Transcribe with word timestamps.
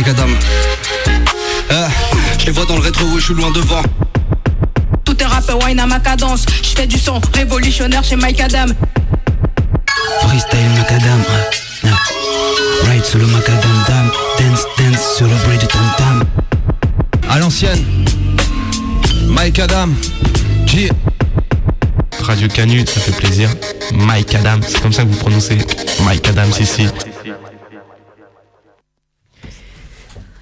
Mike 0.00 0.18
Adam. 0.18 0.30
Euh, 1.72 1.88
je 2.38 2.46
les 2.46 2.52
vois 2.52 2.64
dans 2.64 2.76
le 2.76 2.80
rétro, 2.80 3.04
je 3.16 3.20
suis 3.22 3.34
loin 3.34 3.50
devant. 3.50 3.82
Tout 5.04 5.14
est 5.22 5.26
rap 5.26 5.44
wine 5.62 5.78
à 5.78 5.84
ma 5.84 6.00
cadence. 6.00 6.46
Je 6.62 6.68
fais 6.68 6.86
du 6.86 6.98
son 6.98 7.20
révolutionnaire 7.34 8.02
chez 8.02 8.16
Mike 8.16 8.40
Adam. 8.40 8.72
Freestyle 10.22 10.70
Macadam. 10.78 11.22
Yeah. 11.84 11.92
Ride 12.90 13.04
sur 13.04 13.18
le 13.18 13.26
Macadam 13.26 13.84
Dam. 13.86 14.10
Dance, 14.38 14.64
dance 14.78 15.16
sur 15.18 15.26
le 15.26 15.34
bridge 15.46 15.68
tam 15.68 15.92
tam. 15.98 16.24
À 17.28 17.38
l'ancienne. 17.38 17.84
Mike 19.26 19.58
Adam. 19.58 19.90
G. 20.64 20.90
Radio 22.22 22.48
Canu, 22.48 22.86
ça 22.86 23.00
fait 23.00 23.12
plaisir. 23.12 23.50
Mike 23.92 24.34
Adam, 24.34 24.60
c'est 24.66 24.80
comme 24.80 24.94
ça 24.94 25.02
que 25.02 25.08
vous 25.08 25.18
prononcez 25.18 25.58
Mike 26.04 26.26
Adam 26.26 26.48
ici. 26.58 26.86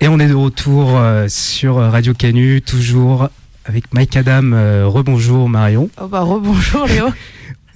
Et 0.01 0.09
on 0.09 0.19
est 0.21 0.29
de 0.29 0.35
retour 0.35 0.97
euh, 0.97 1.27
sur 1.29 1.77
Radio 1.77 2.15
Canu, 2.15 2.63
toujours 2.63 3.29
avec 3.65 3.93
Mike 3.93 4.17
Adam. 4.17 4.53
Euh, 4.53 4.85
rebonjour 4.87 5.49
Marion. 5.49 5.91
Oh 6.01 6.07
bah 6.07 6.21
rebonjour 6.21 6.87
Léo. 6.87 7.07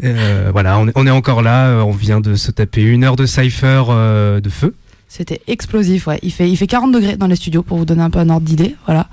Euh, 0.05 0.49
voilà, 0.51 0.79
on 0.81 0.89
est, 0.89 0.93
on 0.97 1.07
est 1.07 1.11
encore 1.13 1.43
là. 1.43 1.67
euh, 1.69 1.81
On 1.83 1.93
vient 1.93 2.21
de 2.21 2.35
se 2.35 2.51
taper 2.51 2.83
une 2.83 3.05
heure 3.05 3.15
de 3.15 3.25
cypher 3.25 3.85
euh, 3.91 4.41
de 4.41 4.49
feu. 4.49 4.75
C'était 5.07 5.41
explosif, 5.47 6.09
ouais. 6.09 6.19
Il 6.23 6.33
fait, 6.33 6.51
il 6.51 6.57
fait 6.57 6.67
40 6.67 6.91
degrés 6.91 7.17
dans 7.17 7.29
les 7.29 7.37
studios 7.37 7.63
pour 7.63 7.79
vous 7.79 7.85
donner 7.85 8.03
un 8.03 8.11
peu 8.11 8.19
un 8.19 8.29
ordre 8.29 8.45
d'idée. 8.45 8.75
Voilà. 8.87 9.07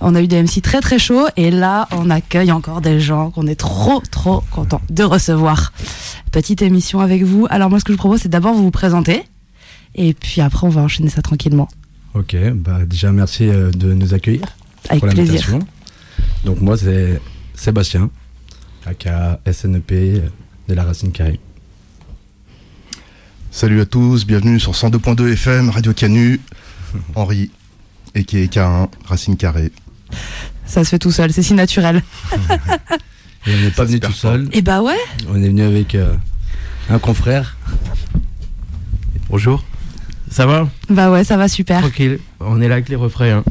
On 0.00 0.14
a 0.14 0.22
eu 0.22 0.28
des 0.28 0.40
MC 0.40 0.62
très 0.62 0.80
très 0.80 1.00
chauds 1.00 1.26
et 1.36 1.50
là, 1.50 1.88
on 1.90 2.08
accueille 2.08 2.52
encore 2.52 2.80
des 2.82 3.00
gens 3.00 3.30
qu'on 3.30 3.48
est 3.48 3.58
trop 3.58 4.00
trop 4.12 4.44
content 4.52 4.80
de 4.90 5.02
recevoir. 5.02 5.72
Petite 6.30 6.62
émission 6.62 7.00
avec 7.00 7.24
vous. 7.24 7.48
Alors 7.50 7.68
moi, 7.68 7.80
ce 7.80 7.84
que 7.84 7.92
je 7.92 7.96
vous 7.96 8.02
propose, 8.02 8.20
c'est 8.20 8.28
d'abord 8.28 8.54
vous 8.54 8.62
vous 8.64 8.70
présenter 8.70 9.24
et 9.96 10.14
puis 10.14 10.40
après, 10.40 10.68
on 10.68 10.70
va 10.70 10.82
enchaîner 10.82 11.08
ça 11.08 11.20
tranquillement. 11.22 11.66
Ok, 12.14 12.36
bah 12.54 12.84
déjà 12.86 13.12
merci 13.12 13.48
euh, 13.48 13.70
de 13.70 13.92
nous 13.92 14.14
accueillir 14.14 14.42
Avec 14.88 15.00
pour 15.00 15.08
l'invitation. 15.08 15.60
Donc 16.44 16.60
moi 16.60 16.76
c'est 16.76 17.20
Sébastien, 17.54 18.10
aka 18.86 19.40
SNEP 19.50 19.92
de 20.68 20.74
la 20.74 20.84
Racine 20.84 21.12
Carrée. 21.12 21.38
Salut 23.50 23.80
à 23.80 23.86
tous, 23.86 24.26
bienvenue 24.26 24.58
sur 24.60 24.72
102.2 24.72 25.32
FM, 25.32 25.70
Radio 25.70 25.92
Canu, 25.92 26.40
Henri, 27.14 27.50
et 28.14 28.24
qui 28.24 28.38
est 28.38 28.52
K1, 28.52 28.88
Racine 29.04 29.36
Carrée. 29.36 29.72
Ça 30.66 30.84
se 30.84 30.90
fait 30.90 30.98
tout 30.98 31.12
seul, 31.12 31.32
c'est 31.32 31.42
si 31.42 31.54
naturel. 31.54 32.02
Et 33.46 33.54
on 33.54 33.60
n'est 33.60 33.70
pas 33.70 33.84
venu 33.84 34.00
tout 34.00 34.12
seul, 34.12 34.48
Et 34.52 34.60
bah 34.62 34.82
ouais. 34.82 34.98
on 35.28 35.36
est 35.42 35.48
venu 35.48 35.62
avec 35.62 35.94
euh, 35.94 36.14
un 36.90 36.98
confrère. 36.98 37.56
Bonjour, 39.30 39.64
ça 40.30 40.46
va 40.46 40.68
Bah 40.90 41.10
ouais, 41.10 41.24
ça 41.24 41.36
va 41.36 41.48
super. 41.48 41.80
Tranquille, 41.80 42.18
on 42.40 42.60
est 42.60 42.68
là 42.68 42.74
avec 42.76 42.88
les 42.88 42.96
refrains. 42.96 43.38
hein. 43.38 43.44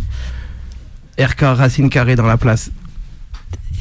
RK 1.20 1.42
Racine 1.42 1.90
Carré 1.90 2.16
dans 2.16 2.26
la 2.26 2.38
place. 2.38 2.72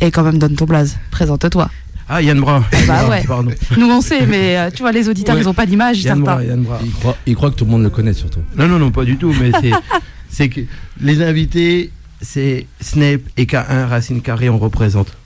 Et 0.00 0.10
quand 0.10 0.22
même, 0.22 0.38
donne 0.38 0.54
ton 0.56 0.64
blaze. 0.66 0.98
Présente-toi. 1.10 1.70
Ah, 2.08 2.22
Yann 2.22 2.38
Bras. 2.40 2.62
Bah 2.86 3.08
ouais. 3.08 3.24
Pardon. 3.26 3.50
Nous 3.76 3.86
on 3.90 4.00
sait, 4.00 4.26
mais 4.26 4.56
euh, 4.56 4.70
tu 4.70 4.82
vois, 4.82 4.92
les 4.92 5.08
auditeurs, 5.08 5.34
Ouais. 5.34 5.40
ils 5.42 5.48
ont 5.48 5.54
pas 5.54 5.66
d'image, 5.66 5.98
ils 5.98 6.04
Yann. 6.06 6.20
Bras, 6.22 6.42
Yann 6.44 6.62
Bras. 6.62 6.78
Il 6.84 6.92
croit, 6.92 7.16
il 7.26 7.34
croit 7.34 7.50
que 7.50 7.56
tout 7.56 7.64
le 7.64 7.70
monde 7.72 7.82
le 7.82 7.90
connaît 7.90 8.12
surtout. 8.12 8.40
Non, 8.56 8.68
non, 8.68 8.78
non, 8.78 8.90
pas 8.90 9.04
du 9.04 9.16
tout, 9.16 9.34
mais 9.40 9.50
c'est, 9.60 9.72
c'est 10.28 10.48
que 10.48 10.60
les 11.00 11.20
invités, 11.22 11.90
c'est 12.22 12.66
Snape 12.80 13.22
et 13.36 13.44
K1 13.46 13.86
Racine 13.88 14.20
Carré, 14.22 14.48
on 14.48 14.58
représente. 14.58 15.16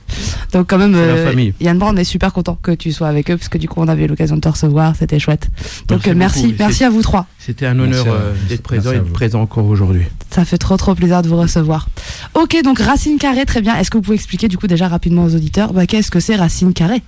Donc 0.52 0.68
quand 0.68 0.78
même, 0.78 0.94
euh, 0.94 1.26
famille. 1.26 1.54
Yann 1.60 1.78
Brand, 1.78 1.94
on 1.94 1.96
est 1.96 2.04
super 2.04 2.32
content 2.32 2.58
que 2.60 2.72
tu 2.72 2.92
sois 2.92 3.08
avec 3.08 3.30
eux 3.30 3.36
parce 3.36 3.48
que 3.48 3.58
du 3.58 3.68
coup 3.68 3.80
on 3.80 3.88
avait 3.88 4.04
eu 4.04 4.06
l'occasion 4.06 4.36
de 4.36 4.40
te 4.40 4.48
recevoir, 4.48 4.96
c'était 4.96 5.18
chouette. 5.18 5.48
Donc 5.88 6.06
Merci 6.06 6.46
euh, 6.46 6.56
merci, 6.58 6.84
à 6.84 6.90
vous 6.90 7.02
trois. 7.02 7.26
C'était 7.38 7.66
un 7.66 7.78
honneur 7.78 8.06
euh, 8.08 8.32
d'être 8.48 8.62
présent 8.62 8.90
et 8.90 8.94
d'être 8.94 9.12
présent 9.12 9.42
encore 9.42 9.66
aujourd'hui. 9.66 10.02
Ça 10.30 10.44
fait 10.44 10.58
trop 10.58 10.76
trop 10.76 10.94
plaisir 10.94 11.22
de 11.22 11.28
vous 11.28 11.36
recevoir. 11.36 11.88
Ok, 12.34 12.56
donc 12.64 12.80
Racine 12.80 13.18
Carré, 13.18 13.44
très 13.44 13.60
bien. 13.60 13.76
Est-ce 13.76 13.90
que 13.90 13.98
vous 13.98 14.02
pouvez 14.02 14.16
expliquer 14.16 14.48
du 14.48 14.58
coup 14.58 14.66
déjà 14.66 14.89
rapidement 14.89 15.24
aux 15.24 15.34
auditeurs 15.34 15.72
bah, 15.72 15.86
qu'est-ce 15.86 16.10
que 16.10 16.20
c'est 16.20 16.36
Racine 16.36 16.72
Carré? 16.72 17.02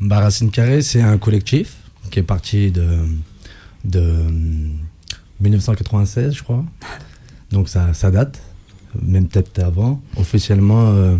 Bah, 0.00 0.20
Racine 0.20 0.50
Carrée, 0.50 0.82
c'est 0.82 1.02
un 1.02 1.18
collectif 1.18 1.76
qui 2.10 2.20
est 2.20 2.22
parti 2.24 2.70
de, 2.70 2.86
de 3.84 4.00
hum, 4.00 4.70
1996, 5.40 6.34
je 6.34 6.42
crois. 6.42 6.64
Donc 7.50 7.68
ça, 7.68 7.94
ça 7.94 8.10
date, 8.10 8.40
même 9.02 9.26
peut-être 9.26 9.58
avant. 9.60 10.00
Officiellement, 10.16 10.90
euh, 10.90 11.16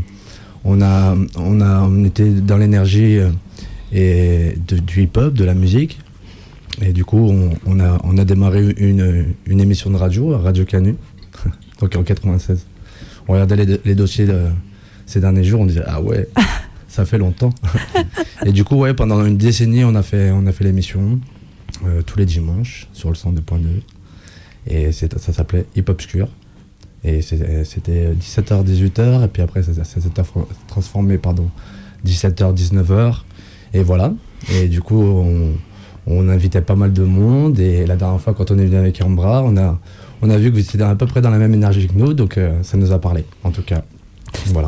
on, 0.69 0.81
a, 0.83 1.17
on, 1.37 1.61
a, 1.61 1.81
on 1.83 2.05
était 2.05 2.29
dans 2.31 2.57
l'énergie 2.59 3.17
euh, 3.19 3.31
et 3.93 4.55
de- 4.67 4.79
du 4.79 5.03
hip-hop, 5.03 5.35
de 5.35 5.45
la 5.45 5.55
musique. 5.55 5.99
Et 6.83 6.93
du 6.93 7.05
coup, 7.05 7.19
on, 7.19 7.51
on 7.67 7.81
a, 7.81 7.99
on 8.05 8.19
a 8.19 8.25
démarré 8.25 8.75
une, 8.77 9.35
une 9.47 9.61
émission 9.61 9.91
de 9.91 9.97
radio, 9.97 10.37
Radio 10.39 10.65
Canu, 10.65 10.95
donc 11.81 11.97
en 11.97 12.03
96. 12.03 12.67
On 13.27 13.33
regardait 13.33 13.57
les, 13.57 13.81
les 13.85 13.95
dossiers 13.95 14.27
de, 14.27 14.43
ces 15.07 15.21
derniers 15.21 15.45
jours, 15.45 15.61
on 15.63 15.67
disait 15.67 15.83
Ah 15.87 16.01
ouais, 16.01 16.29
ça 16.89 17.05
fait 17.05 17.19
longtemps. 17.19 17.51
Et 18.47 18.53
du 18.53 18.63
coup, 18.65 18.77
ouais, 18.77 18.95
pendant 18.95 19.25
une 19.25 19.37
décennie, 19.39 19.85
on 19.85 19.95
a 19.95 20.03
fait, 20.03 20.31
on 20.31 20.47
a 20.47 20.53
fait 20.53 20.65
l'émission 20.65 21.19
euh, 21.87 22.03
tous 22.03 22.19
les 22.19 22.27
dimanches 22.27 22.89
sur 22.93 23.09
le 23.09 23.15
102.2. 23.17 23.61
Et 24.71 24.93
ça 24.93 25.09
s'appelait 25.33 25.65
Hip 25.77 25.85
Obscure. 25.89 26.29
Et 27.05 27.23
c'est- 27.23 27.65
c'était 27.65 28.13
17h, 28.15 28.65
18h. 28.65 29.25
Et 29.25 29.29
puis 29.29 29.43
après, 29.43 29.63
ça, 29.63 29.85
s'est 29.85 30.01
transformé, 30.67 31.19
pardon, 31.19 31.49
17h, 32.05 32.53
19h. 32.53 33.25
Et 33.75 33.83
voilà. 33.83 34.13
Et 34.53 34.69
du 34.69 34.81
coup, 34.81 35.03
on, 36.07 36.29
invitait 36.29 36.61
pas 36.63 36.75
mal 36.77 36.93
de 36.93 37.03
monde. 37.05 37.59
Et 37.59 37.87
la 37.87 37.97
dernière 37.97 38.21
fois, 38.21 38.35
quand 38.35 38.51
on 38.51 38.59
est 38.59 38.65
venu 38.67 38.77
avec 38.77 39.01
Ambra, 39.03 39.43
on 39.43 39.57
a, 39.57 39.79
on 40.23 40.31
a 40.31 40.39
vu 40.39 40.51
que 40.51 40.55
vous 40.55 40.61
étiez 40.61 40.81
à 40.83 40.95
peu 40.95 41.07
près 41.07 41.21
dans 41.21 41.31
la 41.31 41.39
même 41.39 41.55
énergie 41.55 41.87
que 41.87 41.95
nous. 41.95 42.15
Donc, 42.15 42.39
euh, 42.39 42.63
ça 42.63 42.77
nous 42.77 42.93
a 42.93 43.01
parlé, 43.01 43.25
en 43.45 43.51
tout 43.51 43.63
cas. 43.63 43.83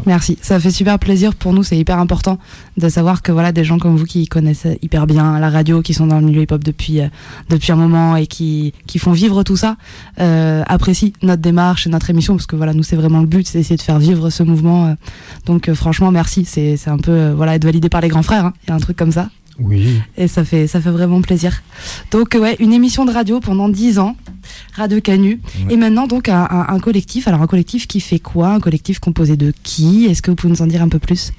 Merci, 0.07 0.39
ça 0.41 0.59
fait 0.61 0.71
super 0.71 0.99
plaisir 0.99 1.35
pour 1.35 1.53
nous, 1.53 1.63
c'est 1.63 1.77
hyper 1.77 1.99
important 1.99 2.39
de 2.77 2.89
savoir 2.89 3.23
que 3.23 3.33
voilà 3.33 3.53
des 3.53 3.65
gens 3.65 3.79
comme 3.79 3.97
vous 3.97 4.05
qui 4.05 4.27
connaissent 4.27 4.67
hyper 4.83 5.07
bien 5.07 5.39
la 5.39 5.51
radio, 5.51 5.83
qui 5.83 5.95
sont 5.95 6.07
dans 6.07 6.19
le 6.21 6.27
milieu 6.27 6.43
hip-hop 6.43 6.63
depuis, 6.65 7.01
euh, 7.01 7.09
depuis 7.49 7.73
un 7.73 7.77
moment 7.77 8.17
et 8.17 8.27
qui, 8.27 8.73
qui 8.87 8.99
font 8.99 9.13
vivre 9.13 9.43
tout 9.43 9.57
ça, 9.57 9.77
euh, 10.21 10.63
apprécient 10.67 11.11
notre 11.23 11.43
démarche 11.43 11.87
et 11.87 11.91
notre 11.91 12.11
émission 12.11 12.35
parce 12.37 12.47
que 12.47 12.57
voilà 12.57 12.73
nous 12.75 12.83
c'est 12.83 12.97
vraiment 12.97 13.21
le 13.21 13.27
but, 13.27 13.47
c'est 13.47 13.59
d'essayer 13.59 13.77
de 13.77 13.83
faire 13.83 13.99
vivre 13.99 14.31
ce 14.31 14.43
mouvement. 14.43 14.87
euh. 14.89 14.95
donc 15.47 15.69
euh, 15.69 15.75
franchement 15.75 16.11
merci, 16.11 16.45
c'est 16.45 16.77
c'est 16.77 16.91
un 16.91 16.99
peu 16.99 17.13
euh, 17.13 17.35
voilà 17.35 17.55
être 17.55 17.65
validé 17.65 17.89
par 17.89 18.01
les 18.01 18.09
grands 18.09 18.23
frères, 18.23 18.47
hein. 18.47 18.53
il 18.65 18.71
y 18.71 18.73
a 18.73 18.77
un 18.77 18.81
truc 18.81 18.97
comme 18.97 19.13
ça 19.13 19.29
Oui. 19.61 20.01
et 20.17 20.27
ça 20.29 20.45
fait 20.45 20.67
ça 20.67 20.81
fait 20.81 20.91
vraiment 20.91 21.21
plaisir. 21.21 21.63
Donc 22.11 22.37
ouais 22.41 22.57
une 22.61 22.73
émission 22.73 23.05
de 23.05 23.13
radio 23.13 23.41
pendant 23.41 23.69
10 23.69 23.99
ans, 23.99 24.17
Radio 24.75 25.01
Canu. 25.01 25.41
Ouais. 25.67 25.75
Et 25.75 25.77
maintenant, 25.77 26.07
donc, 26.07 26.29
un, 26.29 26.47
un- 26.51 26.67
un 26.75 26.79
collectif. 26.81 27.29
Alors, 27.29 27.43
un 27.43 27.47
collectif 27.47 27.87
qui 27.87 28.01
fait 28.01 28.19
quoi? 28.19 28.49
Un 28.55 28.61
collectif 28.61 28.99
composé 28.99 29.37
de 29.37 29.53
qui? 29.63 30.07
Est-ce 30.07 30.23
que 30.23 30.31
vous 30.31 30.35
pouvez 30.37 30.53
nous 30.53 30.63
en 30.63 30.67
dire 30.67 30.83
un 30.83 30.89
peu 30.89 30.99
plus? 30.99 31.33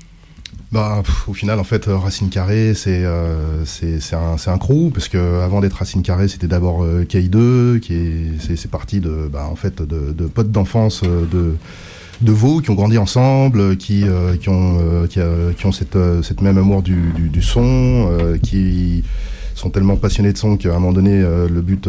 Bah, 0.71 1.01
pff, 1.03 1.27
au 1.27 1.33
final, 1.33 1.59
en 1.59 1.63
fait, 1.65 1.87
euh, 1.89 1.97
Racine 1.97 2.29
Carrée, 2.29 2.73
c'est 2.73 3.03
euh, 3.03 3.65
c'est 3.65 3.99
un, 4.13 4.35
un 4.45 4.57
crew, 4.57 4.89
parce 4.93 5.09
que 5.09 5.41
avant 5.41 5.59
d'être 5.59 5.73
Racine 5.73 6.01
Carrée, 6.03 6.29
c'était 6.29 6.47
d'abord 6.47 6.83
euh, 6.83 7.03
KI2, 7.03 7.79
qui 7.81 7.93
est 7.93 8.55
c'est 8.55 8.71
parti 8.71 8.99
de 9.01 9.29
bah, 9.31 9.47
en 9.51 9.55
fait 9.57 9.81
de, 9.81 10.13
de 10.13 10.25
potes 10.27 10.51
d'enfance 10.51 11.01
euh, 11.03 11.25
de 11.29 11.55
de 12.21 12.31
Vaux 12.31 12.61
qui 12.61 12.69
ont 12.69 12.75
grandi 12.75 12.97
ensemble, 12.97 13.77
qui 13.77 14.03
euh, 14.07 14.35
qui 14.37 14.49
ont 14.49 14.77
euh, 14.79 15.07
qui, 15.07 15.19
euh, 15.19 15.51
ont 15.65 15.71
cette 15.71 15.95
euh, 15.95 16.21
cette 16.21 16.41
même 16.41 16.57
amour 16.57 16.81
du 16.81 17.11
du, 17.15 17.29
du 17.29 17.41
son, 17.41 18.07
euh, 18.11 18.37
qui 18.37 19.03
sont 19.55 19.69
tellement 19.69 19.95
passionnés 19.95 20.33
de 20.33 20.37
son 20.37 20.57
qu'à 20.57 20.69
un 20.69 20.73
moment 20.73 20.93
donné, 20.93 21.19
le 21.21 21.61
but 21.61 21.87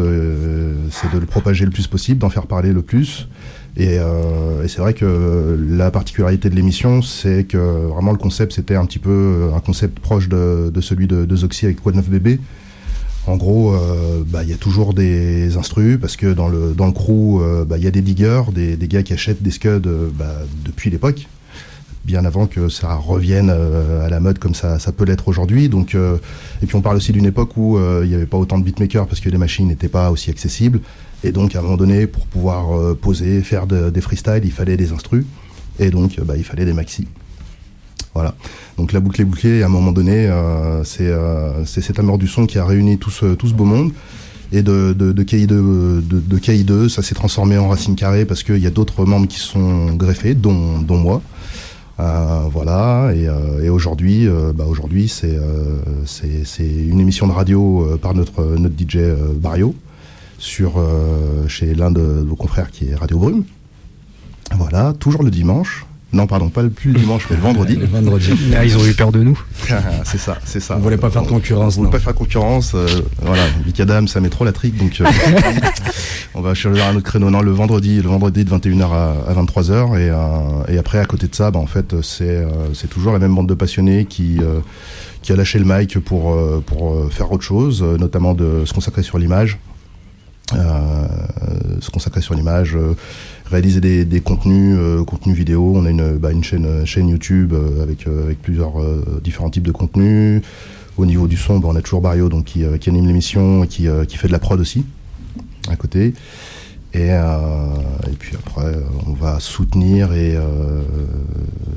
c'est 0.91 1.11
de 1.11 1.17
le 1.17 1.25
propager 1.25 1.65
le 1.65 1.71
plus 1.71 1.87
possible, 1.87 2.19
d'en 2.19 2.29
faire 2.29 2.45
parler 2.45 2.71
le 2.71 2.83
plus. 2.83 3.27
Et, 3.75 3.97
euh, 3.97 4.63
et 4.63 4.67
c'est 4.67 4.79
vrai 4.79 4.93
que 4.93 5.57
la 5.69 5.89
particularité 5.89 6.51
de 6.51 6.55
l'émission, 6.55 7.01
c'est 7.01 7.45
que 7.45 7.57
vraiment 7.57 8.11
le 8.11 8.19
concept, 8.19 8.53
c'était 8.53 8.75
un 8.75 8.85
petit 8.85 8.99
peu 8.99 9.49
un 9.55 9.59
concept 9.59 9.99
proche 9.99 10.29
de, 10.29 10.69
de 10.71 10.81
celui 10.81 11.07
de, 11.07 11.25
de 11.25 11.35
Zoxy 11.35 11.65
avec 11.65 11.81
Quad 11.81 11.95
9 11.95 12.09
Bébé. 12.09 12.39
En 13.25 13.37
gros, 13.37 13.73
euh, 13.73 14.21
bah, 14.27 14.43
il 14.43 14.49
y 14.49 14.53
a 14.53 14.57
toujours 14.57 14.93
des 14.93 15.55
instrus, 15.55 15.97
parce 15.99 16.17
que 16.17 16.33
dans 16.33 16.49
le, 16.49 16.73
dans 16.73 16.87
le 16.87 16.91
crew, 16.91 17.39
euh, 17.41 17.63
bah, 17.63 17.77
il 17.77 17.83
y 17.83 17.87
a 17.87 17.91
des 17.91 18.01
diggers, 18.01 18.41
des, 18.53 18.75
des 18.75 18.87
gars 18.89 19.01
qui 19.01 19.13
achètent 19.13 19.41
des 19.41 19.51
scuds 19.51 19.69
euh, 19.85 20.09
bah, 20.13 20.39
depuis 20.65 20.89
l'époque, 20.89 21.27
bien 22.03 22.25
avant 22.25 22.47
que 22.47 22.67
ça 22.67 22.95
revienne 22.95 23.49
à 23.49 24.09
la 24.09 24.19
mode 24.19 24.37
comme 24.39 24.53
ça, 24.53 24.77
ça 24.77 24.91
peut 24.91 25.05
l'être 25.05 25.29
aujourd'hui. 25.29 25.69
Donc, 25.69 25.95
et 25.95 26.65
puis 26.65 26.75
on 26.75 26.81
parle 26.81 26.97
aussi 26.97 27.13
d'une 27.13 27.25
époque 27.25 27.55
où 27.55 27.79
il 27.79 28.09
n'y 28.09 28.13
avait 28.15 28.25
pas 28.25 28.35
autant 28.37 28.59
de 28.59 28.63
beatmakers, 28.65 29.07
parce 29.07 29.21
que 29.21 29.29
les 29.29 29.37
machines 29.37 29.69
n'étaient 29.69 29.87
pas 29.87 30.11
aussi 30.11 30.29
accessibles. 30.29 30.81
Et 31.23 31.31
donc, 31.31 31.55
à 31.55 31.59
un 31.59 31.61
moment 31.61 31.77
donné, 31.77 32.05
pour 32.05 32.25
pouvoir 32.25 32.93
poser, 32.97 33.39
faire 33.41 33.67
de- 33.67 33.89
des 33.89 34.01
freestyles, 34.01 34.41
il 34.43 34.51
fallait 34.51 34.75
des 34.75 34.91
instrus. 34.91 35.23
Et 35.79 35.91
donc, 35.91 36.19
bah, 36.25 36.33
il 36.35 36.43
fallait 36.43 36.65
des 36.65 36.73
maxi. 36.73 37.07
Voilà. 38.13 38.35
Donc, 38.77 38.93
la 38.93 38.99
boucle 38.99 39.21
est 39.21 39.25
bouclée. 39.25 39.59
Et 39.59 39.63
à 39.63 39.67
un 39.67 39.69
moment 39.69 39.91
donné, 39.91 40.27
euh, 40.27 40.83
c'est 40.83 41.07
euh, 41.07 41.65
c'est 41.65 41.81
cet 41.81 41.99
amour 41.99 42.17
du 42.17 42.27
son 42.27 42.45
qui 42.45 42.57
a 42.59 42.65
réuni 42.65 42.97
tout 42.97 43.11
ce, 43.11 43.25
beau 43.53 43.65
monde. 43.65 43.91
Et 44.51 44.61
de, 44.61 44.93
de, 44.97 45.11
de, 45.11 45.23
KI2, 45.23 45.47
de, 45.47 46.03
de 46.07 46.37
KI2, 46.37 46.87
ça 46.87 47.01
s'est 47.01 47.15
transformé 47.15 47.57
en 47.57 47.69
racine 47.69 47.95
carrée 47.95 48.25
parce 48.25 48.43
qu'il 48.43 48.59
y 48.59 48.67
a 48.67 48.69
d'autres 48.69 49.03
membres 49.03 49.27
qui 49.27 49.39
sont 49.39 49.93
greffés, 49.93 50.35
dont, 50.35 50.79
dont 50.79 50.97
moi. 50.97 51.21
Euh, 51.99 52.43
voilà. 52.51 53.11
Et, 53.15 53.69
aujourd'hui, 53.69 54.27
bah, 54.53 54.65
aujourd'hui, 54.67 55.07
c'est 55.09 55.39
une 56.59 56.99
émission 56.99 57.27
de 57.27 57.31
radio 57.31 57.97
par 57.99 58.13
notre, 58.13 58.55
DJ 58.77 58.97
Barrio 59.35 59.73
sur 60.37 60.73
chez 61.47 61.73
l'un 61.73 61.89
de 61.89 62.23
vos 62.27 62.35
confrères 62.35 62.69
qui 62.69 62.89
est 62.89 62.95
Radio 62.95 63.17
Brume. 63.17 63.43
Voilà, 64.55 64.93
toujours 64.99 65.23
le 65.23 65.31
dimanche. 65.31 65.87
Non, 66.13 66.27
pardon, 66.27 66.49
pas 66.49 66.61
le 66.61 66.69
plus 66.69 66.91
le 66.91 66.99
dimanche, 66.99 67.25
mais 67.29 67.35
le 67.35 67.41
vendredi. 67.41 67.75
Le 67.75 67.87
vendredi. 67.87 68.31
Là, 68.51 68.63
ils 68.65 68.77
ont 68.77 68.85
eu 68.85 68.93
peur 68.93 69.11
de 69.11 69.23
nous. 69.23 69.39
c'est 70.05 70.19
ça, 70.19 70.37
c'est 70.45 70.59
ça. 70.59 70.75
On 70.77 70.79
voulait 70.79 70.97
pas 70.97 71.09
faire 71.09 71.23
concurrence, 71.23 71.75
On 71.77 71.81
voulait 71.81 71.91
pas 71.91 71.99
faire 71.99 72.13
concurrence. 72.13 72.73
euh, 72.75 72.87
voilà, 73.21 73.41
Vicadam, 73.65 74.07
ça 74.07 74.21
met 74.21 74.29
trop 74.29 74.45
la 74.45 74.51
trique, 74.51 74.77
donc 74.77 75.01
euh, 75.01 75.05
on 76.35 76.41
va 76.41 76.53
chercher 76.53 76.81
un 76.81 76.95
autre 76.95 77.03
créneau. 77.05 77.29
Non, 77.29 77.41
le 77.41 77.51
vendredi, 77.51 78.01
le 78.01 78.09
vendredi 78.09 78.45
de 78.45 78.49
21h 78.51 78.91
à, 78.91 79.13
à 79.27 79.33
23h, 79.33 79.97
et, 79.97 80.09
euh, 80.09 80.15
et 80.67 80.77
après 80.77 80.99
à 80.99 81.05
côté 81.05 81.27
de 81.27 81.35
ça, 81.35 81.49
bah, 81.51 81.59
en 81.59 81.65
fait, 81.67 81.99
c'est 82.01 82.23
euh, 82.27 82.47
c'est 82.73 82.89
toujours 82.89 83.11
la 83.13 83.19
même 83.19 83.33
bande 83.33 83.49
de 83.49 83.53
passionnés 83.55 84.05
qui 84.05 84.37
euh, 84.39 84.59
qui 85.23 85.31
a 85.31 85.35
lâché 85.35 85.57
le 85.57 85.65
mic 85.65 85.97
pour 85.99 86.33
euh, 86.33 86.63
pour 86.65 86.93
euh, 86.93 87.09
faire 87.09 87.31
autre 87.31 87.43
chose, 87.43 87.81
notamment 87.81 88.33
de 88.35 88.63
se 88.65 88.73
consacrer 88.73 89.01
sur 89.03 89.17
l'image. 89.17 89.57
Euh, 90.53 91.07
se 91.79 91.89
consacrer 91.89 92.21
sur 92.21 92.33
l'image, 92.35 92.75
euh, 92.75 92.95
réaliser 93.45 94.05
des, 94.05 94.21
contenus, 94.21 94.75
euh, 94.79 95.03
contenus 95.03 95.35
vidéo. 95.35 95.73
On 95.75 95.85
a 95.85 95.89
une, 95.89 96.17
bah, 96.17 96.31
une 96.31 96.43
chaîne, 96.43 97.09
YouTube 97.09 97.53
euh, 97.53 97.83
avec, 97.83 98.07
euh, 98.07 98.33
plusieurs 98.41 98.81
euh, 98.81 99.21
différents 99.23 99.49
types 99.49 99.67
de 99.67 99.71
contenus. 99.71 100.41
Au 100.97 101.05
niveau 101.05 101.27
du 101.27 101.37
son, 101.37 101.59
bah, 101.59 101.69
on 101.71 101.75
a 101.75 101.81
toujours 101.81 102.01
Barrio 102.01 102.29
donc, 102.29 102.45
qui, 102.45 102.63
euh, 102.63 102.77
anime 102.87 103.07
l'émission 103.07 103.63
et 103.63 103.67
qui, 103.67 103.87
euh, 103.87 104.05
fait 104.05 104.27
de 104.27 104.33
la 104.33 104.39
prod 104.39 104.59
aussi 104.59 104.85
à 105.69 105.75
côté. 105.75 106.13
Et, 106.93 107.09
euh, 107.09 107.73
puis 108.19 108.35
après, 108.35 108.65
euh, 108.65 108.81
on 109.07 109.13
va 109.13 109.39
soutenir 109.39 110.13
et 110.13 110.35
euh, 110.35 110.83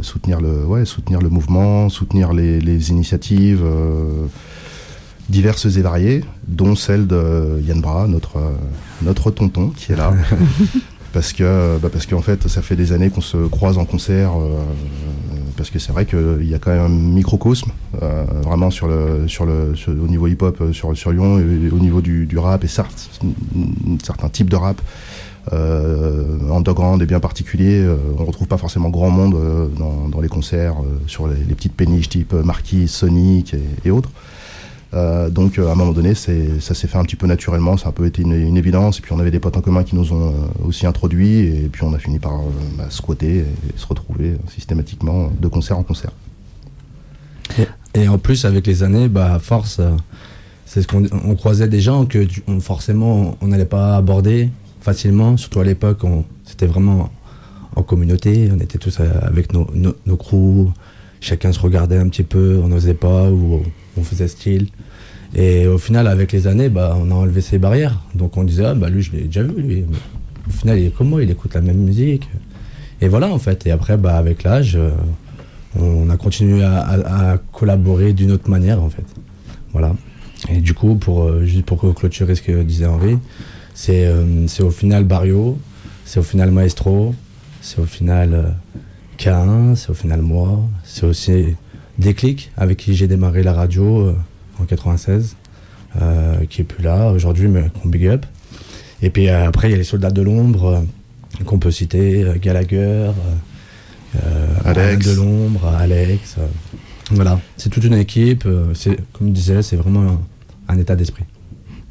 soutenir 0.02 0.42
le, 0.42 0.66
ouais, 0.66 0.84
soutenir 0.84 1.20
le 1.22 1.30
mouvement, 1.30 1.88
soutenir 1.88 2.34
les, 2.34 2.90
initiatives 2.90 3.62
euh, 3.64 4.26
diverses 5.30 5.64
et 5.64 5.80
variées, 5.80 6.22
dont 6.46 6.76
celle 6.76 7.06
de 7.06 7.62
Yann 7.66 7.80
Bra, 7.80 8.06
notre, 8.06 8.36
euh, 8.36 8.52
notre 9.00 9.30
tonton 9.30 9.70
qui 9.70 9.92
est 9.92 9.96
là. 9.96 10.12
parce 11.16 11.32
que 11.32 11.78
bah 11.78 11.88
parce 11.90 12.04
qu'en 12.04 12.20
fait, 12.20 12.46
ça 12.46 12.60
fait 12.60 12.76
des 12.76 12.92
années 12.92 13.08
qu'on 13.08 13.22
se 13.22 13.38
croise 13.48 13.78
en 13.78 13.86
concert. 13.86 14.32
euh, 14.36 14.60
parce 15.56 15.70
que 15.70 15.78
c'est 15.78 15.90
vrai 15.90 16.04
qu'il 16.04 16.46
y 16.46 16.54
a 16.54 16.58
quand 16.58 16.70
même 16.70 16.84
un 16.84 16.88
microcosme 16.90 17.70
euh, 18.02 18.24
vraiment 18.44 18.70
sur 18.70 18.86
le, 18.88 19.24
au 19.88 20.08
niveau 20.08 20.26
hip-hop 20.26 20.60
euh, 20.60 20.72
sur, 20.74 20.94
sur 20.94 21.12
Lyon 21.12 21.36
au 21.72 21.78
niveau 21.78 22.02
du, 22.02 22.28
rap 22.36 22.62
et 22.64 22.68
certes, 22.68 23.08
certains 24.04 24.28
types 24.28 24.50
de 24.50 24.56
rap 24.56 24.78
euh, 25.54 26.50
underground 26.50 27.00
et 27.00 27.06
bien 27.06 27.20
particulier. 27.20 27.80
euh, 27.80 27.96
on 28.18 28.26
retrouve 28.26 28.48
pas 28.48 28.58
forcément 28.58 28.90
grand 28.90 29.08
monde 29.08 29.36
euh, 29.36 29.68
dans, 30.10 30.20
les 30.20 30.28
concerts 30.28 30.82
euh, 30.82 31.00
sur 31.06 31.28
les, 31.28 31.54
petites 31.54 31.74
péniches 31.74 32.10
type 32.10 32.34
euh, 32.34 32.42
Marquis, 32.42 32.88
Sonic 32.88 33.56
et 33.86 33.90
autres. 33.90 34.10
Euh, 34.96 35.28
donc 35.28 35.58
euh, 35.58 35.68
à 35.68 35.72
un 35.72 35.74
moment 35.74 35.92
donné, 35.92 36.14
ça 36.14 36.74
s'est 36.74 36.86
fait 36.86 36.96
un 36.96 37.04
petit 37.04 37.16
peu 37.16 37.26
naturellement, 37.26 37.76
ça 37.76 37.86
a 37.86 37.88
un 37.90 37.92
peu 37.92 38.06
été 38.06 38.22
une, 38.22 38.56
évidence. 38.56 38.98
Et 38.98 39.02
puis 39.02 39.12
on 39.12 39.18
avait 39.18 39.30
des 39.30 39.40
potes 39.40 39.56
en 39.56 39.60
commun 39.60 39.84
qui 39.84 39.94
nous 39.94 40.12
ont 40.12 40.28
euh, 40.28 40.66
aussi 40.66 40.86
introduits, 40.86 41.40
et 41.40 41.68
puis 41.70 41.82
on 41.84 41.92
a 41.92 41.98
fini 41.98 42.18
par 42.18 42.40
bah, 42.78 42.86
squatter 42.88 43.38
et, 43.38 43.44
se 43.76 43.86
retrouver 43.86 44.36
systématiquement 44.48 45.30
de 45.38 45.48
concert 45.48 45.78
en 45.78 45.82
concert. 45.82 46.10
Et 47.94 48.08
en 48.08 48.18
plus, 48.18 48.44
avec 48.44 48.66
les 48.66 48.82
années, 48.82 49.08
bah, 49.08 49.38
force, 49.40 49.80
c'est 50.66 50.82
ce 50.82 50.88
qu'on 50.88 51.04
on 51.24 51.34
croisait 51.34 51.68
des 51.68 51.80
gens 51.80 52.04
que 52.04 52.26
forcément 52.60 53.36
on 53.40 53.48
n'allait 53.48 53.64
pas 53.64 53.96
aborder 53.96 54.50
facilement. 54.80 55.36
Surtout 55.36 55.60
à 55.60 55.64
l'époque, 55.64 56.00
c'était 56.44 56.66
vraiment 56.66 57.10
en 57.74 57.82
communauté. 57.82 58.50
On 58.52 58.60
était 58.60 58.78
tous 58.78 59.00
avec 59.00 59.52
nos, 59.52 59.66
nos, 59.74 59.94
nos 60.06 60.16
crews. 60.16 60.72
Chacun 61.20 61.52
se 61.52 61.60
regardait 61.60 61.96
un 61.96 62.08
petit 62.08 62.22
peu, 62.22 62.60
on 62.62 62.68
n'osait 62.68 62.94
pas 62.94 63.30
ou 63.30 63.62
on 63.96 64.02
faisait 64.02 64.28
style. 64.28 64.68
Et 65.34 65.66
au 65.66 65.78
final, 65.78 66.06
avec 66.06 66.32
les 66.32 66.46
années, 66.46 66.68
bah, 66.68 66.96
on 66.98 67.10
a 67.10 67.14
enlevé 67.14 67.40
ces 67.40 67.58
barrières. 67.58 68.00
Donc 68.14 68.36
on 68.36 68.44
disait, 68.44 68.64
ah, 68.64 68.74
bah 68.74 68.88
lui, 68.88 69.02
je 69.02 69.12
l'ai 69.12 69.22
déjà 69.22 69.42
vu, 69.42 69.60
lui. 69.60 69.84
Au 70.48 70.52
final, 70.52 70.78
il 70.78 70.86
est 70.86 70.96
comme 70.96 71.08
moi, 71.08 71.22
il 71.22 71.30
écoute 71.30 71.54
la 71.54 71.60
même 71.60 71.78
musique. 71.78 72.28
Et 73.00 73.08
voilà, 73.08 73.28
en 73.28 73.38
fait. 73.38 73.66
Et 73.66 73.70
après, 73.70 73.96
bah, 73.96 74.16
avec 74.16 74.44
l'âge, 74.44 74.76
euh, 74.76 74.90
on 75.78 76.08
a 76.10 76.16
continué 76.16 76.62
à, 76.64 77.38
collaborer 77.52 78.12
d'une 78.12 78.32
autre 78.32 78.48
manière, 78.48 78.82
en 78.82 78.88
fait. 78.88 79.04
Voilà. 79.72 79.94
Et 80.48 80.58
du 80.58 80.74
coup, 80.74 80.94
pour, 80.94 81.24
euh, 81.24 81.44
juste 81.44 81.64
pour 81.64 81.94
clôturer 81.94 82.34
ce 82.34 82.42
que 82.42 82.62
disait 82.62 82.86
Henri, 82.86 83.18
c'est 83.74 84.06
euh, 84.06 84.46
c'est 84.46 84.62
au 84.62 84.70
final 84.70 85.04
Barrio, 85.04 85.58
c'est 86.04 86.18
au 86.18 86.22
final 86.22 86.50
Maestro, 86.50 87.14
c'est 87.60 87.78
au 87.78 87.84
final 87.84 88.32
euh, 88.32 88.48
K1, 89.18 89.76
c'est 89.76 89.90
au 89.90 89.94
final 89.94 90.22
moi, 90.22 90.66
c'est 90.82 91.04
aussi 91.04 91.54
Déclic, 91.98 92.50
avec 92.56 92.78
qui 92.78 92.94
j'ai 92.94 93.06
démarré 93.08 93.42
la 93.42 93.52
radio 93.52 94.00
euh, 94.08 94.14
en 94.60 94.64
96, 94.64 95.36
euh, 96.00 96.36
qui 96.48 96.60
est 96.60 96.64
plus 96.64 96.82
là 96.82 97.10
aujourd'hui, 97.10 97.48
mais 97.48 97.70
qu'on 97.82 97.88
big 97.88 98.06
up. 98.06 98.26
Et 99.02 99.10
puis 99.10 99.28
euh, 99.28 99.46
après, 99.48 99.68
il 99.68 99.72
y 99.72 99.74
a 99.74 99.78
les 99.78 99.84
soldats 99.84 100.10
de 100.10 100.22
l'ombre 100.22 100.64
euh, 100.66 101.44
qu'on 101.44 101.58
peut 101.58 101.70
citer, 101.70 102.22
euh, 102.24 102.34
Gallagher, 102.40 103.10
Alex. 104.64 105.06
De 105.06 105.14
l'ombre, 105.16 105.66
Alex. 105.78 106.36
euh, 106.38 106.46
voilà, 107.10 107.38
c'est 107.56 107.68
toute 107.70 107.84
une 107.84 107.94
équipe. 107.94 108.44
euh, 108.46 108.72
c'est 108.74 108.96
comme 109.12 109.28
je 109.28 109.32
disais, 109.32 109.62
c'est 109.62 109.76
vraiment 109.76 110.20
un, 110.68 110.74
un 110.74 110.78
état 110.78 110.96
d'esprit. 110.96 111.24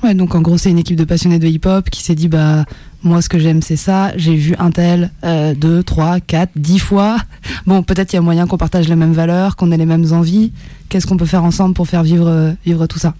Ouais, 0.03 0.13
donc 0.13 0.35
en 0.35 0.41
gros, 0.41 0.57
c'est 0.57 0.69
une 0.69 0.77
équipe 0.77 0.97
de 0.97 1.03
passionnés 1.05 1.39
de 1.39 1.47
hip-hop 1.47 1.89
qui 1.89 2.03
s'est 2.03 2.15
dit 2.15 2.27
bah 2.27 2.65
moi 3.05 3.21
ce 3.21 3.29
que 3.29 3.39
j'aime 3.39 3.61
c'est 3.61 3.75
ça. 3.75 4.11
J'ai 4.17 4.35
vu 4.35 4.55
un 4.59 4.71
tel 4.71 5.11
euh, 5.23 5.53
deux, 5.53 5.83
trois, 5.83 6.19
quatre, 6.19 6.51
dix 6.55 6.79
fois. 6.79 7.17
Bon, 7.67 7.81
peut-être 7.83 8.13
il 8.13 8.15
y 8.17 8.19
a 8.19 8.21
moyen 8.21 8.47
qu'on 8.47 8.57
partage 8.57 8.87
les 8.87 8.95
mêmes 8.95 9.13
valeurs, 9.13 9.55
qu'on 9.55 9.71
ait 9.71 9.77
les 9.77 9.85
mêmes 9.85 10.11
envies. 10.11 10.51
Qu'est-ce 10.89 11.07
qu'on 11.07 11.17
peut 11.17 11.25
faire 11.25 11.43
ensemble 11.43 11.73
pour 11.73 11.87
faire 11.87 12.03
vivre 12.03 12.55
vivre 12.65 12.85
tout 12.87 12.99
ça? 12.99 13.13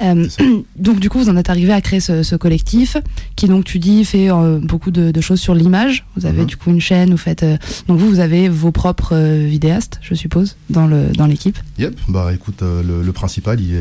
donc 0.76 0.98
du 1.00 1.08
coup, 1.08 1.18
vous 1.18 1.28
en 1.28 1.36
êtes 1.36 1.50
arrivé 1.50 1.72
à 1.72 1.80
créer 1.80 2.00
ce, 2.00 2.22
ce 2.22 2.36
collectif 2.36 2.96
qui 3.36 3.46
donc 3.46 3.64
tu 3.64 3.78
dis 3.78 4.04
fait 4.04 4.30
euh, 4.30 4.58
beaucoup 4.58 4.90
de, 4.90 5.10
de 5.10 5.20
choses 5.20 5.40
sur 5.40 5.54
l'image. 5.54 6.04
Vous 6.16 6.26
avez 6.26 6.40
Mhm. 6.40 6.46
du 6.46 6.56
coup 6.56 6.70
une 6.70 6.80
chaîne, 6.80 7.10
vous 7.10 7.16
faites 7.16 7.42
euh, 7.42 7.56
donc 7.88 7.98
vous 7.98 8.08
vous 8.08 8.20
avez 8.20 8.48
vos 8.48 8.72
propres 8.72 9.14
euh, 9.14 9.46
vidéastes, 9.46 9.98
je 10.02 10.14
suppose, 10.14 10.56
dans 10.70 10.86
le 10.86 11.08
dans 11.16 11.26
l'équipe. 11.26 11.58
Yep, 11.78 11.98
bah 12.08 12.30
écoute, 12.34 12.62
euh, 12.62 12.82
le, 12.82 13.02
le 13.02 13.12
principal, 13.12 13.60
il 13.60 13.74
est, 13.74 13.78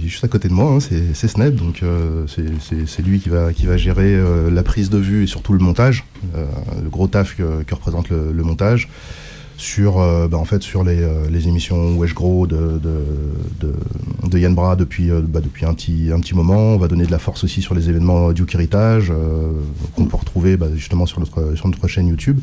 il 0.00 0.06
est 0.06 0.08
juste 0.08 0.24
à 0.24 0.28
côté 0.28 0.48
de 0.48 0.52
moi, 0.54 0.70
hein, 0.72 0.78
c'est 0.80 1.28
Snap, 1.28 1.54
donc 1.54 1.82
euh, 1.82 2.26
c'est- 2.26 3.02
lui 3.02 3.18
qui 3.20 3.28
va, 3.28 3.52
qui 3.52 3.66
va 3.66 3.76
gérer 3.76 4.14
euh, 4.14 4.50
la 4.50 4.62
prise 4.62 4.88
de 4.90 4.98
vue 4.98 5.24
et 5.24 5.26
surtout 5.26 5.52
le 5.52 5.58
montage, 5.58 6.04
euh, 6.36 6.46
le 6.82 6.88
gros 6.88 7.06
taf 7.06 7.36
que, 7.36 7.62
que 7.62 7.74
représente 7.74 8.08
le, 8.10 8.32
le 8.32 8.42
montage. 8.42 8.88
Sur, 9.56 10.00
euh, 10.00 10.26
bah, 10.28 10.36
en 10.36 10.44
fait, 10.44 10.62
sur 10.62 10.82
les, 10.84 11.00
euh, 11.02 11.28
les 11.30 11.46
émissions 11.48 11.96
Wesh 11.96 12.12
Gros 12.14 12.46
de, 12.46 12.78
de, 12.82 13.00
de, 13.60 13.72
de 14.28 14.38
Yann 14.38 14.54
Bra 14.54 14.74
depuis, 14.76 15.10
euh, 15.10 15.20
bah, 15.26 15.40
depuis 15.40 15.64
un, 15.64 15.74
petit, 15.74 16.10
un 16.12 16.18
petit 16.20 16.34
moment. 16.34 16.56
On 16.74 16.76
va 16.76 16.88
donner 16.88 17.06
de 17.06 17.10
la 17.12 17.18
force 17.20 17.44
aussi 17.44 17.62
sur 17.62 17.74
les 17.74 17.88
événements 17.88 18.32
Duke 18.32 18.54
Heritage 18.54 19.12
qu'on 19.94 20.06
peut 20.06 20.16
retrouver 20.16 20.56
bah, 20.56 20.66
justement 20.74 21.06
sur 21.06 21.20
notre, 21.20 21.54
sur 21.56 21.68
notre 21.68 21.86
chaîne 21.86 22.08
YouTube. 22.08 22.40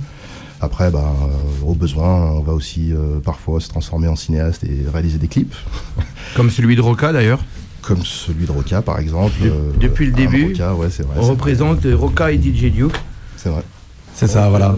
Après, 0.62 0.90
bah, 0.92 1.14
euh, 1.24 1.66
au 1.66 1.74
besoin, 1.74 2.32
on 2.32 2.42
va 2.42 2.54
aussi 2.54 2.94
euh, 2.94 3.20
parfois 3.20 3.60
se 3.60 3.68
transformer 3.68 4.08
en 4.08 4.16
cinéaste 4.16 4.64
et 4.64 4.86
réaliser 4.92 5.18
des 5.18 5.28
clips, 5.28 5.56
Comme 6.36 6.50
celui 6.50 6.76
de 6.76 6.82
Roca 6.82 7.12
d'ailleurs. 7.12 7.40
comme 7.82 8.06
celui 8.06 8.46
de 8.46 8.52
Roca 8.52 8.82
par 8.84 9.00
exemple. 9.00 9.34
De- 9.44 9.50
Euh, 9.50 9.72
depuis 9.82 10.06
le 10.06 10.12
début, 10.12 10.50
Roca, 10.50 10.76
ouais, 10.76 10.88
c'est 10.92 11.04
vrai. 11.04 11.16
On 11.18 11.24
représente. 11.24 11.80
Roca 11.94 12.32
et 12.32 12.38
DJ 12.38 12.72
Duke. 12.72 12.96
C'est 13.38 13.50
vrai. 13.50 13.64
C'est 14.22 14.28
ça, 14.28 14.50
voilà. 14.50 14.76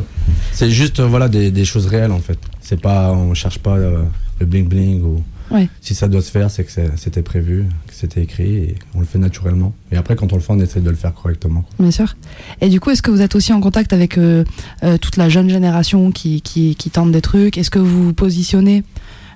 C'est 0.54 0.70
juste 0.72 1.02
euh, 1.02 1.06
voilà 1.06 1.28
des, 1.28 1.52
des 1.52 1.66
choses 1.66 1.88
réelles 1.88 2.14
en 2.14 2.20
fait. 2.20 2.40
C'est 2.62 2.80
pas, 2.80 3.12
on 3.12 3.34
cherche 3.34 3.60
pas 3.60 3.76
euh, 3.76 4.02
le 4.40 4.46
bling 4.46 4.70
bling 4.70 5.04
ou. 5.04 5.22
Ouais. 5.52 5.68
Si 5.82 5.94
ça 5.96 6.08
doit 6.08 6.22
se 6.22 6.32
faire, 6.32 6.50
c'est 6.50 6.64
que 6.64 6.72
c'était 6.96 7.22
prévu, 7.22 7.66
que 7.86 7.94
c'était 7.94 8.22
écrit 8.24 8.56
et 8.56 8.76
on 8.96 9.02
le 9.02 9.06
fait 9.06 9.20
naturellement. 9.20 9.76
Et 9.92 9.98
après, 9.98 10.16
quand 10.16 10.32
on 10.32 10.38
le 10.38 10.42
fait, 10.42 10.54
on 10.54 10.60
essaie 10.62 10.80
de 10.80 10.90
le 10.90 10.96
faire 10.96 11.14
correctement. 11.14 11.66
Bien 11.78 11.92
sûr. 11.92 12.16
Et 12.62 12.70
du 12.70 12.80
coup, 12.80 12.90
est-ce 12.92 13.02
que 13.02 13.12
vous 13.12 13.20
êtes 13.22 13.36
aussi 13.36 13.52
en 13.52 13.60
contact 13.60 13.92
avec 13.92 14.18
euh, 14.18 14.46
euh, 14.84 14.98
toute 14.98 15.18
la 15.18 15.28
jeune 15.28 15.50
génération 15.50 16.12
qui, 16.14 16.42
qui, 16.42 16.76
qui 16.76 16.90
tente 16.90 17.12
des 17.12 17.22
trucs? 17.22 17.58
Est-ce 17.58 17.70
que 17.70 17.80
vous 17.80 18.06
vous 18.06 18.14
positionnez 18.14 18.84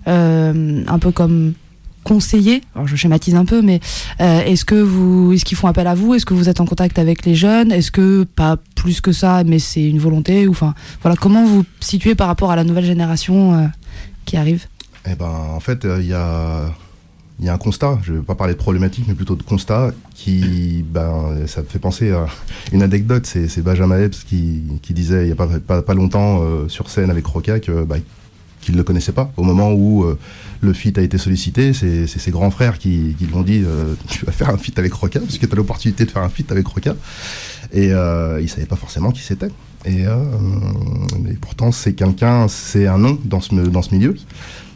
euh, 0.07 0.83
un 0.87 0.99
peu 0.99 1.11
comme 1.11 1.51
conseiller 2.07 2.61
Alors, 2.73 2.87
je 2.87 2.95
schématise 2.95 3.35
un 3.35 3.43
peu, 3.43 3.61
mais 3.61 3.81
euh, 4.21 4.41
est-ce 4.45 4.63
que 4.63 4.75
vous, 4.75 5.33
est-ce 5.33 5.43
qu'ils 5.43 5.57
font 5.57 5.67
appel 5.67 5.87
à 5.87 5.93
vous? 5.93 6.13
Est-ce 6.13 6.25
que 6.25 6.33
vous 6.33 6.47
êtes 6.47 6.61
en 6.61 6.65
contact 6.65 6.99
avec 6.99 7.25
les 7.25 7.35
jeunes? 7.35 7.71
Est-ce 7.71 7.91
que 7.91 8.23
pas 8.23 8.57
plus 8.75 9.01
que 9.01 9.11
ça, 9.11 9.43
mais 9.45 9.59
c'est 9.59 9.83
une 9.83 9.99
volonté 9.99 10.47
enfin, 10.47 10.73
voilà, 11.01 11.17
comment 11.17 11.45
vous 11.45 11.65
situez 11.81 12.15
par 12.15 12.27
rapport 12.27 12.49
à 12.49 12.55
la 12.55 12.63
nouvelle 12.63 12.85
génération 12.85 13.53
euh, 13.53 13.65
qui 14.23 14.37
arrive? 14.37 14.67
Eh 15.05 15.15
ben, 15.15 15.29
en 15.29 15.59
fait, 15.59 15.83
euh, 15.83 15.97
il 16.01 16.07
y 16.07 16.13
a. 16.13 16.73
Il 17.39 17.45
y 17.45 17.49
a 17.49 17.53
un 17.53 17.59
constat, 17.59 17.99
je 18.01 18.13
ne 18.13 18.17
vais 18.17 18.23
pas 18.23 18.33
parler 18.33 18.53
de 18.53 18.57
problématique, 18.57 19.05
mais 19.07 19.13
plutôt 19.13 19.35
de 19.35 19.43
constat, 19.43 19.91
qui, 20.15 20.83
ben, 20.89 21.45
ça 21.45 21.61
me 21.61 21.67
fait 21.67 21.77
penser 21.77 22.09
à 22.09 22.25
une 22.71 22.81
anecdote. 22.81 23.27
C'est 23.27 23.61
Benjamin 23.61 23.99
Epps 23.99 24.23
qui, 24.23 24.63
disait 24.89 25.21
il 25.21 25.25
n'y 25.27 25.39
a 25.39 25.81
pas, 25.81 25.93
longtemps 25.93 26.41
sur 26.67 26.89
scène 26.89 27.11
avec 27.11 27.27
Roca 27.27 27.59
que, 27.59 27.83
bah, 27.83 27.97
qu'il 28.67 28.75
ne 28.75 28.79
le 28.79 28.83
connaissait 28.83 29.13
pas. 29.13 29.31
Au 29.38 29.43
moment 29.43 29.71
où 29.71 30.03
euh, 30.03 30.19
le 30.59 30.74
feat 30.74 30.97
a 30.97 31.01
été 31.01 31.17
sollicité, 31.17 31.71
c'est 31.71 32.05
ses 32.05 32.31
grands 32.31 32.51
frères 32.51 32.77
qui, 32.77 33.15
qui 33.17 33.25
lui 33.25 33.33
ont 33.33 33.41
dit 33.41 33.63
euh, 33.65 33.93
Tu 34.09 34.25
vas 34.25 34.33
faire 34.33 34.50
un 34.50 34.57
feat 34.57 34.77
avec 34.77 34.91
Roca, 34.91 35.21
parce 35.21 35.38
que 35.38 35.45
tu 35.45 35.53
as 35.53 35.55
l'opportunité 35.55 36.03
de 36.03 36.12
faire 36.12 36.21
un 36.21 36.29
feat 36.29 36.51
avec 36.51 36.67
Roca. 36.67 36.95
Et 37.71 37.93
euh, 37.93 38.41
il 38.41 38.50
savait 38.50 38.65
pas 38.65 38.75
forcément 38.75 39.12
qui 39.12 39.21
c'était. 39.21 39.50
Et, 39.86 40.05
euh, 40.05 40.17
et 41.29 41.36
pourtant, 41.36 41.71
c'est 41.71 41.93
quelqu'un, 41.93 42.50
c'est 42.50 42.88
un 42.88 42.97
nom 42.97 43.17
dans 43.24 43.39
ce, 43.39 43.55
dans 43.55 43.81
ce 43.81 43.95
milieu. 43.95 44.15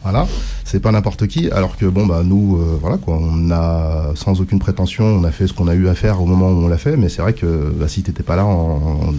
Voilà, 0.02 0.26
c'est 0.64 0.80
pas 0.80 0.90
n'importe 0.90 1.26
qui. 1.26 1.50
Alors 1.50 1.76
que 1.76 1.84
bon, 1.84 2.06
bah 2.06 2.22
nous, 2.24 2.56
voilà 2.80 2.96
quoi, 2.96 3.18
on 3.20 3.50
a 3.52 4.12
sans 4.16 4.40
aucune 4.40 4.58
prétention, 4.58 5.04
on 5.04 5.22
a 5.22 5.30
fait 5.30 5.46
ce 5.46 5.52
qu'on 5.52 5.68
a 5.68 5.74
eu 5.74 5.86
à 5.86 5.94
faire 5.94 6.20
au 6.20 6.26
moment 6.26 6.48
où 6.48 6.64
on 6.64 6.66
l'a 6.66 6.78
fait. 6.78 6.96
Mais 6.96 7.08
c'est 7.08 7.22
vrai 7.22 7.34
que 7.34 7.72
bah, 7.76 7.86
si 7.86 8.02
t'étais 8.02 8.24
pas 8.24 8.34
là 8.34 8.44
en, 8.44 9.12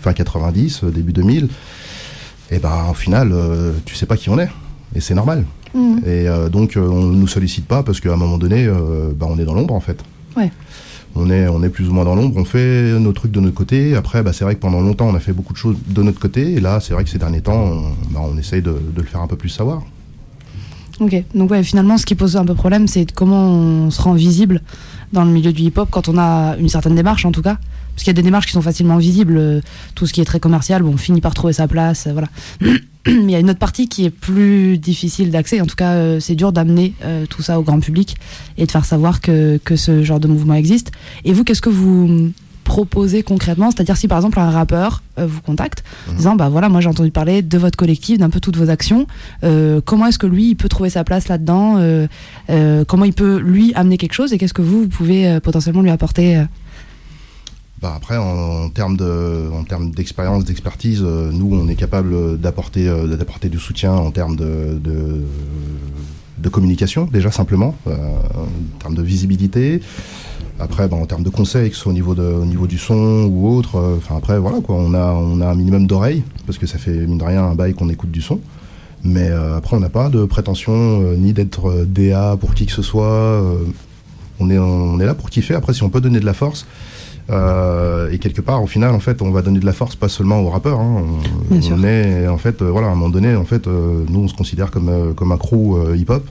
fin 0.00 0.12
90, 0.12 0.84
euh, 0.84 0.90
début 0.90 1.12
2000, 1.12 1.48
et 2.50 2.58
bah 2.58 2.86
au 2.90 2.94
final, 2.94 3.30
euh, 3.32 3.72
tu 3.84 3.94
sais 3.94 4.06
pas 4.06 4.16
qui 4.16 4.30
on 4.30 4.38
est. 4.38 4.48
Et 4.94 5.00
c'est 5.00 5.14
normal. 5.14 5.44
Mhm. 5.74 5.98
Et 6.04 6.28
euh, 6.28 6.48
donc, 6.48 6.76
euh, 6.76 6.80
on 6.80 7.02
nous 7.06 7.28
sollicite 7.28 7.66
pas 7.66 7.82
parce 7.82 8.00
qu'à 8.00 8.12
un 8.12 8.16
moment 8.16 8.38
donné, 8.38 8.66
euh, 8.66 9.12
bah, 9.14 9.26
on 9.28 9.38
est 9.38 9.44
dans 9.44 9.54
l'ombre 9.54 9.74
en 9.74 9.80
fait. 9.80 10.02
Ouais. 10.36 10.50
On 11.16 11.28
est, 11.28 11.48
on 11.48 11.62
est 11.64 11.68
plus 11.68 11.88
ou 11.88 11.92
moins 11.92 12.04
dans 12.04 12.14
l'ombre, 12.14 12.36
on 12.36 12.44
fait 12.44 12.98
nos 12.98 13.12
trucs 13.12 13.32
de 13.32 13.40
notre 13.40 13.54
côté. 13.54 13.96
Après, 13.96 14.22
bah, 14.22 14.32
c'est 14.32 14.44
vrai 14.44 14.54
que 14.54 14.60
pendant 14.60 14.80
longtemps, 14.80 15.08
on 15.08 15.14
a 15.14 15.20
fait 15.20 15.32
beaucoup 15.32 15.52
de 15.52 15.58
choses 15.58 15.76
de 15.88 16.02
notre 16.02 16.20
côté. 16.20 16.52
Et 16.52 16.60
là, 16.60 16.78
c'est 16.80 16.94
vrai 16.94 17.02
que 17.02 17.10
ces 17.10 17.18
derniers 17.18 17.40
temps, 17.40 17.64
on, 17.64 17.80
bah, 18.12 18.20
on 18.22 18.36
essaye 18.38 18.62
de, 18.62 18.70
de 18.70 19.00
le 19.00 19.06
faire 19.06 19.20
un 19.20 19.26
peu 19.26 19.36
plus 19.36 19.48
savoir. 19.48 19.82
Ok, 21.00 21.24
donc 21.34 21.50
ouais, 21.50 21.62
finalement, 21.62 21.96
ce 21.98 22.04
qui 22.04 22.14
pose 22.14 22.36
un 22.36 22.44
peu 22.44 22.54
problème, 22.54 22.86
c'est 22.86 23.10
comment 23.10 23.48
on 23.48 23.90
se 23.90 24.00
rend 24.02 24.12
visible 24.12 24.60
dans 25.12 25.24
le 25.24 25.30
milieu 25.30 25.52
du 25.52 25.62
hip-hop 25.62 25.88
quand 25.90 26.08
on 26.08 26.18
a 26.18 26.56
une 26.58 26.68
certaine 26.68 26.94
démarche, 26.94 27.24
en 27.24 27.32
tout 27.32 27.42
cas. 27.42 27.58
Parce 27.94 28.04
qu'il 28.04 28.08
y 28.08 28.10
a 28.10 28.14
des 28.14 28.22
démarches 28.22 28.46
qui 28.46 28.52
sont 28.52 28.62
facilement 28.62 28.96
visibles. 28.96 29.36
euh, 29.36 29.60
Tout 29.94 30.06
ce 30.06 30.12
qui 30.12 30.20
est 30.20 30.24
très 30.24 30.40
commercial, 30.40 30.82
bon, 30.82 30.92
on 30.94 30.96
finit 30.96 31.20
par 31.20 31.34
trouver 31.34 31.52
sa 31.52 31.68
place, 31.68 32.06
euh, 32.06 32.12
voilà. 32.12 32.28
Mais 32.60 32.72
il 33.06 33.30
y 33.30 33.34
a 33.34 33.38
une 33.38 33.50
autre 33.50 33.58
partie 33.58 33.88
qui 33.88 34.04
est 34.04 34.10
plus 34.10 34.78
difficile 34.78 35.30
d'accès. 35.30 35.60
En 35.60 35.66
tout 35.66 35.74
cas, 35.74 35.92
euh, 35.92 36.20
c'est 36.20 36.34
dur 36.34 36.52
d'amener 36.52 36.92
tout 37.30 37.40
ça 37.42 37.58
au 37.58 37.62
grand 37.62 37.80
public 37.80 38.16
et 38.58 38.66
de 38.66 38.70
faire 38.70 38.84
savoir 38.84 39.20
que, 39.22 39.58
que 39.64 39.74
ce 39.74 40.02
genre 40.04 40.20
de 40.20 40.28
mouvement 40.28 40.54
existe. 40.54 40.92
Et 41.24 41.32
vous, 41.32 41.42
qu'est-ce 41.42 41.62
que 41.62 41.70
vous 41.70 42.30
proposez 42.70 43.24
concrètement 43.24 43.72
C'est-à-dire 43.72 43.96
si 43.96 44.06
par 44.06 44.18
exemple 44.18 44.38
un 44.38 44.50
rappeur 44.50 45.02
euh, 45.18 45.26
vous 45.26 45.40
contacte 45.40 45.82
en 46.08 46.14
disant 46.14 46.36
bah 46.36 46.48
voilà 46.48 46.68
moi 46.68 46.80
j'ai 46.80 46.88
entendu 46.88 47.10
parler 47.10 47.42
de 47.42 47.58
votre 47.58 47.76
collectif, 47.76 48.18
d'un 48.18 48.30
peu 48.30 48.38
toutes 48.38 48.56
vos 48.56 48.70
actions, 48.70 49.08
euh, 49.42 49.80
comment 49.84 50.06
est-ce 50.06 50.20
que 50.20 50.28
lui 50.28 50.50
il 50.50 50.54
peut 50.54 50.68
trouver 50.68 50.90
sa 50.90 51.02
place 51.02 51.26
là-dedans, 51.26 51.78
euh, 51.78 52.84
comment 52.86 53.04
il 53.04 53.12
peut 53.12 53.38
lui 53.38 53.74
amener 53.74 53.98
quelque 53.98 54.12
chose 54.12 54.32
et 54.32 54.38
qu'est-ce 54.38 54.54
que 54.54 54.62
vous, 54.62 54.82
vous 54.82 54.88
pouvez 54.88 55.40
potentiellement 55.40 55.82
lui 55.82 55.90
apporter 55.90 56.44
Bah, 57.82 57.94
après, 57.96 58.18
en, 58.18 58.64
en 58.64 58.68
termes 58.68 58.96
de, 58.96 59.48
en 59.54 59.64
termes 59.64 59.90
d'expérience, 59.90 60.44
d'expertise, 60.44 61.02
euh, 61.02 61.30
nous, 61.32 61.48
on 61.52 61.66
est 61.66 61.76
capable 61.76 62.38
d'apporter, 62.38 62.86
euh, 62.88 63.06
d'apporter 63.16 63.48
du 63.48 63.58
soutien 63.58 63.92
en 63.94 64.10
termes 64.10 64.36
de, 64.36 64.78
de, 64.78 65.22
de 66.38 66.48
communication, 66.50 67.08
déjà 67.10 67.30
simplement, 67.30 67.74
euh, 67.86 67.96
en 67.96 68.78
termes 68.78 68.94
de 68.94 69.02
visibilité. 69.02 69.80
Après, 70.60 70.88
bah, 70.88 70.96
en 70.96 71.06
termes 71.06 71.22
de 71.22 71.30
conseils, 71.30 71.70
que 71.70 71.76
ce 71.76 71.82
soit 71.82 71.90
au 71.90 71.94
niveau, 71.94 72.14
de, 72.14 72.22
au 72.22 72.44
niveau 72.44 72.66
du 72.66 72.78
son 72.78 73.28
ou 73.30 73.48
autre, 73.56 73.76
euh, 73.76 73.96
enfin 73.96 74.16
après, 74.16 74.38
voilà, 74.38 74.60
quoi, 74.60 74.76
on 74.76 74.92
a, 74.94 75.12
on 75.12 75.40
a 75.40 75.46
un 75.46 75.54
minimum 75.54 75.86
d'oreilles, 75.86 76.22
parce 76.46 76.58
que 76.58 76.66
ça 76.66 76.78
fait, 76.78 76.92
mine 76.92 77.18
de 77.18 77.24
rien, 77.24 77.44
un 77.44 77.54
bail 77.54 77.74
qu'on 77.74 77.88
écoute 77.88 78.10
du 78.10 78.20
son. 78.22 78.40
Mais 79.02 79.28
euh, 79.30 79.56
après, 79.56 79.76
on 79.76 79.80
n'a 79.80 79.88
pas 79.88 80.10
de 80.10 80.24
prétention, 80.26 80.72
euh, 80.74 81.16
ni 81.16 81.32
d'être 81.32 81.84
DA 81.86 82.36
pour 82.38 82.54
qui 82.54 82.66
que 82.66 82.72
ce 82.72 82.82
soit. 82.82 83.42
on, 84.38 84.50
est, 84.50 84.58
on 84.58 85.00
est 85.00 85.06
là 85.06 85.14
pour 85.14 85.30
kiffer. 85.30 85.54
Après, 85.54 85.72
si 85.72 85.82
on 85.82 85.88
peut 85.90 86.00
donner 86.02 86.20
de 86.20 86.26
la 86.26 86.34
force, 86.34 86.66
euh, 87.30 88.10
et 88.10 88.18
quelque 88.18 88.40
part, 88.40 88.62
au 88.62 88.66
final, 88.66 88.92
en 88.94 89.00
fait, 89.00 89.22
on 89.22 89.30
va 89.30 89.40
donner 89.42 89.60
de 89.60 89.66
la 89.66 89.72
force 89.72 89.94
pas 89.96 90.08
seulement 90.08 90.40
aux 90.40 90.50
rappeurs. 90.50 90.80
hein. 90.80 91.04
On, 91.50 91.54
on 91.74 91.84
est, 91.84 92.26
en 92.28 92.38
fait, 92.38 92.60
euh, 92.60 92.70
voilà, 92.70 92.88
à 92.88 92.90
un 92.90 92.94
moment 92.94 93.08
donné, 93.08 93.34
en 93.36 93.44
fait, 93.44 93.66
euh, 93.68 94.04
nous, 94.08 94.20
on 94.20 94.28
se 94.28 94.34
considère 94.34 94.70
comme, 94.70 95.14
comme 95.14 95.32
un 95.32 95.36
crew 95.38 95.78
hip-hop. 95.96 96.24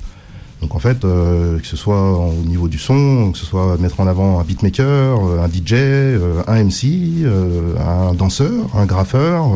Donc, 0.61 0.75
en 0.75 0.79
fait, 0.79 1.05
euh, 1.05 1.57
que 1.59 1.65
ce 1.65 1.77
soit 1.77 2.17
au 2.17 2.43
niveau 2.45 2.67
du 2.67 2.77
son, 2.77 3.31
que 3.31 3.37
ce 3.37 3.45
soit 3.45 3.77
mettre 3.77 3.99
en 4.01 4.07
avant 4.07 4.39
un 4.39 4.43
beatmaker, 4.43 4.85
euh, 4.85 5.41
un 5.41 5.47
DJ, 5.47 5.73
euh, 5.73 6.43
un 6.47 6.63
MC, 6.63 7.25
un 7.79 8.13
danseur, 8.13 8.75
un 8.75 8.85
graffeur. 8.85 9.51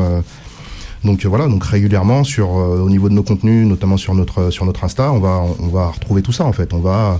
donc 1.03 1.25
voilà, 1.25 1.47
donc 1.47 1.63
régulièrement 1.65 2.23
sur 2.23 2.51
au 2.51 2.89
niveau 2.89 3.09
de 3.09 3.13
nos 3.13 3.23
contenus, 3.23 3.67
notamment 3.67 3.97
sur 3.97 4.13
notre 4.13 4.49
sur 4.51 4.65
notre 4.65 4.85
Insta, 4.85 5.11
on 5.11 5.19
va 5.19 5.43
on 5.59 5.67
va 5.67 5.89
retrouver 5.89 6.21
tout 6.21 6.31
ça 6.31 6.45
en 6.45 6.53
fait. 6.53 6.73
On 6.73 6.79
va 6.79 7.19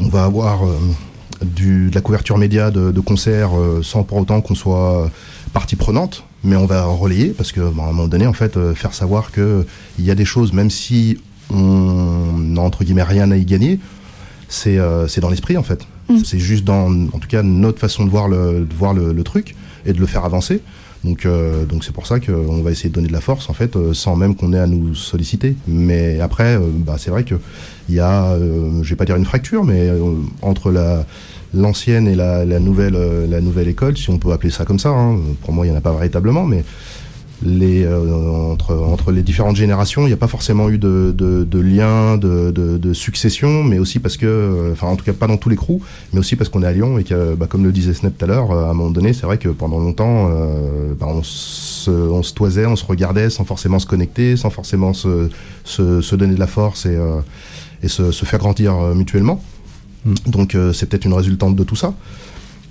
on 0.00 0.08
va 0.08 0.24
avoir 0.24 0.60
de 1.40 1.94
la 1.94 2.00
couverture 2.00 2.38
média 2.38 2.72
de, 2.72 2.90
de 2.90 3.00
concerts 3.00 3.52
sans 3.82 4.02
pour 4.02 4.18
autant 4.18 4.40
qu'on 4.40 4.56
soit 4.56 5.08
partie 5.52 5.76
prenante, 5.76 6.24
mais 6.42 6.56
on 6.56 6.66
va 6.66 6.84
relayer 6.84 7.28
parce 7.28 7.52
que 7.52 7.60
à 7.60 7.68
un 7.68 7.70
moment 7.70 8.08
donné 8.08 8.26
en 8.26 8.32
fait 8.32 8.58
faire 8.74 8.94
savoir 8.94 9.30
que 9.30 9.64
il 10.00 10.04
y 10.04 10.10
a 10.10 10.16
des 10.16 10.24
choses 10.24 10.52
même 10.52 10.70
si 10.70 11.18
on 11.50 12.38
n'a 12.38 12.60
entre 12.60 12.84
guillemets 12.84 13.02
rien 13.02 13.30
à 13.30 13.36
y 13.36 13.44
gagner, 13.44 13.80
c'est 14.48 14.78
euh, 14.78 15.08
c'est 15.08 15.20
dans 15.20 15.30
l'esprit 15.30 15.56
en 15.56 15.62
fait. 15.62 15.86
Mm. 16.08 16.18
C'est 16.24 16.38
juste 16.38 16.64
dans 16.64 16.90
en 17.12 17.18
tout 17.18 17.28
cas 17.28 17.42
notre 17.42 17.78
façon 17.78 18.04
de 18.04 18.10
voir 18.10 18.28
le 18.28 18.66
de 18.68 18.74
voir 18.74 18.94
le, 18.94 19.12
le 19.12 19.22
truc 19.24 19.54
et 19.86 19.92
de 19.92 19.98
le 20.00 20.06
faire 20.06 20.24
avancer. 20.24 20.62
Donc 21.04 21.26
euh, 21.26 21.64
donc 21.64 21.84
c'est 21.84 21.92
pour 21.92 22.06
ça 22.06 22.18
qu'on 22.18 22.62
va 22.62 22.70
essayer 22.70 22.88
de 22.88 22.94
donner 22.94 23.08
de 23.08 23.12
la 23.12 23.20
force 23.20 23.48
en 23.48 23.52
fait 23.52 23.76
euh, 23.76 23.94
sans 23.94 24.16
même 24.16 24.34
qu'on 24.34 24.52
ait 24.52 24.58
à 24.58 24.66
nous 24.66 24.94
solliciter. 24.94 25.54
Mais 25.66 26.20
après 26.20 26.56
euh, 26.56 26.60
bah, 26.72 26.96
c'est 26.98 27.10
vrai 27.10 27.24
que 27.24 27.36
il 27.88 27.94
y 27.94 28.00
a 28.00 28.32
euh, 28.32 28.82
je 28.82 28.90
vais 28.90 28.96
pas 28.96 29.04
dire 29.04 29.16
une 29.16 29.24
fracture 29.24 29.64
mais 29.64 29.90
entre 30.42 30.70
la 30.70 31.06
l'ancienne 31.54 32.06
et 32.08 32.14
la, 32.14 32.44
la 32.44 32.58
nouvelle 32.58 32.98
la 33.30 33.40
nouvelle 33.40 33.68
école 33.68 33.96
si 33.96 34.10
on 34.10 34.18
peut 34.18 34.32
appeler 34.32 34.50
ça 34.50 34.66
comme 34.66 34.78
ça 34.78 34.90
hein. 34.90 35.18
pour 35.42 35.54
moi 35.54 35.64
il 35.64 35.70
y 35.70 35.72
en 35.72 35.76
a 35.76 35.80
pas 35.80 35.92
véritablement 35.92 36.44
mais 36.44 36.62
les, 37.42 37.84
euh, 37.84 38.50
entre, 38.52 38.74
entre 38.74 39.12
les 39.12 39.22
différentes 39.22 39.56
générations, 39.56 40.02
il 40.02 40.06
n'y 40.08 40.12
a 40.12 40.16
pas 40.16 40.26
forcément 40.26 40.68
eu 40.70 40.78
de, 40.78 41.14
de, 41.16 41.44
de 41.44 41.58
lien, 41.60 42.16
de, 42.16 42.50
de, 42.50 42.78
de 42.78 42.92
succession, 42.92 43.62
mais 43.62 43.78
aussi 43.78 44.00
parce 44.00 44.16
que, 44.16 44.26
euh, 44.26 44.72
enfin 44.72 44.88
en 44.88 44.96
tout 44.96 45.04
cas 45.04 45.12
pas 45.12 45.28
dans 45.28 45.36
tous 45.36 45.48
les 45.48 45.56
crews, 45.56 45.80
mais 46.12 46.18
aussi 46.18 46.34
parce 46.34 46.50
qu'on 46.50 46.62
est 46.62 46.66
à 46.66 46.72
Lyon 46.72 46.98
et 46.98 47.04
que, 47.04 47.34
bah, 47.34 47.46
comme 47.48 47.64
le 47.64 47.70
disait 47.70 47.94
Snap 47.94 48.18
tout 48.18 48.24
à 48.24 48.28
l'heure, 48.28 48.50
euh, 48.50 48.64
à 48.64 48.70
un 48.70 48.74
moment 48.74 48.90
donné, 48.90 49.12
c'est 49.12 49.24
vrai 49.26 49.38
que 49.38 49.48
pendant 49.48 49.78
longtemps, 49.78 50.28
euh, 50.30 50.94
bah, 50.98 51.06
on, 51.08 51.22
se, 51.22 51.90
on 51.90 52.22
se 52.24 52.34
toisait, 52.34 52.66
on 52.66 52.76
se 52.76 52.84
regardait 52.84 53.30
sans 53.30 53.44
forcément 53.44 53.78
se 53.78 53.86
connecter, 53.86 54.36
sans 54.36 54.50
forcément 54.50 54.92
se, 54.92 55.28
se, 55.64 56.00
se 56.00 56.16
donner 56.16 56.34
de 56.34 56.40
la 56.40 56.48
force 56.48 56.86
et, 56.86 56.96
euh, 56.96 57.20
et 57.82 57.88
se, 57.88 58.10
se 58.10 58.24
faire 58.24 58.40
grandir 58.40 58.74
euh, 58.74 58.94
mutuellement. 58.94 59.42
Mm. 60.04 60.14
Donc 60.26 60.54
euh, 60.54 60.72
c'est 60.72 60.86
peut-être 60.86 61.04
une 61.04 61.14
résultante 61.14 61.54
de 61.54 61.62
tout 61.62 61.76
ça. 61.76 61.94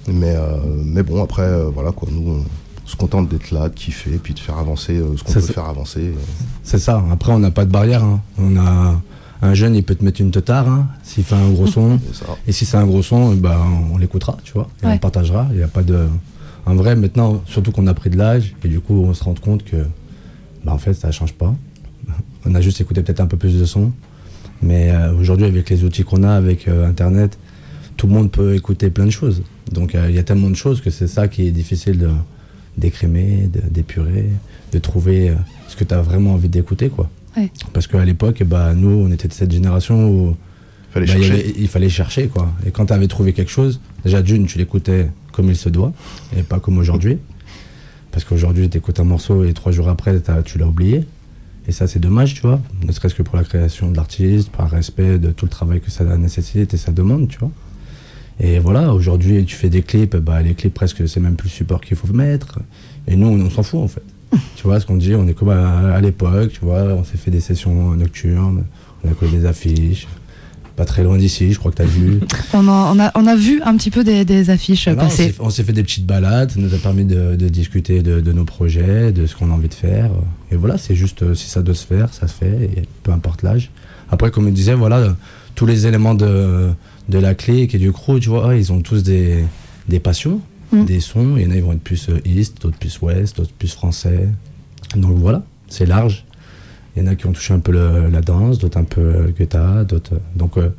Mais, 0.09 0.35
euh, 0.35 0.57
mais 0.83 1.03
bon, 1.03 1.23
après, 1.23 1.49
voilà 1.73 1.91
quoi, 1.91 2.09
nous, 2.11 2.31
on 2.31 2.43
se 2.87 2.95
contente 2.95 3.29
d'être 3.29 3.51
là, 3.51 3.69
de 3.69 3.75
kiffer, 3.75 4.19
puis 4.21 4.33
de 4.33 4.39
faire 4.39 4.57
avancer 4.57 4.97
euh, 4.97 5.15
ce 5.17 5.23
qu'on 5.23 5.33
peut 5.33 5.41
faire 5.41 5.65
avancer. 5.65 5.99
euh. 5.99 6.13
C'est 6.63 6.79
ça. 6.79 7.03
Après, 7.11 7.31
on 7.31 7.39
n'a 7.39 7.51
pas 7.51 7.65
de 7.65 7.71
barrière. 7.71 8.03
hein. 8.03 8.21
On 8.39 8.57
a 8.57 8.99
un 9.43 9.53
jeune, 9.53 9.75
il 9.75 9.83
peut 9.83 9.93
te 9.93 10.03
mettre 10.03 10.19
une 10.21 10.31
teutard 10.31 10.67
hein, 10.67 10.87
s'il 11.03 11.23
fait 11.23 11.35
un 11.35 11.49
gros 11.51 11.67
son. 11.77 11.99
Et 12.47 12.51
si 12.51 12.65
c'est 12.65 12.77
un 12.77 12.85
gros 12.87 13.03
son, 13.03 13.33
eh 13.33 13.35
ben, 13.35 13.59
on 13.93 13.97
l'écoutera, 13.97 14.37
tu 14.43 14.53
vois. 14.53 14.67
Et 14.81 14.87
Ouais. 14.87 14.93
on 14.95 14.97
partagera. 14.97 15.47
Il 15.51 15.57
n'y 15.57 15.63
a 15.63 15.67
pas 15.67 15.83
de. 15.83 16.07
En 16.65 16.75
vrai, 16.75 16.95
maintenant, 16.95 17.43
surtout 17.45 17.71
qu'on 17.71 17.87
a 17.87 17.93
pris 17.93 18.09
de 18.09 18.17
l'âge, 18.17 18.55
et 18.63 18.67
du 18.67 18.79
coup, 18.79 18.95
on 18.95 19.13
se 19.13 19.23
rend 19.23 19.33
compte 19.35 19.63
que, 19.63 19.77
bah, 20.65 20.73
en 20.73 20.77
fait, 20.77 20.93
ça 20.93 21.11
change 21.11 21.33
pas. 21.33 21.53
On 22.45 22.55
a 22.55 22.61
juste 22.61 22.79
écouté 22.81 23.01
peut-être 23.03 23.19
un 23.19 23.25
peu 23.27 23.37
plus 23.37 23.59
de 23.59 23.65
son. 23.65 23.91
Mais 24.61 24.89
euh, 24.91 25.13
aujourd'hui, 25.13 25.45
avec 25.45 25.69
les 25.69 25.83
outils 25.83 26.03
qu'on 26.03 26.23
a, 26.23 26.31
avec 26.31 26.67
euh, 26.67 26.87
Internet, 26.89 27.37
tout 27.97 28.07
le 28.07 28.13
monde 28.13 28.31
peut 28.31 28.55
écouter 28.55 28.89
plein 28.89 29.05
de 29.05 29.11
choses. 29.11 29.43
Donc, 29.71 29.93
euh, 29.95 30.07
il 30.09 30.15
y 30.15 30.19
a 30.19 30.23
tellement 30.23 30.49
de 30.49 30.55
choses 30.55 30.79
que 30.81 30.89
c'est 30.89 31.07
ça 31.07 31.27
qui 31.27 31.45
est 31.47 31.51
difficile 31.51 31.97
de 31.99 32.09
d'écrémer, 32.77 33.49
de- 33.51 33.67
d'épurer, 33.69 34.29
de 34.71 34.79
trouver 34.79 35.29
euh, 35.29 35.35
ce 35.67 35.75
que 35.75 35.83
tu 35.83 35.93
as 35.93 36.01
vraiment 36.01 36.33
envie 36.33 36.49
d'écouter, 36.49 36.89
quoi. 36.89 37.09
Ouais. 37.35 37.51
Parce 37.73 37.87
qu'à 37.87 38.03
l'époque, 38.05 38.43
ben, 38.43 38.73
nous, 38.73 38.89
on 38.89 39.11
était 39.11 39.27
de 39.27 39.33
cette 39.33 39.51
génération 39.51 40.09
où 40.09 40.35
Fallait 40.91 41.05
bah, 41.05 41.13
il, 41.15 41.19
y 41.19 41.23
chercher. 41.27 41.43
avait- 41.43 41.53
il 41.57 41.67
fallait 41.67 41.89
chercher 41.89 42.27
quoi. 42.27 42.51
Et 42.65 42.71
quand 42.71 42.87
tu 42.87 42.93
avais 42.93 43.07
trouvé 43.07 43.33
quelque 43.33 43.51
chose, 43.51 43.79
déjà 44.03 44.21
d'une, 44.21 44.45
tu 44.47 44.57
l'écoutais 44.57 45.09
comme 45.33 45.49
il 45.49 45.55
se 45.55 45.69
doit 45.69 45.93
et 46.35 46.41
pas 46.43 46.59
comme 46.59 46.77
aujourd'hui. 46.77 47.17
Parce 48.11 48.23
qu'aujourd'hui, 48.23 48.69
tu 48.69 48.77
écoutes 48.77 48.99
un 48.99 49.03
morceau 49.03 49.43
et 49.43 49.53
trois 49.53 49.71
jours 49.71 49.89
après, 49.89 50.19
t'as- 50.19 50.41
tu 50.41 50.57
l'as 50.57 50.65
oublié. 50.67 51.05
Et 51.67 51.71
ça, 51.73 51.85
c'est 51.85 51.99
dommage, 51.99 52.33
tu 52.33 52.41
vois. 52.41 52.61
Ne 52.83 52.91
serait-ce 52.91 53.13
que 53.13 53.21
pour 53.23 53.35
la 53.35 53.43
création 53.43 53.91
de 53.91 53.95
l'artiste, 53.97 54.49
par 54.49 54.69
respect 54.69 55.19
de 55.19 55.31
tout 55.31 55.45
le 55.45 55.49
travail 55.51 55.81
que 55.81 55.91
ça 55.91 56.03
nécessite 56.17 56.73
et 56.73 56.77
ça 56.77 56.91
demande, 56.91 57.27
tu 57.27 57.37
vois. 57.39 57.51
Et 58.39 58.59
voilà, 58.59 58.93
aujourd'hui, 58.93 59.43
tu 59.45 59.55
fais 59.55 59.69
des 59.69 59.81
clips, 59.81 60.15
bah, 60.17 60.41
les 60.41 60.53
clips, 60.53 60.73
presque, 60.73 61.07
c'est 61.09 61.19
même 61.19 61.35
plus 61.35 61.47
le 61.49 61.53
support 61.53 61.81
qu'il 61.81 61.97
faut 61.97 62.07
mettre. 62.13 62.59
Et 63.07 63.15
nous, 63.15 63.27
on, 63.27 63.39
on 63.45 63.49
s'en 63.49 63.63
fout, 63.63 63.79
en 63.79 63.87
fait. 63.87 64.03
tu 64.55 64.63
vois 64.63 64.79
ce 64.79 64.85
qu'on 64.85 64.97
dit, 64.97 65.15
on 65.15 65.27
est 65.27 65.33
comme 65.33 65.49
à, 65.49 65.93
à 65.93 66.01
l'époque, 66.01 66.51
tu 66.53 66.59
vois, 66.61 66.83
on 66.83 67.03
s'est 67.03 67.17
fait 67.17 67.31
des 67.31 67.39
sessions 67.39 67.91
nocturnes, 67.91 68.65
on 69.03 69.09
a 69.11 69.13
collé 69.13 69.39
des 69.39 69.45
affiches. 69.45 70.07
Pas 70.75 70.85
très 70.85 71.01
loin 71.03 71.17
d'ici, 71.17 71.51
je 71.53 71.57
crois 71.57 71.71
que 71.71 71.77
tu 71.77 71.81
as 71.81 71.85
vu. 71.85 72.19
on, 72.53 72.67
en- 72.67 72.95
on 72.95 72.99
a, 72.99 73.11
on 73.15 73.25
a 73.25 73.35
vu 73.35 73.59
un 73.63 73.75
petit 73.77 73.89
peu 73.89 74.03
des, 74.03 74.25
des 74.25 74.51
affiches 74.51 74.85
Voilà, 74.87 75.05
on 75.05 75.07
passer. 75.07 75.29
s'est- 75.29 75.35
on 75.39 75.49
s'est 75.49 75.63
fait 75.63 75.73
des 75.73 75.81
petites 75.81 76.05
balades, 76.05 76.51
ça 76.51 76.59
nous 76.59 76.71
a 76.71 76.77
permis 76.77 77.05
de, 77.05 77.35
de 77.35 77.49
discuter 77.49 78.03
de, 78.03 78.19
de 78.21 78.31
nos 78.31 78.43
projets, 78.45 79.11
de 79.11 79.25
ce 79.25 79.35
qu'on 79.35 79.49
a 79.49 79.53
envie 79.55 79.69
de 79.69 79.73
faire. 79.73 80.11
Et 80.51 80.55
voilà, 80.55 80.77
c'est 80.77 80.93
juste 80.93 81.23
euh, 81.23 81.33
si 81.33 81.49
ça 81.49 81.63
doit 81.63 81.73
se 81.73 81.87
faire, 81.87 82.13
ça 82.13 82.27
se 82.27 82.33
fait, 82.35 82.69
et 82.77 82.83
peu 83.01 83.11
importe 83.11 83.41
l'âge. 83.41 83.71
Après, 84.11 84.29
comme 84.29 84.45
je 84.45 84.51
disais, 84.51 84.75
voilà, 84.75 85.15
tous 85.57 85.65
les 85.65 85.87
éléments 85.87 86.13
de, 86.13 86.69
de 87.09 87.17
la 87.19 87.33
clé 87.35 87.67
qui 87.67 87.75
est 87.75 87.79
du 87.79 87.91
crew, 87.91 88.19
tu 88.21 88.29
vois, 88.29 88.55
ils 88.55 88.71
ont 88.71 88.79
tous 88.81 89.03
des, 89.03 89.43
des 89.89 89.99
passions, 89.99 90.39
Mm. 90.71 90.83
des 90.83 90.99
sons. 90.99 91.35
Il 91.37 91.43
y 91.43 91.45
en 91.47 91.51
a, 91.51 91.55
ils 91.55 91.63
vont 91.63 91.71
être 91.71 91.79
plus 91.81 92.09
euh, 92.09 92.19
East, 92.25 92.61
d'autres 92.61 92.77
plus 92.77 93.01
West, 93.01 93.37
d'autres 93.37 93.53
plus 93.57 93.71
français. 93.73 94.27
Donc 94.97 95.15
voilà, 95.17 95.41
c'est 95.69 95.85
large. 95.85 96.25
Il 96.95 97.03
y 97.03 97.07
en 97.07 97.09
a 97.09 97.15
qui 97.15 97.25
ont 97.25 97.31
touché 97.31 97.53
un 97.53 97.59
peu 97.59 97.71
le- 97.71 98.09
la 98.09 98.19
danse, 98.21 98.59
d'autres 98.59 98.77
un 98.77 98.83
peu 98.83 98.99
euh, 99.01 99.27
guetta, 99.37 99.85
d'autres. 99.85 100.15
euh, 100.15 100.19
Donc 100.35 100.57
euh, 100.57 100.69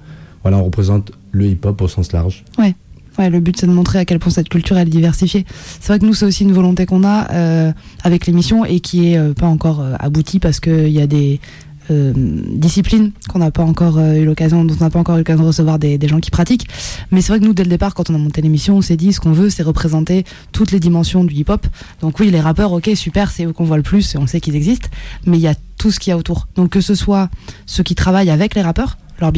voilà, 0.42 0.58
on 0.58 0.64
représente 0.64 1.12
le 1.32 1.46
hip-hop 1.46 1.80
au 1.80 1.88
sens 1.88 2.12
large. 2.12 2.44
Ouais, 2.58 3.30
le 3.30 3.40
but 3.40 3.56
c'est 3.58 3.66
de 3.66 3.72
montrer 3.72 3.98
à 3.98 4.04
quel 4.04 4.18
point 4.20 4.30
cette 4.30 4.48
culture 4.50 4.76
elle 4.76 4.88
est 4.88 4.90
diversifiée. 4.90 5.44
C'est 5.80 5.88
vrai 5.88 5.98
que 5.98 6.04
nous 6.04 6.12
c'est 6.14 6.26
aussi 6.26 6.44
une 6.44 6.52
volonté 6.52 6.84
qu'on 6.86 7.02
a 7.02 7.32
euh, 7.32 7.72
avec 8.04 8.26
l'émission 8.26 8.64
et 8.66 8.78
qui 8.80 9.08
est 9.12 9.16
euh, 9.18 9.32
pas 9.32 9.46
encore 9.46 9.82
aboutie 9.98 10.38
parce 10.38 10.60
qu'il 10.60 10.90
y 10.90 11.00
a 11.00 11.06
des 11.08 11.40
euh, 11.90 12.12
disciplines 12.16 13.12
qu'on 13.28 13.38
n'a 13.38 13.50
pas 13.50 13.62
encore 13.62 13.98
euh, 13.98 14.14
eu 14.14 14.24
l'occasion, 14.24 14.64
dont 14.64 14.74
on 14.78 14.84
n'a 14.84 14.90
pas 14.90 14.98
encore 14.98 15.16
eu 15.16 15.18
l'occasion 15.18 15.42
de 15.42 15.48
recevoir 15.48 15.78
des, 15.78 15.98
des 15.98 16.08
gens 16.08 16.20
qui 16.20 16.30
pratiquent. 16.30 16.68
Mais 17.10 17.20
c'est 17.20 17.32
vrai 17.32 17.40
que 17.40 17.44
nous 17.44 17.54
dès 17.54 17.64
le 17.64 17.70
départ, 17.70 17.94
quand 17.94 18.10
on 18.10 18.14
a 18.14 18.18
monté 18.18 18.42
l'émission, 18.42 18.76
on 18.76 18.82
s'est 18.82 18.96
dit 18.96 19.12
ce 19.12 19.20
qu'on 19.20 19.32
veut, 19.32 19.50
c'est 19.50 19.62
représenter 19.62 20.24
toutes 20.52 20.72
les 20.72 20.80
dimensions 20.80 21.24
du 21.24 21.34
hip-hop. 21.34 21.66
Donc 22.00 22.18
oui, 22.20 22.30
les 22.30 22.40
rappeurs, 22.40 22.72
ok, 22.72 22.90
super, 22.94 23.30
c'est 23.30 23.44
eux 23.44 23.52
qu'on 23.52 23.64
voit 23.64 23.76
le 23.76 23.82
plus 23.82 24.14
et 24.14 24.18
on 24.18 24.26
sait 24.26 24.40
qu'ils 24.40 24.56
existent, 24.56 24.88
mais 25.26 25.38
il 25.38 25.42
y 25.42 25.48
a 25.48 25.54
tout 25.78 25.90
ce 25.90 26.00
qu'il 26.00 26.10
y 26.10 26.14
a 26.14 26.16
autour. 26.16 26.48
Donc 26.56 26.70
que 26.70 26.80
ce 26.80 26.94
soit 26.94 27.28
ceux 27.66 27.82
qui 27.82 27.94
travaillent 27.94 28.30
avec 28.30 28.54
les 28.54 28.62
rappeurs, 28.62 28.98
leurs 29.20 29.32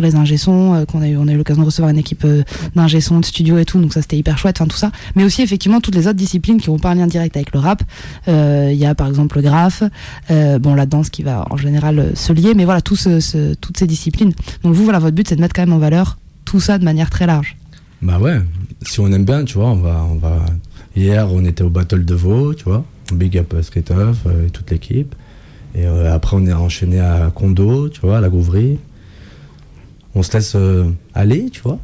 les 0.00 0.14
ingé-sons, 0.14 0.74
euh, 0.74 0.84
qu'on 0.84 1.02
a 1.02 1.08
eu, 1.08 1.16
on 1.16 1.28
a 1.28 1.32
eu 1.32 1.36
l'occasion 1.36 1.62
de 1.62 1.66
recevoir 1.66 1.90
une 1.90 1.98
équipe 1.98 2.24
euh, 2.24 2.42
de 2.74 3.24
studio 3.24 3.58
et 3.58 3.64
tout, 3.64 3.80
donc 3.80 3.92
ça 3.92 4.02
c'était 4.02 4.16
hyper 4.16 4.38
chouette, 4.38 4.56
enfin 4.60 4.68
tout 4.68 4.76
ça. 4.76 4.90
Mais 5.14 5.24
aussi 5.24 5.42
effectivement 5.42 5.80
toutes 5.80 5.94
les 5.94 6.06
autres 6.06 6.16
disciplines 6.16 6.60
qui 6.60 6.70
ont 6.70 6.78
pas 6.78 6.90
un 6.90 6.94
lien 6.94 7.06
direct 7.06 7.36
avec 7.36 7.52
le 7.52 7.60
rap. 7.60 7.82
Euh, 8.28 8.70
Il 8.72 8.78
y 8.78 8.86
a 8.86 8.94
par 8.94 9.08
exemple 9.08 9.36
le 9.36 9.42
graphe, 9.42 9.82
euh, 10.30 10.58
bon 10.58 10.74
la 10.74 10.86
danse 10.86 11.10
qui 11.10 11.22
va 11.22 11.46
en 11.50 11.56
général 11.56 11.98
euh, 11.98 12.14
se 12.14 12.32
lier, 12.32 12.54
mais 12.54 12.64
voilà 12.64 12.80
toutes 12.80 12.98
ces 12.98 13.86
disciplines. 13.86 14.32
Donc 14.62 14.74
vous 14.74 14.84
voilà 14.84 14.98
votre 14.98 15.14
but 15.14 15.28
c'est 15.28 15.36
de 15.36 15.40
mettre 15.40 15.54
quand 15.54 15.62
même 15.62 15.72
en 15.72 15.78
valeur 15.78 16.18
tout 16.44 16.60
ça 16.60 16.78
de 16.78 16.84
manière 16.84 17.10
très 17.10 17.26
large. 17.26 17.56
Bah 18.02 18.18
ouais, 18.18 18.40
si 18.82 18.98
on 18.98 19.12
aime 19.12 19.24
bien, 19.24 19.44
tu 19.44 19.54
vois, 19.54 19.70
on 19.70 19.76
va, 19.76 20.04
on 20.10 20.16
va. 20.16 20.44
Hier, 20.96 21.32
on 21.32 21.44
était 21.44 21.62
au 21.62 21.70
Battle 21.70 22.04
de 22.04 22.14
Vaux, 22.14 22.52
tu 22.52 22.64
vois, 22.64 22.84
Big 23.12 23.38
Up 23.38 23.54
euh, 23.54 23.62
Skate 23.62 23.92
euh, 23.92 24.46
et 24.46 24.50
toute 24.50 24.70
l'équipe. 24.70 25.14
Et 25.74 25.86
euh, 25.86 26.12
après, 26.12 26.36
on 26.36 26.44
est 26.46 26.52
enchaîné 26.52 27.00
à 27.00 27.30
Condo, 27.34 27.88
tu 27.88 28.00
vois, 28.00 28.18
à 28.18 28.20
la 28.20 28.28
Gouverie. 28.28 28.78
On 30.14 30.22
se 30.22 30.32
laisse 30.32 30.52
euh, 30.56 30.90
aller, 31.14 31.48
tu 31.50 31.60
vois. 31.62 31.78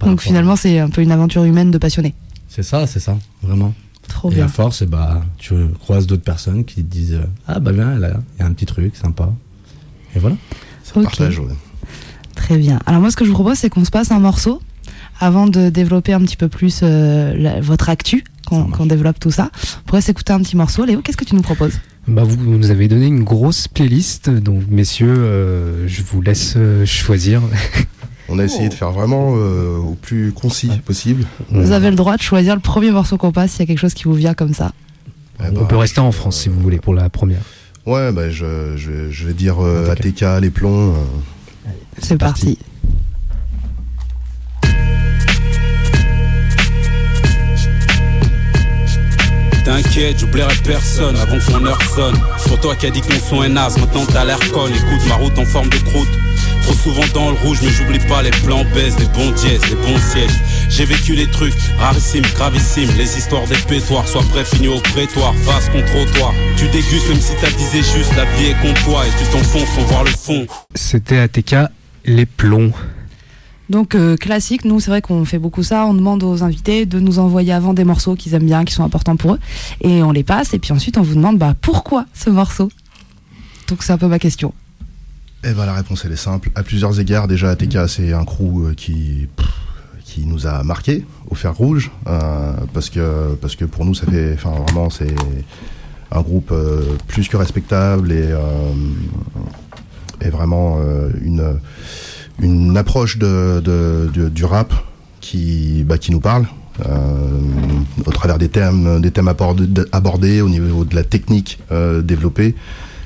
Donc 0.00 0.20
finalement 0.20 0.56
c'est 0.56 0.78
un 0.78 0.90
peu 0.90 1.00
une 1.02 1.12
aventure 1.12 1.44
humaine 1.44 1.70
de 1.70 1.78
passionnés. 1.78 2.14
C'est 2.48 2.62
ça, 2.62 2.86
c'est 2.86 3.00
ça, 3.00 3.16
vraiment. 3.42 3.72
Trop 4.08 4.30
et 4.32 4.34
bien. 4.34 4.46
à 4.46 4.48
force, 4.48 4.82
eh 4.82 4.86
bah, 4.86 5.22
tu 5.38 5.54
croises 5.78 6.06
d'autres 6.06 6.24
personnes 6.24 6.64
qui 6.64 6.76
te 6.82 6.90
disent 6.90 7.14
euh, 7.14 7.24
Ah 7.46 7.60
bah 7.60 7.70
viens, 7.72 7.94
là, 7.94 8.10
il 8.36 8.40
y 8.40 8.42
a 8.42 8.46
un 8.46 8.52
petit 8.52 8.66
truc 8.66 8.96
sympa. 8.96 9.32
Et 10.16 10.18
voilà. 10.18 10.36
Ça 10.82 10.92
Ok. 10.96 11.04
partage, 11.04 11.38
ouais. 11.38 11.54
Très 12.34 12.58
bien. 12.58 12.80
Alors 12.86 13.00
moi, 13.00 13.10
ce 13.12 13.16
que 13.16 13.24
je 13.24 13.30
vous 13.30 13.36
propose, 13.36 13.56
c'est 13.58 13.70
qu'on 13.70 13.84
se 13.84 13.90
passe 13.90 14.10
un 14.10 14.18
morceau 14.18 14.60
avant 15.20 15.46
de 15.46 15.68
développer 15.68 16.12
un 16.12 16.20
petit 16.22 16.36
peu 16.36 16.48
plus 16.48 16.80
euh, 16.82 17.34
la- 17.36 17.60
votre 17.60 17.88
actu, 17.88 18.24
qu'on 18.46 18.86
développe 18.86 19.20
tout 19.20 19.30
ça. 19.30 19.50
On 19.78 19.82
pourrait 19.86 20.00
s'écouter 20.00 20.32
un 20.32 20.40
petit 20.40 20.56
morceau. 20.56 20.84
Léo, 20.84 21.02
qu'est-ce 21.02 21.16
que 21.16 21.24
tu 21.24 21.36
nous 21.36 21.42
proposes? 21.42 21.78
Bah 22.10 22.24
vous 22.24 22.36
nous 22.44 22.70
avez 22.72 22.88
donné 22.88 23.06
une 23.06 23.22
grosse 23.22 23.68
playlist, 23.68 24.30
donc 24.30 24.62
messieurs, 24.68 25.14
euh, 25.16 25.86
je 25.86 26.02
vous 26.02 26.20
laisse 26.20 26.54
euh, 26.56 26.84
choisir. 26.84 27.40
On 28.28 28.38
a 28.40 28.44
essayé 28.44 28.68
de 28.68 28.74
faire 28.74 28.90
vraiment 28.90 29.34
euh, 29.36 29.76
au 29.78 29.94
plus 29.94 30.32
concis 30.32 30.70
possible. 30.84 31.24
Vous 31.50 31.70
avez 31.72 31.88
le 31.90 31.96
droit 31.96 32.16
de 32.16 32.22
choisir 32.22 32.54
le 32.56 32.60
premier 32.60 32.90
morceau 32.90 33.16
qu'on 33.16 33.30
passe 33.32 33.52
s'il 33.52 33.60
y 33.60 33.62
a 33.62 33.66
quelque 33.66 33.78
chose 33.78 33.94
qui 33.94 34.04
vous 34.04 34.14
vient 34.14 34.34
comme 34.34 34.54
ça. 34.54 34.72
Eh 35.40 35.48
On 35.50 35.52
bah, 35.52 35.66
peut 35.68 35.76
rester 35.76 36.00
en 36.00 36.12
France 36.12 36.40
si 36.40 36.48
vous 36.48 36.60
voulez 36.60 36.78
pour 36.78 36.94
la 36.94 37.08
première. 37.10 37.42
Ouais, 37.86 38.12
bah, 38.12 38.28
je, 38.30 38.76
je, 38.76 39.10
je 39.10 39.26
vais 39.26 39.32
dire 39.32 39.56
euh, 39.64 39.90
ATK. 39.90 40.22
ATK, 40.22 40.42
les 40.42 40.50
plombs. 40.50 40.90
euh, 40.94 41.70
C'est 41.98 42.18
parti. 42.18 42.58
T'inquiète, 49.64 50.18
j'oublierai 50.18 50.54
personne 50.64 51.16
avant 51.16 51.38
que 51.38 51.50
mon 51.52 51.66
heure 51.66 51.82
sonne. 51.94 52.18
Pour 52.46 52.60
toi 52.60 52.76
qui 52.76 52.86
a 52.86 52.90
dit 52.90 53.00
que 53.00 53.12
mon 53.12 53.20
son 53.20 53.42
est 53.42 53.48
naze, 53.48 53.76
maintenant 53.78 54.06
t'as 54.06 54.24
l'air 54.24 54.38
conne. 54.52 54.72
Écoute 54.72 55.06
ma 55.08 55.14
route 55.16 55.38
en 55.38 55.44
forme 55.44 55.68
de 55.68 55.76
croûte. 55.76 56.08
Trop 56.62 56.74
souvent 56.74 57.04
dans 57.14 57.30
le 57.30 57.36
rouge, 57.38 57.58
mais 57.62 57.70
j'oublie 57.70 57.98
pas 57.98 58.22
les 58.22 58.30
plans 58.30 58.64
baisse, 58.74 58.98
les 58.98 59.06
bons 59.06 59.30
dièses, 59.32 59.62
les 59.68 59.76
bons 59.76 59.98
sièges. 59.98 60.30
J'ai 60.68 60.84
vécu 60.84 61.14
les 61.14 61.26
trucs 61.26 61.54
rarissimes, 61.78 62.24
gravissimes, 62.34 62.90
les 62.96 63.18
histoires 63.18 63.46
des 63.46 63.56
pétoires. 63.56 64.06
Sois 64.08 64.22
prêt, 64.30 64.44
fini 64.44 64.68
au 64.68 64.80
prétoire, 64.80 65.34
face 65.36 65.68
contre 65.68 65.86
trottoir. 65.86 66.32
Tu 66.56 66.66
dégustes 66.68 67.08
même 67.08 67.20
si 67.20 67.32
t'as 67.40 67.50
visé 67.50 67.78
juste, 67.78 68.14
la 68.16 68.24
vie 68.36 68.46
est 68.50 68.60
contre 68.62 68.82
toi 68.84 69.02
et 69.06 69.10
tu 69.22 69.30
t'enfonces 69.30 69.68
sans 69.74 69.84
voir 69.84 70.04
le 70.04 70.10
fond. 70.10 70.46
C'était 70.74 71.18
ATK 71.18 71.56
Les 72.04 72.26
Plombs. 72.26 72.72
Donc 73.70 73.94
euh, 73.94 74.16
classique, 74.16 74.64
nous 74.64 74.80
c'est 74.80 74.90
vrai 74.90 75.00
qu'on 75.00 75.24
fait 75.24 75.38
beaucoup 75.38 75.62
ça, 75.62 75.86
on 75.86 75.94
demande 75.94 76.24
aux 76.24 76.42
invités 76.42 76.86
de 76.86 76.98
nous 76.98 77.20
envoyer 77.20 77.52
avant 77.52 77.72
des 77.72 77.84
morceaux 77.84 78.16
qu'ils 78.16 78.34
aiment 78.34 78.44
bien, 78.44 78.64
qui 78.64 78.74
sont 78.74 78.82
importants 78.82 79.14
pour 79.14 79.34
eux, 79.34 79.38
et 79.80 80.02
on 80.02 80.10
les 80.10 80.24
passe, 80.24 80.52
et 80.54 80.58
puis 80.58 80.72
ensuite 80.72 80.98
on 80.98 81.02
vous 81.02 81.14
demande 81.14 81.38
bah, 81.38 81.54
pourquoi 81.60 82.04
ce 82.12 82.30
morceau? 82.30 82.68
Donc 83.68 83.84
c'est 83.84 83.92
un 83.92 83.98
peu 83.98 84.08
ma 84.08 84.18
question. 84.18 84.52
Eh 85.44 85.52
ben 85.52 85.66
la 85.66 85.74
réponse 85.74 86.04
elle 86.04 86.10
est 86.10 86.16
simple. 86.16 86.50
À 86.56 86.64
plusieurs 86.64 86.98
égards, 86.98 87.28
déjà 87.28 87.50
ATK 87.50 87.88
c'est 87.88 88.12
un 88.12 88.24
crew 88.24 88.42
euh, 88.42 88.74
qui 88.74 89.28
qui 90.04 90.26
nous 90.26 90.48
a 90.48 90.64
marqué 90.64 91.06
au 91.28 91.36
fer 91.36 91.54
rouge 91.54 91.92
euh, 92.08 92.52
parce 92.74 92.90
que 92.90 93.36
parce 93.40 93.54
que 93.54 93.64
pour 93.64 93.84
nous 93.84 93.94
ça 93.94 94.06
fait 94.06 94.32
enfin 94.34 94.50
vraiment 94.50 94.90
c'est 94.90 95.14
un 96.10 96.22
groupe 96.22 96.52
plus 97.06 97.28
que 97.28 97.36
respectable 97.36 98.10
et 98.10 98.34
et 100.22 100.28
vraiment 100.28 100.80
une 101.22 101.60
une 102.40 102.76
approche 102.76 103.18
de, 103.18 103.60
de- 103.60 104.10
de- 104.12 104.28
du 104.28 104.44
rap 104.44 104.72
qui 105.20 105.84
bah, 105.86 105.98
qui 105.98 106.10
nous 106.12 106.20
parle. 106.20 106.46
euh, 106.86 107.40
au 108.06 108.10
travers 108.12 108.38
des 108.38 108.48
thèmes, 108.48 109.00
des 109.02 109.10
thèmes 109.10 109.28
abordés, 109.92 110.40
au 110.40 110.48
niveau 110.48 110.84
de 110.84 110.94
la 110.94 111.04
technique 111.04 111.58
euh, 111.72 112.00
développée, 112.00 112.54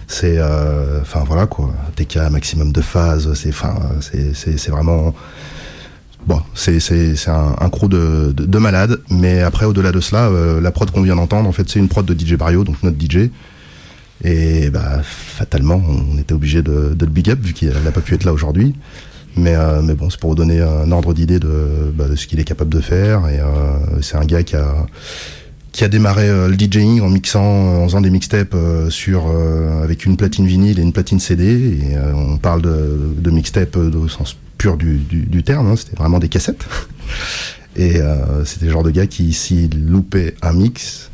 c'est 0.06 0.36
euh, 0.38 1.00
enfin 1.00 1.24
voilà 1.26 1.46
quoi. 1.46 1.72
TK 1.96 2.18
maximum 2.30 2.70
de 2.72 2.80
phases 2.80 3.32
c'est 3.34 3.48
enfin 3.48 3.74
c'est 4.00 4.68
vraiment 4.70 5.12
bon 6.26 6.40
c'est 6.54 6.78
un, 7.28 7.56
un 7.58 7.68
crew 7.70 7.88
de, 7.88 8.32
de 8.36 8.44
de 8.46 8.58
malades. 8.58 9.00
Mais 9.10 9.40
après 9.40 9.66
au-delà 9.66 9.90
de 9.90 10.00
cela 10.00 10.28
euh, 10.28 10.60
la 10.60 10.70
prod 10.70 10.90
qu'on 10.92 11.02
vient 11.02 11.16
d'entendre 11.16 11.48
en 11.48 11.52
fait 11.52 11.68
c'est 11.68 11.80
une 11.80 11.88
prod 11.88 12.06
de 12.06 12.14
DJ 12.14 12.34
Barrio 12.36 12.62
donc 12.62 12.76
notre 12.84 12.96
DJ 13.00 13.30
et 14.22 14.70
bah 14.70 15.00
fatalement 15.02 15.82
on 15.84 16.16
était 16.18 16.34
obligé 16.34 16.62
de, 16.62 16.94
de 16.94 17.04
le 17.04 17.10
big 17.10 17.28
up 17.30 17.40
vu 17.42 17.52
qu'il 17.54 17.70
n'a 17.70 17.90
pas 17.90 18.00
pu 18.00 18.14
être 18.14 18.24
là 18.24 18.32
aujourd'hui 18.32 18.74
mais 19.36 19.54
euh, 19.54 19.82
mais 19.82 19.94
bon 19.94 20.10
c'est 20.10 20.20
pour 20.20 20.30
vous 20.30 20.36
donner 20.36 20.60
un 20.60 20.90
ordre 20.92 21.12
d'idée 21.12 21.38
de, 21.38 21.92
bah, 21.94 22.04
ce 22.14 22.26
qu'il 22.26 22.38
est 22.40 22.44
capable 22.44 22.72
de 22.72 22.80
faire 22.80 23.28
et 23.28 23.40
euh, 23.40 24.00
c'est 24.00 24.16
un 24.16 24.24
gars 24.24 24.42
qui 24.42 24.56
a 24.56 24.86
qui 25.72 25.82
a 25.82 25.88
démarré 25.88 26.28
euh, 26.28 26.46
le 26.46 26.54
DJing 26.54 27.00
en 27.00 27.08
mixant, 27.08 27.42
en 27.42 27.84
faisant 27.84 28.00
des 28.00 28.10
mixtapes 28.10 28.56
sur 28.90 29.26
avec 29.82 30.06
une 30.06 30.16
platine 30.16 30.46
vinyle 30.46 30.78
et 30.78 30.82
une 30.82 30.92
platine 30.92 31.18
CD. 31.18 31.44
Et 31.44 31.98
on 32.14 32.38
parle 32.38 32.62
de, 32.62 33.12
de 33.18 33.30
mixtape 33.30 33.76
au 33.76 34.06
sens 34.06 34.36
pur 34.56 34.76
du, 34.76 35.42
terme. 35.44 35.66
hein, 35.66 35.74
c'était 35.76 35.96
vraiment 35.96 36.20
des 36.20 36.28
cassettes. 36.28 36.64
Et 37.76 37.94
c'était 38.44 38.66
le 38.66 38.70
genre 38.70 38.84
de 38.84 38.92
gars 38.92 39.08
qui, 39.08 39.32
s'il 39.32 39.88
loupait 39.88 40.36
un 40.42 40.52
mix, 40.52 41.10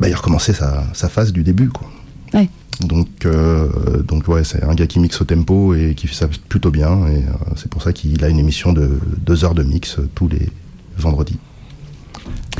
bah, 0.00 0.08
il 0.08 0.14
recommençait 0.16 0.52
sa, 0.52 0.82
sa 0.92 1.08
phase 1.08 1.32
du 1.32 1.44
début, 1.44 1.68
quoi. 1.68 1.88
Donc, 2.80 3.08
euh, 3.24 4.02
donc 4.02 4.28
ouais, 4.28 4.44
c'est 4.44 4.62
un 4.62 4.74
gars 4.74 4.86
qui 4.86 5.00
mixe 5.00 5.20
au 5.20 5.24
tempo 5.24 5.74
et 5.74 5.94
qui 5.94 6.06
fait 6.06 6.14
ça 6.14 6.28
plutôt 6.48 6.70
bien. 6.70 7.06
Et 7.08 7.16
euh, 7.16 7.32
c'est 7.56 7.68
pour 7.68 7.82
ça 7.82 7.92
qu'il 7.92 8.22
a 8.24 8.28
une 8.28 8.38
émission 8.38 8.72
de 8.72 9.00
deux 9.24 9.44
heures 9.44 9.54
de 9.54 9.62
mix 9.62 9.98
euh, 9.98 10.08
tous 10.14 10.28
les 10.28 10.48
vendredis. 10.96 11.38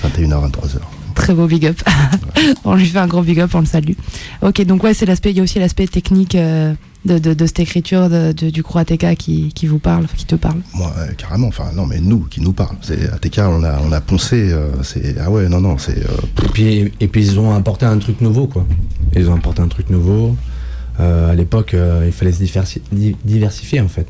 21h, 0.02 0.50
23h. 0.50 0.78
Très 1.14 1.34
beau 1.34 1.46
big 1.46 1.66
up. 1.66 1.80
on 2.64 2.74
lui 2.74 2.86
fait 2.86 2.98
un 2.98 3.06
gros 3.06 3.22
big 3.22 3.40
up, 3.40 3.50
on 3.54 3.60
le 3.60 3.66
salue. 3.66 3.94
Ok, 4.42 4.62
donc 4.62 4.82
ouais, 4.82 4.94
c'est 4.94 5.06
l'aspect, 5.06 5.30
il 5.30 5.36
y 5.36 5.40
a 5.40 5.42
aussi 5.42 5.58
l'aspect 5.58 5.86
technique 5.86 6.34
euh, 6.34 6.74
de, 7.04 7.18
de, 7.18 7.32
de 7.34 7.46
cette 7.46 7.60
écriture 7.60 8.08
de, 8.10 8.32
de- 8.32 8.50
du 8.50 8.62
crew 8.62 8.78
ATK 8.78 9.14
qui, 9.16 9.52
qui 9.54 9.66
vous 9.66 9.78
parle, 9.78 10.06
qui 10.16 10.24
te 10.26 10.34
parle. 10.34 10.58
Moi, 10.74 10.92
euh, 10.98 11.12
carrément. 11.16 11.46
Enfin, 11.48 11.70
non, 11.74 11.86
mais 11.86 12.00
nous, 12.00 12.20
qui 12.30 12.40
nous 12.40 12.52
parle. 12.52 12.76
C'est 12.82 13.08
ATK, 13.10 13.38
on 13.44 13.62
a, 13.62 13.78
on 13.80 13.92
a 13.92 14.00
poncé. 14.00 14.52
euh, 14.52 14.70
c'est 14.82 15.16
ah 15.20 15.30
ouais, 15.30 15.48
non, 15.48 15.60
non, 15.60 15.78
c'est. 15.78 15.98
euh, 15.98 16.44
Et 16.44 16.48
puis, 16.48 16.92
et 17.00 17.08
puis 17.08 17.22
ils 17.26 17.38
ont 17.40 17.54
apporté 17.54 17.86
un 17.86 17.98
truc 17.98 18.20
nouveau, 18.20 18.46
quoi. 18.46 18.66
Ils 19.16 19.28
ont 19.30 19.34
apporté 19.36 19.62
un 19.62 19.68
truc 19.68 19.90
nouveau. 19.90 20.36
Euh, 21.00 21.30
à 21.30 21.34
l'époque, 21.34 21.74
euh, 21.74 22.02
il 22.06 22.12
fallait 22.12 22.32
se 22.32 22.42
diversi- 22.42 22.82
di- 22.90 23.16
diversifier, 23.24 23.80
en 23.80 23.88
fait. 23.88 24.06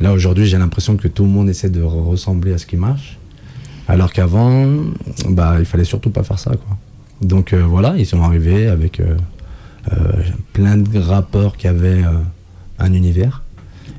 Là, 0.00 0.12
aujourd'hui, 0.12 0.46
j'ai 0.46 0.58
l'impression 0.58 0.96
que 0.96 1.08
tout 1.08 1.22
le 1.24 1.30
monde 1.30 1.48
essaie 1.48 1.70
de 1.70 1.80
re- 1.80 2.04
ressembler 2.04 2.52
à 2.52 2.58
ce 2.58 2.66
qui 2.66 2.76
marche. 2.76 3.18
Alors 3.88 4.12
qu'avant, 4.12 4.66
bah, 5.28 5.56
il 5.58 5.64
fallait 5.64 5.84
surtout 5.84 6.10
pas 6.10 6.22
faire 6.22 6.38
ça, 6.38 6.50
quoi. 6.50 6.76
Donc 7.20 7.52
euh, 7.52 7.62
voilà, 7.64 7.94
ils 7.96 8.06
sont 8.06 8.20
arrivés 8.22 8.66
avec 8.66 9.00
plein 10.52 10.76
de 10.76 10.98
rappeurs 10.98 11.56
qui 11.56 11.68
avaient 11.68 12.04
euh, 12.04 12.18
un 12.78 12.92
univers. 12.92 13.42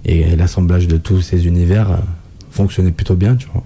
Et 0.06 0.36
l'assemblage 0.36 0.88
de 0.88 0.98
tous 0.98 1.22
ces 1.22 1.48
univers 1.48 1.92
euh, 1.92 1.98
fonctionnait 2.52 2.92
plutôt 2.92 3.16
bien, 3.16 3.36
tu 3.36 3.48
vois. 3.52 3.64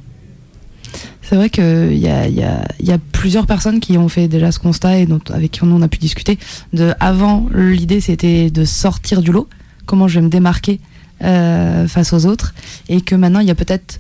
C'est 1.22 1.36
vrai 1.36 1.50
qu'il 1.50 1.94
y 1.94 2.08
y, 2.08 2.92
a, 2.92 2.98
plusieurs 3.12 3.48
personnes 3.48 3.82
qui 3.82 3.98
ont 3.98 4.08
fait 4.08 4.30
déjà 4.30 4.52
ce 4.54 4.60
constat 4.60 5.00
et 5.00 5.06
dont, 5.06 5.20
avec 5.34 5.52
qui 5.52 5.64
on 5.64 5.82
a 5.82 5.88
pu 5.90 5.98
discuter. 5.98 6.40
De, 6.72 6.94
avant, 7.02 7.48
l'idée 7.54 8.00
c'était 8.00 8.50
de 8.50 8.64
sortir 8.64 9.22
du 9.22 9.34
lot, 9.34 9.50
comment 9.86 10.08
je 10.08 10.20
vais 10.20 10.26
me 10.26 10.30
démarquer 10.30 10.80
euh, 11.24 11.86
face 11.90 12.14
aux 12.14 12.26
autres, 12.26 12.54
et 12.88 13.02
que 13.02 13.14
maintenant 13.14 13.42
il 13.42 13.48
y 13.48 13.52
a 13.52 13.56
peut-être 13.56 13.98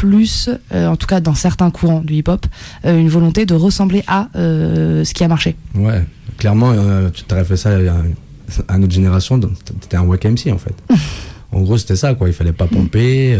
plus, 0.00 0.48
euh, 0.72 0.86
en 0.86 0.96
tout 0.96 1.06
cas 1.06 1.20
dans 1.20 1.34
certains 1.34 1.70
courants 1.70 2.00
du 2.00 2.14
hip-hop, 2.14 2.46
euh, 2.86 2.98
une 2.98 3.10
volonté 3.10 3.44
de 3.44 3.54
ressembler 3.54 4.02
à 4.06 4.28
euh, 4.34 5.04
ce 5.04 5.12
qui 5.12 5.22
a 5.24 5.28
marché. 5.28 5.56
Ouais, 5.74 6.02
clairement, 6.38 6.72
tu 7.12 7.24
t'aurais 7.24 7.44
fait 7.44 7.58
ça 7.58 7.70
à, 7.76 8.72
à 8.74 8.78
notre 8.78 8.92
génération, 8.94 9.38
t'étais 9.38 9.96
un 9.98 10.02
wack 10.04 10.24
MC 10.24 10.50
en 10.52 10.56
fait. 10.58 10.74
en 11.52 11.60
gros, 11.60 11.76
c'était 11.76 11.96
ça, 11.96 12.14
quoi. 12.14 12.28
Il 12.28 12.32
fallait 12.34 12.54
pas 12.54 12.66
pomper. 12.66 13.38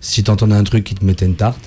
si 0.00 0.22
t'entendais 0.22 0.54
un 0.54 0.62
truc 0.64 0.84
qui 0.84 0.94
te 0.94 1.04
mettait 1.04 1.26
une 1.26 1.34
tarte, 1.34 1.58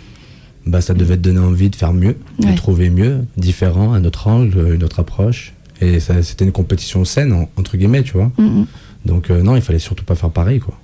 bah 0.65 0.79
ça 0.79 0.93
devait 0.93 1.17
te 1.17 1.21
donner 1.21 1.39
envie 1.39 1.69
de 1.69 1.75
faire 1.75 1.91
mieux, 1.91 2.15
Ouais. 2.41 2.51
de 2.51 2.55
trouver 2.55 2.89
mieux, 2.89 3.25
différent, 3.35 3.91
un 3.93 4.05
autre 4.05 4.27
angle, 4.27 4.73
une 4.75 4.83
autre 4.85 5.01
approche. 5.01 5.51
Et 5.81 5.99
c'était 5.99 6.45
une 6.45 6.53
compétition 6.53 7.03
saine, 7.03 7.33
en- 7.33 7.49
entre 7.57 7.75
guillemets, 7.75 8.03
tu 8.03 8.13
vois. 8.13 8.31
Mhm. 8.37 8.65
Donc 9.05 9.29
euh, 9.29 9.41
non, 9.43 9.57
il 9.57 9.61
fallait 9.61 9.79
surtout 9.79 10.05
pas 10.05 10.15
faire 10.15 10.29
pareil, 10.29 10.59
quoi. 10.61 10.79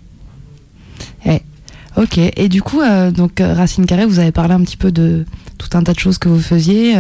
Ok, 2.00 2.18
et 2.18 2.48
du 2.48 2.62
coup, 2.62 2.80
euh, 2.80 3.12
donc 3.12 3.42
euh, 3.42 3.54
Racine 3.54 3.86
Carré, 3.86 4.06
vous 4.06 4.20
avez 4.20 4.32
parlé 4.32 4.54
un 4.54 4.62
petit 4.62 4.78
peu 4.78 4.90
de 4.90 5.26
tout 5.58 5.78
un 5.78 5.84
tas 5.84 5.92
de 5.92 6.00
choses 6.00 6.18
que 6.18 6.30
vous 6.30 6.40
faisiez, 6.40 6.96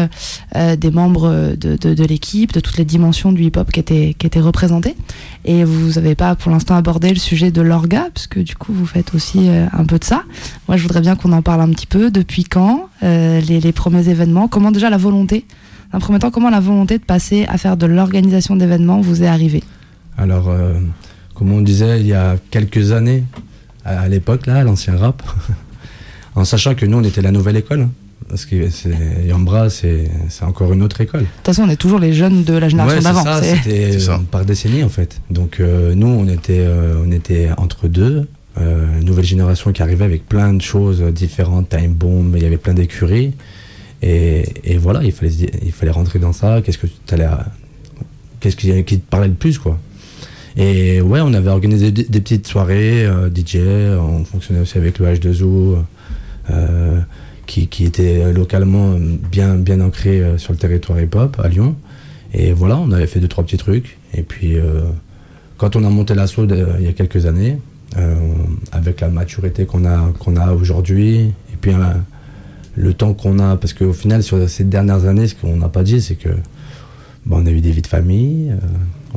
euh, 0.57 0.75
des 0.75 0.91
membres 0.91 1.55
de, 1.55 1.77
de, 1.77 2.03
l'équipe, 2.03 2.51
de 2.51 2.59
toutes 2.59 2.77
les 2.77 2.83
dimensions 2.83 3.31
du 3.31 3.43
hip-hop 3.43 3.71
qui 3.71 3.79
étaient, 3.79 4.13
qui 4.19 4.27
étaient 4.27 4.41
représentées. 4.41 4.97
Et 5.45 5.63
vous 5.63 5.93
n'avez 5.93 6.15
pas 6.15 6.35
pour 6.35 6.51
l'instant 6.51 6.75
abordé 6.75 7.11
le 7.11 7.15
sujet 7.15 7.49
de 7.49 7.61
l'orga, 7.61 8.09
parce 8.13 8.27
que 8.27 8.41
du 8.41 8.57
coup, 8.57 8.73
vous 8.73 8.85
faites 8.85 9.15
aussi 9.15 9.47
un 9.47 9.85
peu 9.85 9.99
de 9.99 10.03
ça. 10.03 10.23
Moi, 10.67 10.75
je 10.75 10.81
voudrais 10.83 10.99
bien 10.99 11.15
qu'on 11.15 11.31
en 11.31 11.41
parle 11.41 11.61
un 11.61 11.69
petit 11.69 11.87
peu. 11.87 12.11
Depuis 12.11 12.43
quand 12.43 12.89
les, 13.01 13.71
premiers 13.71 14.09
événements? 14.09 14.49
Comment 14.49 14.71
déjà 14.71 14.89
la 14.89 14.97
volonté 14.97 15.45
Dans 15.93 15.97
un 15.99 16.01
premier 16.01 16.19
temps, 16.19 16.29
comment 16.29 16.49
la 16.49 16.59
volonté 16.59 16.97
de 16.97 17.05
passer 17.05 17.45
à 17.47 17.57
faire 17.57 17.77
de 17.77 17.85
l'organisation 17.85 18.57
d'événements 18.57 18.99
vous 18.99 19.23
est 19.23 19.27
arrivée? 19.27 19.63
Alors, 20.17 20.53
comme 21.35 21.53
on 21.53 21.61
disait 21.61 22.01
il 22.01 22.07
y 22.07 22.13
a 22.13 22.35
quelques 22.51 22.91
années, 22.91 23.23
à, 23.89 24.01
à 24.01 24.07
l'époque, 24.07 24.45
là, 24.47 24.55
à 24.57 24.63
l'ancien 24.63 24.95
rap, 24.97 25.21
en 26.35 26.45
sachant 26.45 26.75
que 26.75 26.85
nous, 26.85 26.97
on 26.97 27.03
était 27.03 27.21
la 27.21 27.31
nouvelle 27.31 27.57
école. 27.57 27.81
hein, 27.81 27.91
parce 28.27 28.45
que 28.45 28.55
Yambra, 29.27 29.69
c'est 29.69 30.07
encore 30.41 30.71
une 30.73 30.83
autre 30.83 31.01
école. 31.01 31.21
De 31.21 31.25
toute 31.25 31.45
façon, 31.47 31.63
on 31.63 31.69
est 31.69 31.75
toujours 31.77 31.99
les 31.99 32.13
jeunes 32.13 32.43
de 32.43 32.53
la 32.53 32.69
génération 32.69 32.97
Ouais, 32.97 33.03
d'avant. 33.03 33.23
c'était 33.41 33.97
par 34.29 34.45
décennie 34.45 34.83
en 34.83 34.89
fait. 34.89 35.19
Donc 35.31 35.59
euh, 35.59 35.95
nous, 35.95 36.05
on 36.07 36.27
était, 36.27 36.59
euh, 36.59 37.03
on 37.03 37.11
était 37.11 37.49
entre 37.57 37.87
deux, 37.87 38.27
euh, 38.59 38.85
nouvelle 39.01 39.25
génération 39.25 39.71
qui 39.71 39.81
arrivait 39.81 40.05
avec 40.05 40.27
plein 40.27 40.53
de 40.53 40.61
choses 40.61 41.01
différentes, 41.11 41.69
time 41.69 41.93
bomb, 41.93 42.33
il 42.35 42.43
y 42.43 42.45
avait 42.45 42.57
plein 42.57 42.75
d'écuries. 42.75 43.33
Et, 44.03 44.43
et 44.63 44.77
voilà, 44.77 45.03
il 45.03 45.11
fallait, 45.11 45.31
il 45.63 45.71
fallait 45.71 45.91
rentrer 45.91 46.19
dans 46.19 46.33
ça. 46.33 46.61
Qu'est-ce 46.61 46.77
que 46.77 46.87
tu 46.87 47.13
allais, 47.15 47.27
qu'est-ce 48.41 48.55
qui, 48.55 48.83
qui 48.83 48.99
te 48.99 49.09
parlait 49.09 49.27
le 49.27 49.33
plus 49.33 49.57
quoi? 49.57 49.79
Et 50.57 51.01
ouais, 51.01 51.21
on 51.21 51.33
avait 51.33 51.49
organisé 51.49 51.91
des, 51.91 52.21
petites 52.21 52.47
soirées 52.47 53.05
euh, 53.05 53.29
DJ. 53.29 53.57
On 53.99 54.23
fonctionnait 54.25 54.61
aussi 54.61 54.77
avec 54.77 54.99
le 54.99 55.07
H2O. 55.07 55.77
euh, 56.49 56.99
qui, 57.45 57.67
qui 57.67 57.85
était 57.85 58.31
localement 58.31 58.95
bien, 58.99 59.55
bien 59.55 59.81
ancré 59.81 60.21
euh, 60.21 60.37
sur 60.37 60.53
le 60.53 60.59
territoire 60.59 60.99
hip-hop 61.01 61.39
à 61.43 61.47
Lyon. 61.47 61.75
Et 62.31 62.53
voilà, 62.53 62.77
on 62.77 62.91
avait 62.91 63.07
fait 63.07 63.19
deux, 63.19 63.27
trois 63.27 63.43
petits 63.43 63.57
trucs. 63.57 63.97
Et 64.13 64.21
puis, 64.21 64.55
quand 65.57 65.75
on 65.75 65.83
a 65.83 65.89
monté 65.89 66.13
l'assaut 66.13 66.45
il 66.45 66.85
y 66.85 66.87
a 66.87 66.93
quelques 66.93 67.25
années, 67.25 67.57
avec 68.71 69.01
la 69.01 69.07
maturité 69.07 69.65
qu'on 69.65 69.83
a, 69.83 70.11
a 70.37 70.53
aujourd'hui, 70.53 71.21
et 71.51 71.57
puis 71.59 71.71
le 72.75 72.93
temps 72.93 73.15
qu'on 73.15 73.39
a, 73.39 73.55
parce 73.55 73.73
qu'au 73.73 73.93
final, 73.93 74.21
sur 74.21 74.47
ces 74.47 74.63
dernières 74.63 75.05
années, 75.05 75.27
ce 75.27 75.33
qu'on 75.33 75.57
n'a 75.57 75.69
pas 75.69 75.81
dit, 75.81 76.01
c'est 76.01 76.13
que 76.13 76.29
bah, 77.25 77.37
on 77.39 77.47
a 77.47 77.49
eu 77.49 77.61
des 77.61 77.71
vies 77.71 77.81
de 77.81 77.87
famille, 77.87 78.53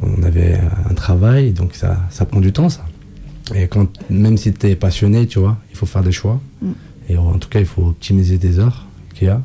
on 0.01 0.23
avait 0.23 0.59
un 0.89 0.95
travail, 0.95 1.53
donc 1.53 1.75
ça, 1.75 1.99
ça 2.11 2.25
prend 2.25 2.41
du 2.41 2.53
temps, 2.53 2.69
ça. 2.69 2.85
Et 3.55 3.67
quand, 3.69 3.89
même 4.09 4.37
si 4.37 4.53
tu 4.53 4.69
es 4.69 4.77
passionné, 4.77 5.27
tu 5.27 5.39
vois, 5.39 5.59
il 5.71 5.77
faut 5.77 5.87
faire 5.87 6.03
des 6.03 6.13
choix. 6.13 6.41
Mm. 6.63 6.71
Et 7.09 7.17
en 7.19 7.39
tout 7.39 7.49
cas, 7.49 7.61
il 7.61 7.67
faut 7.67 7.89
optimiser 7.89 8.39
des 8.39 8.59
heures 8.59 8.87
qu'il 9.15 9.27
y 9.29 9.31
a. 9.31 9.43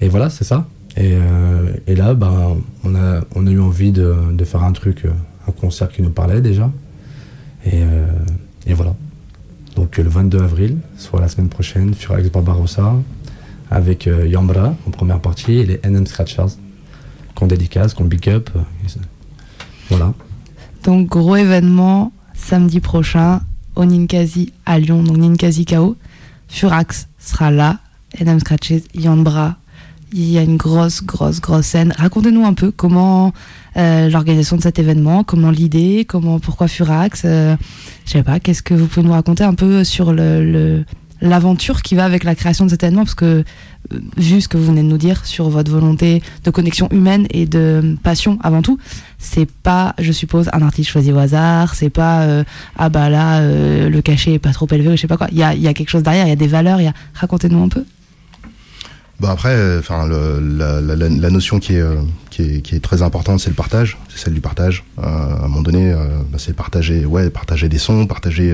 Et 0.00 0.08
voilà, 0.08 0.28
c'est 0.30 0.44
ça. 0.44 0.66
Et, 0.96 1.12
euh, 1.12 1.72
et 1.86 1.94
là, 1.94 2.14
ben, 2.14 2.56
on, 2.84 2.94
a, 2.94 3.20
on 3.34 3.46
a 3.46 3.50
eu 3.50 3.60
envie 3.60 3.92
de, 3.92 4.14
de 4.32 4.44
faire 4.44 4.62
un 4.62 4.72
truc, 4.72 5.04
euh, 5.04 5.10
un 5.48 5.52
concert 5.52 5.88
qui 5.88 6.02
nous 6.02 6.10
parlait 6.10 6.40
déjà. 6.40 6.70
Et, 7.64 7.82
euh, 7.82 8.06
et 8.66 8.74
voilà. 8.74 8.94
Donc 9.76 9.96
le 9.96 10.08
22 10.08 10.40
avril, 10.40 10.78
soit 10.98 11.20
la 11.20 11.28
semaine 11.28 11.48
prochaine, 11.48 11.94
Furax 11.94 12.28
Barbarossa, 12.30 12.94
avec 13.70 14.06
euh, 14.06 14.26
Yambra 14.26 14.74
en 14.86 14.90
première 14.90 15.20
partie 15.20 15.60
et 15.60 15.66
les 15.66 15.80
NM 15.82 16.06
Scratchers, 16.06 16.58
qu'on 17.34 17.46
dédicace, 17.46 17.94
qu'on 17.94 18.04
big 18.04 18.28
up. 18.28 18.50
Donc 20.84 21.08
gros 21.08 21.36
événement 21.36 22.12
samedi 22.34 22.80
prochain 22.80 23.40
au 23.76 23.84
Ninkasi 23.84 24.52
à 24.66 24.78
Lyon, 24.78 25.02
donc 25.02 25.16
Ninkasi 25.16 25.64
KO. 25.64 25.96
Furax 26.48 27.08
sera 27.18 27.50
là, 27.50 27.78
Edam 28.18 28.38
Scratches, 28.40 28.82
Yambra. 28.94 29.56
Il 30.14 30.30
y 30.30 30.36
a 30.36 30.42
une 30.42 30.58
grosse, 30.58 31.02
grosse, 31.02 31.40
grosse 31.40 31.64
scène. 31.64 31.94
Racontez-nous 31.96 32.44
un 32.44 32.52
peu 32.52 32.70
comment 32.70 33.32
euh, 33.78 34.10
l'organisation 34.10 34.56
de 34.56 34.62
cet 34.62 34.78
événement, 34.78 35.24
comment 35.24 35.50
l'idée, 35.50 36.04
comment, 36.06 36.38
pourquoi 36.38 36.68
Furax. 36.68 37.22
euh, 37.24 37.56
je 38.04 38.10
sais 38.10 38.22
pas, 38.22 38.38
qu'est-ce 38.38 38.62
que 38.62 38.74
vous 38.74 38.86
pouvez 38.86 39.06
nous 39.06 39.12
raconter 39.12 39.44
un 39.44 39.54
peu 39.54 39.84
sur 39.84 40.12
le, 40.12 40.84
l'aventure 41.22 41.80
qui 41.80 41.94
va 41.94 42.04
avec 42.04 42.24
la 42.24 42.34
création 42.34 42.66
de 42.66 42.70
cet 42.70 42.82
événement? 42.82 43.04
Parce 43.04 43.14
que, 43.14 43.44
vu 44.16 44.40
ce 44.40 44.48
que 44.48 44.56
vous 44.56 44.66
venez 44.66 44.82
de 44.82 44.88
nous 44.88 44.98
dire 44.98 45.24
sur 45.26 45.48
votre 45.48 45.70
volonté 45.70 46.22
de 46.44 46.50
connexion 46.50 46.88
humaine 46.90 47.26
et 47.30 47.46
de 47.46 47.96
passion 48.02 48.38
avant 48.42 48.62
tout, 48.62 48.78
c'est 49.18 49.50
pas, 49.50 49.94
je 49.98 50.12
suppose, 50.12 50.48
un 50.52 50.62
artiste 50.62 50.90
choisi 50.90 51.12
au 51.12 51.18
hasard, 51.18 51.74
c'est 51.74 51.90
pas, 51.90 52.22
euh, 52.22 52.44
ah 52.76 52.88
bah 52.88 53.08
là, 53.08 53.40
euh, 53.40 53.88
le 53.88 54.02
cachet 54.02 54.34
est 54.34 54.38
pas 54.38 54.52
trop 54.52 54.66
élevé, 54.70 54.88
ou 54.88 54.92
je 54.92 54.96
sais 54.96 55.08
pas 55.08 55.16
quoi. 55.16 55.28
Il 55.32 55.38
y 55.38 55.42
a, 55.42 55.54
y 55.54 55.68
a 55.68 55.74
quelque 55.74 55.90
chose 55.90 56.02
derrière, 56.02 56.26
il 56.26 56.30
y 56.30 56.32
a 56.32 56.36
des 56.36 56.46
valeurs, 56.46 56.80
il 56.80 56.84
y 56.84 56.88
a... 56.88 56.94
Racontez-nous 57.14 57.62
un 57.62 57.68
peu. 57.68 57.84
Bah 59.20 59.30
après, 59.30 59.54
euh, 59.54 59.78
enfin, 59.78 60.08
la, 60.08 61.30
notion 61.30 61.60
qui 61.60 61.74
est, 61.74 61.84
qui 62.30 62.42
est, 62.42 62.60
qui 62.60 62.74
est 62.74 62.80
très 62.80 63.02
importante, 63.02 63.38
c'est 63.38 63.50
le 63.50 63.54
partage. 63.54 63.96
C'est 64.08 64.18
celle 64.18 64.34
du 64.34 64.40
partage. 64.40 64.82
À 65.00 65.44
un 65.44 65.48
moment 65.48 65.62
donné, 65.62 65.92
bah, 65.92 66.38
c'est 66.38 66.56
partager, 66.56 67.04
ouais, 67.04 67.30
partager 67.30 67.68
des 67.68 67.78
sons, 67.78 68.06
partager 68.06 68.52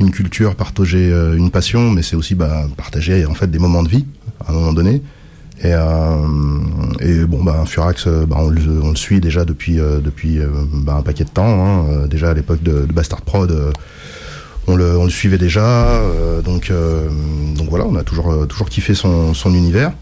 une 0.00 0.10
culture, 0.10 0.56
partager 0.56 1.10
une 1.36 1.52
passion, 1.52 1.90
mais 1.90 2.02
c'est 2.02 2.16
aussi 2.16 2.34
bah, 2.34 2.66
partager 2.76 3.24
en 3.24 3.34
fait 3.34 3.48
des 3.48 3.60
moments 3.60 3.84
de 3.84 3.88
vie 3.88 4.04
à 4.50 4.52
un 4.52 4.54
moment 4.54 4.72
donné. 4.72 5.02
Et, 5.62 5.72
euh, 5.74 6.26
et 7.00 7.24
bon, 7.26 7.44
bah, 7.44 7.64
Furax, 7.66 8.06
euh, 8.06 8.24
bah, 8.26 8.36
on, 8.38 8.48
le, 8.48 8.94
suit 8.94 9.20
déjà 9.20 9.44
depuis, 9.44 9.78
euh, 9.78 10.00
depuis 10.00 10.38
bah, 10.72 10.94
un 10.94 11.02
paquet 11.02 11.24
de 11.24 11.30
temps. 11.30 11.64
hein. 11.64 12.06
Déjà 12.08 12.30
à 12.30 12.34
l'époque 12.34 12.62
de, 12.62 12.86
Bastard 12.92 13.22
Prod, 13.22 13.72
on, 14.66 14.76
le, 14.76 14.96
on 14.96 15.04
le 15.04 15.10
suivait 15.10 15.38
déjà. 15.38 16.00
donc, 16.44 16.72
donc 17.56 17.68
voilà, 17.68 17.84
on 17.86 17.96
a 17.96 18.02
toujours, 18.02 18.46
toujours 18.46 18.68
kiffé 18.68 18.94
son, 18.94 19.34
son 19.34 19.54
univers. 19.54 19.92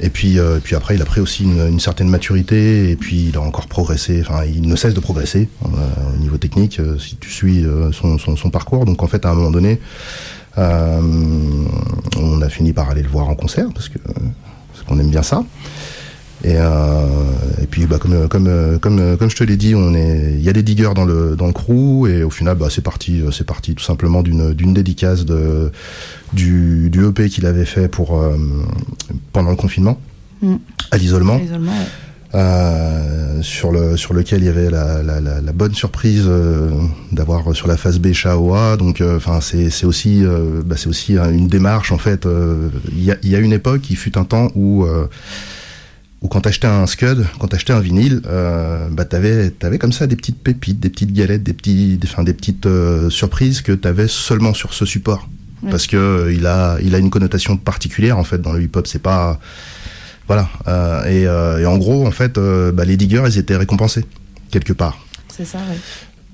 Et 0.00 0.08
puis, 0.08 0.38
puis 0.64 0.74
après, 0.74 0.94
il 0.94 1.02
a 1.02 1.04
pris 1.04 1.20
aussi 1.20 1.44
une, 1.44 1.78
certaine 1.78 2.08
maturité 2.08 2.90
et 2.90 2.96
puis 2.96 3.28
il 3.28 3.36
a 3.36 3.40
encore 3.40 3.66
progressé. 3.66 4.22
Enfin, 4.26 4.44
il 4.44 4.62
ne 4.62 4.76
cesse 4.76 4.94
de 4.94 5.00
progresser 5.00 5.48
au 5.64 6.18
niveau 6.18 6.38
technique 6.38 6.80
si 6.98 7.16
tu 7.16 7.30
suis 7.30 7.64
son, 7.92 8.18
son, 8.18 8.50
parcours. 8.50 8.84
Donc 8.84 9.02
en 9.02 9.06
fait, 9.06 9.24
à 9.26 9.30
un 9.30 9.34
moment 9.34 9.50
donné, 9.50 9.80
on 10.56 12.42
a 12.42 12.48
fini 12.48 12.72
par 12.72 12.90
aller 12.90 13.02
le 13.02 13.08
voir 13.08 13.28
en 13.28 13.34
concert 13.34 13.68
parce 13.74 13.88
que 13.88 13.98
parce 13.98 14.84
qu'on 14.86 14.98
aime 14.98 15.10
bien 15.10 15.22
ça. 15.22 15.44
Et, 16.44 16.56
euh, 16.56 17.06
et 17.62 17.66
puis 17.66 17.86
bah, 17.86 17.98
comme 18.00 18.26
comme 18.28 18.48
euh, 18.48 18.76
comme 18.78 18.98
euh, 18.98 19.16
comme 19.16 19.30
je 19.30 19.36
te 19.36 19.44
l'ai 19.44 19.56
dit, 19.56 19.76
on 19.76 19.94
est 19.94 20.34
il 20.34 20.42
y 20.42 20.48
a 20.48 20.52
des 20.52 20.64
diggers 20.64 20.90
dans 20.94 21.04
le 21.04 21.36
dans 21.36 21.46
le 21.46 21.52
crew 21.52 22.08
et 22.08 22.24
au 22.24 22.30
final 22.30 22.56
bah, 22.56 22.66
c'est 22.68 22.82
parti 22.82 23.20
euh, 23.20 23.30
c'est 23.30 23.46
parti 23.46 23.76
tout 23.76 23.84
simplement 23.84 24.22
d'une 24.22 24.52
d'une 24.52 24.74
dédicace 24.74 25.24
de 25.24 25.70
du 26.32 26.90
du 26.90 27.06
EP 27.06 27.28
qu'il 27.28 27.46
avait 27.46 27.64
fait 27.64 27.86
pour 27.86 28.18
euh, 28.18 28.36
pendant 29.32 29.50
le 29.50 29.56
confinement 29.56 29.98
Mm. 30.42 30.56
à 30.90 30.96
l'isolement 30.98 31.36
L'isolement, 31.38 31.70
ouais. 31.70 31.86
Euh, 32.34 33.42
sur 33.42 33.72
le 33.72 33.96
sur 33.96 34.14
lequel 34.14 34.40
il 34.42 34.46
y 34.46 34.48
avait 34.48 34.70
la, 34.70 35.02
la, 35.02 35.20
la, 35.20 35.40
la 35.40 35.52
bonne 35.52 35.74
surprise 35.74 36.24
euh, 36.26 36.70
d'avoir 37.10 37.54
sur 37.54 37.68
la 37.68 37.76
phase 37.76 37.98
B 37.98 38.12
Shaoa 38.12 38.76
donc 38.76 39.00
euh, 39.00 39.16
enfin 39.16 39.40
c'est 39.40 39.68
c'est 39.70 39.86
aussi 39.86 40.24
euh, 40.24 40.62
bah, 40.64 40.76
c'est 40.78 40.88
aussi 40.88 41.18
euh, 41.18 41.30
une 41.30 41.48
démarche 41.48 41.92
en 41.92 41.98
fait 41.98 42.24
euh, 42.26 42.68
il 42.90 43.02
y 43.02 43.28
y 43.28 43.36
a 43.36 43.38
une 43.38 43.52
époque 43.52 43.90
il 43.90 43.96
fut 43.96 44.16
un 44.16 44.24
temps 44.24 44.48
où 44.54 44.84
euh, 44.84 45.06
où 46.22 46.28
quand 46.28 46.42
t'achetais 46.42 46.68
un 46.68 46.86
scud, 46.86 47.26
quand 47.40 47.48
t'achetais 47.48 47.72
un 47.72 47.80
vinyle, 47.80 48.22
euh, 48.28 48.86
bah 48.92 49.04
t'avais 49.04 49.50
t'avais 49.50 49.78
comme 49.78 49.90
ça 49.90 50.06
des 50.06 50.14
petites 50.14 50.40
pépites, 50.40 50.78
des 50.78 50.88
petites 50.88 51.12
galettes, 51.12 51.42
des 51.42 51.52
petits, 51.52 51.96
des, 51.96 52.06
enfin 52.06 52.22
des 52.22 52.32
petites 52.32 52.66
euh, 52.66 53.10
surprises 53.10 53.60
que 53.60 53.72
t'avais 53.72 54.06
seulement 54.06 54.54
sur 54.54 54.72
ce 54.72 54.84
support, 54.86 55.28
Ouais. 55.64 55.70
parce 55.70 55.88
que 55.88 55.96
euh, 55.96 56.32
il 56.32 56.46
a 56.46 56.76
il 56.80 56.94
a 56.94 56.98
une 56.98 57.10
connotation 57.10 57.56
particulière 57.56 58.18
en 58.18 58.24
fait 58.24 58.40
dans 58.40 58.52
le 58.52 58.62
hip 58.62 58.70
hop. 58.74 58.86
C'est 58.86 59.02
pas 59.02 59.40
voilà 60.26 60.48
euh, 60.68 61.04
et, 61.04 61.26
euh, 61.26 61.60
et 61.60 61.66
en 61.66 61.78
gros 61.78 62.06
en 62.06 62.10
fait 62.10 62.38
euh, 62.38 62.72
bah, 62.72 62.84
les 62.84 62.96
diggers 62.96 63.24
ils 63.26 63.38
étaient 63.38 63.56
récompensés 63.56 64.04
quelque 64.50 64.72
part. 64.72 64.98
C'est 65.28 65.44
ça, 65.46 65.58
ouais. 65.58 65.78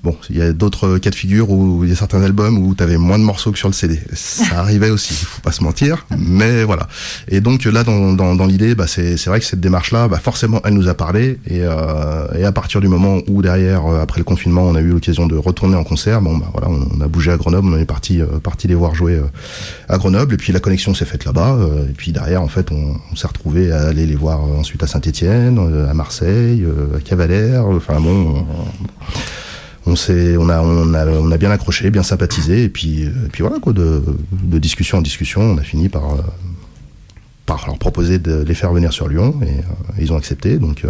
Bon, 0.01 0.15
il 0.29 0.37
y 0.37 0.41
a 0.41 0.53
d'autres 0.53 0.97
cas 0.97 1.09
de 1.09 1.15
figure 1.15 1.49
où 1.49 1.83
il 1.83 1.89
y 1.89 1.93
a 1.93 1.95
certains 1.95 2.23
albums 2.23 2.57
où 2.57 2.73
tu 2.73 2.81
avais 2.81 2.97
moins 2.97 3.19
de 3.19 3.23
morceaux 3.23 3.51
que 3.51 3.57
sur 3.57 3.67
le 3.67 3.73
CD. 3.73 3.99
Ça 4.13 4.45
arrivait 4.59 4.91
aussi, 4.91 5.13
il 5.13 5.25
faut 5.25 5.41
pas 5.41 5.51
se 5.51 5.61
mentir, 5.61 6.05
mais 6.17 6.63
voilà. 6.63 6.87
Et 7.27 7.41
donc 7.41 7.65
là, 7.65 7.83
dans, 7.83 8.13
dans, 8.13 8.33
dans 8.33 8.45
l'idée, 8.45 8.75
bah, 8.75 8.87
c'est 8.87 9.17
c'est 9.17 9.29
vrai 9.29 9.41
que 9.41 9.45
cette 9.45 9.59
démarche-là, 9.59 10.07
bah, 10.07 10.17
forcément, 10.17 10.61
elle 10.63 10.73
nous 10.73 10.87
a 10.87 10.93
parlé. 10.93 11.37
Et, 11.47 11.63
euh, 11.63 12.27
et 12.37 12.45
à 12.45 12.53
partir 12.53 12.79
du 12.79 12.87
moment 12.87 13.17
où 13.27 13.41
derrière, 13.41 13.85
euh, 13.87 14.01
après 14.01 14.19
le 14.19 14.23
confinement, 14.23 14.63
on 14.63 14.75
a 14.75 14.79
eu 14.79 14.87
l'occasion 14.87 15.27
de 15.27 15.35
retourner 15.35 15.75
en 15.75 15.83
concert, 15.83 16.21
bon, 16.21 16.37
bah, 16.37 16.47
voilà, 16.53 16.69
on, 16.69 17.01
a 17.01 17.07
bougé 17.09 17.31
à 17.31 17.37
Grenoble, 17.37 17.67
on 17.73 17.77
est 17.77 17.85
parti, 17.85 18.21
euh, 18.21 18.39
parti 18.41 18.69
les 18.69 18.75
voir 18.75 18.95
jouer 18.95 19.15
euh, 19.15 19.23
à 19.89 19.97
Grenoble. 19.97 20.33
Et 20.33 20.37
puis 20.37 20.53
la 20.53 20.61
connexion 20.61 20.93
s'est 20.93 21.05
faite 21.05 21.25
là-bas. 21.25 21.55
euh, 21.59 21.89
et 21.89 21.93
puis 21.93 22.13
derrière, 22.13 22.41
en 22.41 22.47
fait, 22.47 22.71
on, 22.71 22.95
on 23.11 23.15
s'est 23.17 23.27
retrouvé 23.27 23.73
à 23.73 23.87
aller 23.87 24.05
les 24.05 24.15
voir 24.15 24.41
ensuite 24.41 24.81
à 24.81 24.87
Saint-Étienne, 24.87 25.59
à 25.89 25.93
Marseille, 25.93 26.65
à 26.95 27.01
Cavalère. 27.01 27.65
Enfin 27.65 27.99
bon. 27.99 28.45
On- 29.85 29.95
s'est, 29.95 30.35
a, 30.35 31.37
bien 31.37 31.51
accroché, 31.51 31.89
bien 31.91 32.03
sympathisé, 32.03 32.63
et 32.63 32.69
puis, 32.69 33.05
euh, 33.05 33.11
puis 33.31 33.41
voilà 33.43 33.59
quoi, 33.59 33.73
de, 33.73 34.03
discussion 34.59 34.97
en 34.99 35.01
discussion, 35.01 35.41
on 35.41 35.57
a 35.57 35.63
fini 35.63 35.89
par, 35.89 36.13
euh, 36.13 36.21
par 37.45 37.65
leur 37.67 37.77
proposer 37.77 38.19
de 38.19 38.43
les 38.43 38.53
faire 38.55 38.71
venir 38.71 38.93
sur 38.93 39.07
Lyon, 39.07 39.39
et, 39.41 39.45
euh, 39.45 40.01
ils 40.01 40.11
ont 40.13 40.17
accepté, 40.17 40.57
donc, 40.57 40.85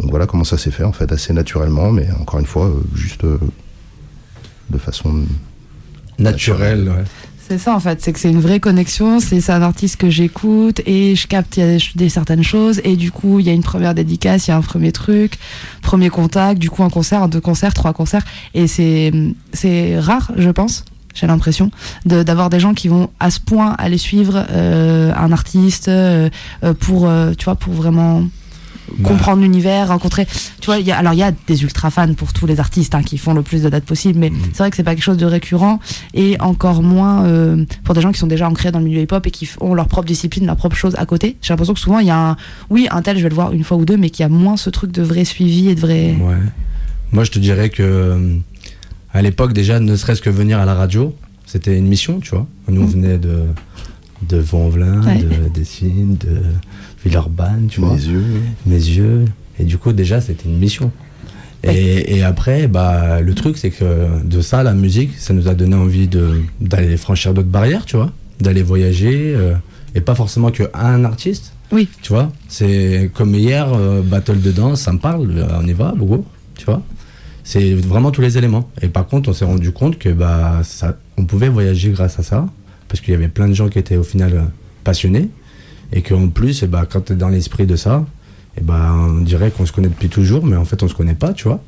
voilà 0.00 0.26
comment 0.26 0.44
ça 0.44 0.56
s'est 0.56 0.70
fait 0.70 0.84
en 0.84 0.92
fait, 0.92 1.10
assez 1.12 1.32
naturellement, 1.32 1.90
mais 1.92 2.08
encore 2.20 2.38
une 2.40 2.46
fois, 2.46 2.72
juste 2.94 3.24
de 3.24 4.78
façon 4.78 5.24
Naturelle, 6.18 6.88
ouais. 6.88 7.04
C'est 7.48 7.56
ça 7.56 7.74
en 7.74 7.80
fait, 7.80 8.02
c'est 8.02 8.12
que 8.12 8.18
c'est 8.20 8.28
une 8.30 8.40
vraie 8.42 8.60
connexion, 8.60 9.20
c'est 9.20 9.48
un 9.50 9.62
artiste 9.62 9.96
que 9.96 10.10
j'écoute 10.10 10.82
et 10.84 11.16
je 11.16 11.26
capte 11.26 11.56
y 11.56 11.78
des, 11.94 12.08
certaines 12.10 12.42
choses 12.42 12.78
et 12.84 12.94
du 12.94 13.10
coup 13.10 13.38
il 13.38 13.46
y 13.46 13.48
a 13.48 13.54
une 13.54 13.62
première 13.62 13.94
dédicace, 13.94 14.46
il 14.46 14.50
y 14.50 14.52
a 14.52 14.56
un 14.58 14.60
premier 14.60 14.92
truc, 14.92 15.38
premier 15.80 16.10
contact, 16.10 16.58
du 16.60 16.68
coup 16.68 16.82
un 16.84 16.90
concert, 16.90 17.26
deux 17.26 17.40
concerts, 17.40 17.72
trois 17.72 17.94
concerts 17.94 18.24
et 18.52 18.66
c'est 18.66 19.98
rare 19.98 20.30
je 20.36 20.50
pense, 20.50 20.84
j'ai 21.14 21.26
l'impression 21.26 21.70
de- 22.04 22.22
d'avoir 22.22 22.50
des 22.50 22.60
gens 22.60 22.74
qui 22.74 22.88
vont 22.88 23.08
à 23.18 23.30
ce 23.30 23.40
point 23.40 23.74
aller 23.78 23.96
suivre 23.98 24.44
euh, 24.50 25.10
un 25.16 25.32
artiste 25.32 25.88
euh, 25.88 26.28
euh, 26.64 26.74
pour 26.74 27.08
euh, 27.08 27.32
tu 27.38 27.46
vois 27.46 27.54
pour 27.54 27.72
vraiment 27.72 28.24
Bah. 28.98 29.08
comprendre 29.08 29.42
l'univers, 29.42 29.88
rencontrer. 29.88 30.26
Tu 30.60 30.66
vois, 30.66 30.78
il 30.78 30.86
y 30.86 30.92
a, 30.92 30.98
alors 30.98 31.12
il 31.12 31.18
y 31.18 31.22
a 31.22 31.32
des 31.46 31.62
ultra 31.62 31.90
fans 31.90 32.14
pour 32.14 32.32
tous 32.32 32.46
les 32.46 32.58
artistes 32.60 32.94
hein, 32.94 33.02
qui 33.02 33.18
font 33.18 33.34
le 33.34 33.42
plus 33.42 33.62
de 33.62 33.68
dates 33.68 33.84
possible, 33.84 34.18
mais 34.18 34.32
c'est 34.52 34.58
vrai 34.58 34.70
que 34.70 34.76
c'est 34.76 34.82
pas 34.82 34.94
quelque 34.94 35.04
chose 35.04 35.16
de 35.16 35.26
récurrent 35.26 35.78
et 36.14 36.40
encore 36.40 36.82
moins 36.82 37.24
euh, 37.24 37.64
pour 37.84 37.94
des 37.94 38.00
gens 38.00 38.12
qui 38.12 38.18
sont 38.18 38.26
déjà 38.26 38.48
ancrés 38.48 38.70
dans 38.72 38.78
le 38.78 38.84
milieu 38.84 39.00
hip-hop 39.02 39.26
et 39.26 39.30
qui 39.30 39.48
ont 39.60 39.74
leur 39.74 39.88
propre 39.88 40.06
discipline, 40.06 40.46
leur 40.46 40.56
propre 40.56 40.76
chose 40.76 40.94
à 40.96 41.06
côté. 41.06 41.36
J'ai 41.42 41.52
l'impression 41.52 41.74
que 41.74 41.80
souvent 41.80 41.98
il 41.98 42.06
y 42.06 42.10
a 42.10 42.30
un, 42.30 42.36
oui, 42.70 42.88
un 42.90 43.02
tel, 43.02 43.16
je 43.18 43.22
vais 43.22 43.28
le 43.28 43.34
voir 43.34 43.52
une 43.52 43.64
fois 43.64 43.76
ou 43.76 43.84
deux, 43.84 43.96
mais 43.96 44.10
qu'il 44.10 44.22
y 44.22 44.26
a 44.26 44.28
moins 44.28 44.56
ce 44.56 44.70
truc 44.70 44.90
de 44.90 45.02
vrai 45.02 45.24
suivi 45.24 45.68
et 45.68 45.74
de 45.74 45.80
vrai. 45.80 46.16
Ouais. 46.20 46.36
Moi, 47.12 47.24
je 47.24 47.30
te 47.30 47.38
dirais 47.38 47.70
que 47.70 47.82
euh, 47.82 48.36
à 49.12 49.22
l'époque, 49.22 49.52
déjà, 49.52 49.80
ne 49.80 49.96
serait-ce 49.96 50.20
que 50.20 50.30
venir 50.30 50.58
à 50.58 50.64
la 50.66 50.74
radio, 50.74 51.14
c'était 51.46 51.76
une 51.76 51.86
mission, 51.86 52.20
tu 52.20 52.30
vois. 52.30 52.46
Nous, 52.68 52.82
on 52.82 52.86
venait 52.86 53.18
de 53.18 53.44
de 54.22 54.38
Ouais. 54.38 55.22
de 55.22 55.48
Dessines, 55.54 56.16
de 56.18 56.42
Villeurbanne, 57.08 57.66
tu 57.68 57.80
vois. 57.80 57.94
mes 57.94 58.04
yeux. 58.04 58.24
Mes 58.66 58.76
yeux. 58.76 59.24
Et 59.58 59.64
du 59.64 59.78
coup, 59.78 59.92
déjà, 59.92 60.20
c'était 60.20 60.48
une 60.48 60.58
mission. 60.58 60.90
Et, 61.64 62.16
et 62.16 62.22
après, 62.22 62.68
bah, 62.68 63.20
le 63.20 63.34
truc, 63.34 63.56
c'est 63.58 63.70
que 63.70 64.22
de 64.24 64.40
ça, 64.40 64.62
la 64.62 64.74
musique, 64.74 65.10
ça 65.18 65.34
nous 65.34 65.48
a 65.48 65.54
donné 65.54 65.74
envie 65.74 66.06
de 66.06 66.40
d'aller 66.60 66.96
franchir 66.96 67.34
d'autres 67.34 67.48
barrières, 67.48 67.84
tu 67.84 67.96
vois, 67.96 68.12
d'aller 68.40 68.62
voyager, 68.62 69.34
euh, 69.36 69.54
et 69.94 70.00
pas 70.00 70.14
forcément 70.14 70.50
que 70.50 70.64
un 70.74 71.04
artiste. 71.04 71.52
Oui. 71.72 71.88
Tu 72.00 72.12
vois, 72.12 72.30
c'est 72.48 73.10
comme 73.12 73.34
hier, 73.34 73.72
euh, 73.72 74.02
battle 74.02 74.40
de 74.40 74.52
danse, 74.52 74.82
ça 74.82 74.92
me 74.92 74.98
parle, 74.98 75.30
euh, 75.36 75.46
on 75.60 75.66
y 75.66 75.72
va, 75.72 75.92
Bogo, 75.96 76.24
tu 76.56 76.64
vois. 76.64 76.82
C'est 77.44 77.74
vraiment 77.74 78.10
tous 78.10 78.20
les 78.20 78.38
éléments. 78.38 78.70
Et 78.80 78.88
par 78.88 79.06
contre, 79.06 79.30
on 79.30 79.32
s'est 79.32 79.44
rendu 79.44 79.72
compte 79.72 79.98
que 79.98 80.10
bah, 80.10 80.60
ça, 80.62 80.96
on 81.16 81.24
pouvait 81.24 81.48
voyager 81.48 81.90
grâce 81.90 82.18
à 82.18 82.22
ça, 82.22 82.46
parce 82.88 83.00
qu'il 83.00 83.12
y 83.12 83.16
avait 83.16 83.28
plein 83.28 83.48
de 83.48 83.54
gens 83.54 83.68
qui 83.68 83.78
étaient 83.78 83.96
au 83.96 84.04
final 84.04 84.50
passionnés, 84.84 85.28
et 85.92 86.02
qu'en 86.02 86.28
plus, 86.28 86.62
eh 86.62 86.66
bah, 86.66 86.86
quand 86.90 87.06
tu 87.06 87.12
es 87.12 87.16
dans 87.16 87.28
l'esprit 87.28 87.66
de 87.66 87.76
ça, 87.76 88.04
et 88.56 88.60
bah, 88.60 88.92
on 88.94 89.20
dirait 89.22 89.50
qu'on 89.50 89.66
se 89.66 89.72
connaît 89.72 89.88
depuis 89.88 90.08
toujours, 90.08 90.44
mais 90.44 90.56
en 90.56 90.64
fait, 90.64 90.82
on 90.82 90.88
se 90.88 90.94
connaît 90.94 91.14
pas, 91.14 91.32
tu 91.32 91.44
vois. 91.44 91.62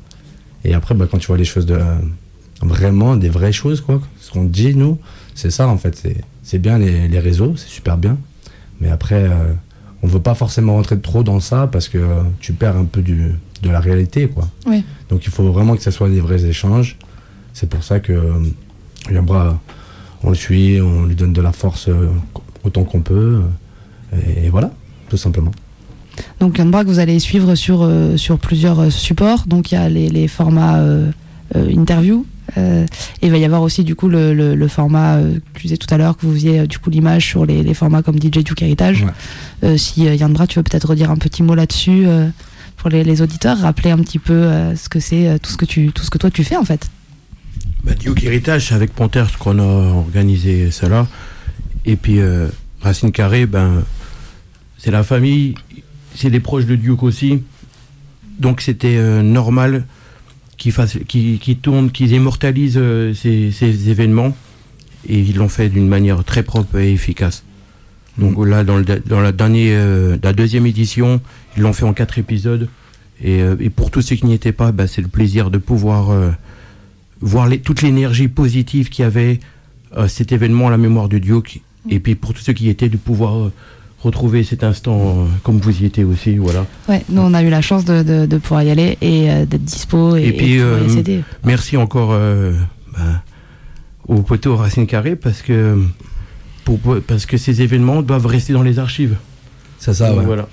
Et 0.63 0.73
après, 0.73 0.93
bah, 0.95 1.07
quand 1.09 1.17
tu 1.17 1.27
vois 1.27 1.37
les 1.37 1.45
choses 1.45 1.65
de. 1.65 1.79
vraiment, 2.61 3.15
des 3.15 3.29
vraies 3.29 3.51
choses, 3.53 3.81
quoi, 3.81 4.01
ce 4.19 4.31
qu'on 4.31 4.43
dit, 4.43 4.75
nous, 4.75 4.97
c'est 5.35 5.51
ça, 5.51 5.67
en 5.67 5.77
fait. 5.77 5.95
c'est- 6.43 6.57
bien 6.59 6.77
les, 6.77 7.07
les 7.07 7.19
réseaux, 7.19 7.53
c'est 7.55 7.69
super 7.69 7.97
bien. 7.97 8.17
Mais 8.81 8.89
après, 8.89 9.23
euh, 9.23 9.53
on 10.03 10.07
veut 10.07 10.19
pas 10.19 10.35
forcément 10.35 10.73
rentrer 10.73 10.99
trop 10.99 11.23
dans 11.23 11.39
ça 11.39 11.67
parce 11.67 11.87
que 11.87 11.97
euh, 11.97 12.21
tu 12.41 12.51
perds 12.51 12.75
un 12.75 12.83
peu 12.85 13.01
du, 13.01 13.31
de 13.63 13.69
la 13.69 13.79
réalité, 13.79 14.27
quoi. 14.27 14.49
Oui. 14.65 14.83
Donc 15.09 15.25
il 15.25 15.31
faut 15.31 15.49
vraiment 15.51 15.75
que 15.77 15.81
ce 15.83 15.91
soit 15.91 16.09
des 16.09 16.19
vrais 16.19 16.43
échanges. 16.45 16.97
C'est 17.53 17.69
pour 17.69 17.83
ça 17.85 18.01
que 18.01 18.11
euh, 18.11 18.33
Yambra, 19.09 19.61
on 20.23 20.29
le 20.29 20.35
suit, 20.35 20.81
on 20.81 21.05
lui 21.05 21.15
donne 21.15 21.31
de 21.31 21.41
la 21.41 21.53
force 21.53 21.87
euh, 21.87 22.09
autant 22.65 22.83
qu'on 22.83 23.01
peut. 23.01 23.41
Et, 24.43 24.49
voilà, 24.49 24.71
tout 25.09 25.17
simplement. 25.17 25.51
Donc 26.39 26.57
Yann 26.57 26.69
Braque, 26.69 26.87
vous 26.87 26.99
allez 26.99 27.19
suivre 27.19 27.55
sur, 27.55 27.81
euh, 27.83 28.17
sur 28.17 28.37
plusieurs 28.37 28.79
euh, 28.79 28.89
supports. 28.89 29.45
Donc 29.47 29.71
il 29.71 29.75
y 29.75 29.77
a 29.77 29.87
les, 29.89 30.09
les 30.09 30.27
formats 30.27 30.79
euh, 30.79 31.09
euh, 31.55 31.69
interview. 31.69 32.25
euh, 32.57 32.85
et 33.21 33.27
il 33.27 33.31
va 33.31 33.37
y 33.37 33.45
avoir 33.45 33.61
aussi 33.61 33.83
du 33.83 33.95
coup 33.95 34.09
le, 34.09 34.33
le, 34.33 34.55
le 34.55 34.67
format 34.67 35.15
euh, 35.15 35.35
que 35.53 35.59
tu 35.59 35.67
disais 35.67 35.77
tout 35.77 35.91
à 35.93 35.97
l'heure 35.97 36.17
que 36.17 36.25
vous 36.25 36.33
faisiez 36.33 36.59
euh, 36.59 36.67
du 36.67 36.79
coup 36.79 36.89
l'image 36.89 37.25
sur 37.25 37.45
les, 37.45 37.63
les 37.63 37.73
formats 37.73 38.01
comme 38.03 38.17
DJ 38.21 38.43
Duke 38.43 38.61
Heritage. 38.61 39.03
Ouais. 39.03 39.11
Euh, 39.63 39.77
si 39.77 40.07
euh, 40.07 40.15
Yann 40.15 40.33
Bra, 40.33 40.47
tu 40.47 40.59
veux 40.59 40.63
peut-être 40.63 40.89
redire 40.89 41.09
un 41.11 41.15
petit 41.17 41.43
mot 41.43 41.55
là-dessus 41.55 42.03
euh, 42.05 42.27
pour 42.77 42.89
les, 42.89 43.03
les 43.05 43.21
auditeurs, 43.21 43.59
rappeler 43.59 43.91
un 43.91 43.99
petit 43.99 44.19
peu 44.19 44.33
euh, 44.33 44.75
ce 44.75 44.89
que 44.89 44.99
c'est 44.99 45.27
euh, 45.29 45.37
tout 45.41 45.51
ce 45.51 45.57
que 45.57 45.65
tu 45.65 45.91
tout 45.93 46.03
ce 46.03 46.09
que 46.09 46.17
toi 46.17 46.29
tu 46.29 46.43
fais 46.43 46.57
en 46.57 46.65
fait. 46.65 46.89
Bah, 47.83 47.93
Duke 47.97 48.23
Héritage, 48.23 48.67
c'est 48.67 48.75
avec 48.75 48.93
Panthers 48.93 49.37
qu'on 49.39 49.57
a 49.59 49.63
organisé 49.63 50.71
cela. 50.71 51.07
Et 51.85 51.95
puis 51.95 52.19
euh, 52.19 52.47
Racine 52.81 53.11
Carré, 53.11 53.45
ben, 53.45 53.83
c'est 54.83 54.89
la 54.89 55.03
famille, 55.03 55.53
c'est 56.15 56.31
des 56.31 56.39
proches 56.39 56.65
de 56.65 56.75
Duke 56.75 57.03
aussi. 57.03 57.43
Donc 58.39 58.61
c'était 58.61 58.97
euh, 58.97 59.21
normal 59.21 59.85
qu'ils 60.57 60.71
fassent, 60.71 60.97
qu'ils, 61.07 61.37
qu'ils 61.37 61.59
tournent, 61.59 61.91
qu'ils 61.91 62.13
immortalisent 62.13 62.79
euh, 62.79 63.13
ces, 63.13 63.51
ces 63.51 63.89
événements. 63.89 64.35
Et 65.07 65.19
ils 65.19 65.37
l'ont 65.37 65.49
fait 65.49 65.69
d'une 65.69 65.87
manière 65.87 66.23
très 66.23 66.41
propre 66.41 66.79
et 66.79 66.91
efficace. 66.93 67.43
Donc 68.17 68.43
là, 68.43 68.63
dans, 68.63 68.77
le, 68.77 68.83
dans 68.83 69.21
la, 69.21 69.31
dernière, 69.31 69.77
euh, 69.79 70.17
la 70.23 70.33
deuxième 70.33 70.65
édition, 70.65 71.21
ils 71.55 71.61
l'ont 71.61 71.73
fait 71.73 71.85
en 71.85 71.93
quatre 71.93 72.17
épisodes. 72.17 72.67
Et, 73.23 73.41
et 73.59 73.69
pour 73.69 73.91
tous 73.91 74.01
ceux 74.01 74.15
qui 74.15 74.25
n'y 74.25 74.33
étaient 74.33 74.51
pas, 74.51 74.71
bah, 74.71 74.87
c'est 74.87 75.03
le 75.03 75.07
plaisir 75.07 75.51
de 75.51 75.59
pouvoir 75.59 76.33
voir 77.19 77.47
les, 77.47 77.59
toute 77.59 77.83
l'énergie 77.83 78.27
positive 78.27 78.89
qu'il 78.89 79.03
y 79.03 79.05
avait 79.05 79.39
cet 80.07 80.31
événement 80.31 80.69
à 80.69 80.71
la 80.71 80.77
mémoire 80.77 81.07
de 81.07 81.19
Duke. 81.19 81.61
Et 81.87 81.99
puis 81.99 82.15
pour 82.15 82.33
tous 82.33 82.41
ceux 82.41 82.53
qui 82.53 82.65
y 82.65 82.69
étaient, 82.69 82.89
de 82.89 82.97
pouvoir 82.97 83.51
retrouver 84.03 84.43
cet 84.43 84.63
instant 84.63 84.97
euh, 84.99 85.25
comme 85.43 85.59
vous 85.59 85.81
y 85.81 85.85
étiez 85.85 86.03
aussi. 86.03 86.37
Voilà. 86.37 86.65
Ouais, 86.89 87.03
nous 87.09 87.21
on 87.21 87.33
a 87.33 87.43
eu 87.43 87.49
la 87.49 87.61
chance 87.61 87.85
de, 87.85 88.01
de, 88.03 88.25
de 88.25 88.37
pouvoir 88.37 88.63
y 88.63 88.69
aller 88.71 88.97
et 89.01 89.29
euh, 89.29 89.45
d'être 89.45 89.63
dispo 89.63 90.15
et, 90.15 90.23
Et 90.27 90.33
puis, 90.33 90.59
euh, 90.59 90.83
les 90.85 90.97
aider. 90.97 91.23
Merci 91.45 91.77
encore 91.77 92.09
euh, 92.13 92.53
ben, 92.97 93.21
au 94.07 94.21
poteau 94.21 94.55
Racine 94.55 94.87
Carré 94.87 95.15
parce 95.15 95.41
que, 95.41 95.77
pour, 96.65 96.79
parce 97.07 97.25
que 97.25 97.37
ces 97.37 97.61
événements 97.61 98.01
doivent 98.01 98.25
rester 98.25 98.53
dans 98.53 98.63
les 98.63 98.79
archives. 98.79 99.15
C'est 99.79 99.93
ça, 99.93 100.13
ouais. 100.13 100.25
Voilà. 100.25 100.47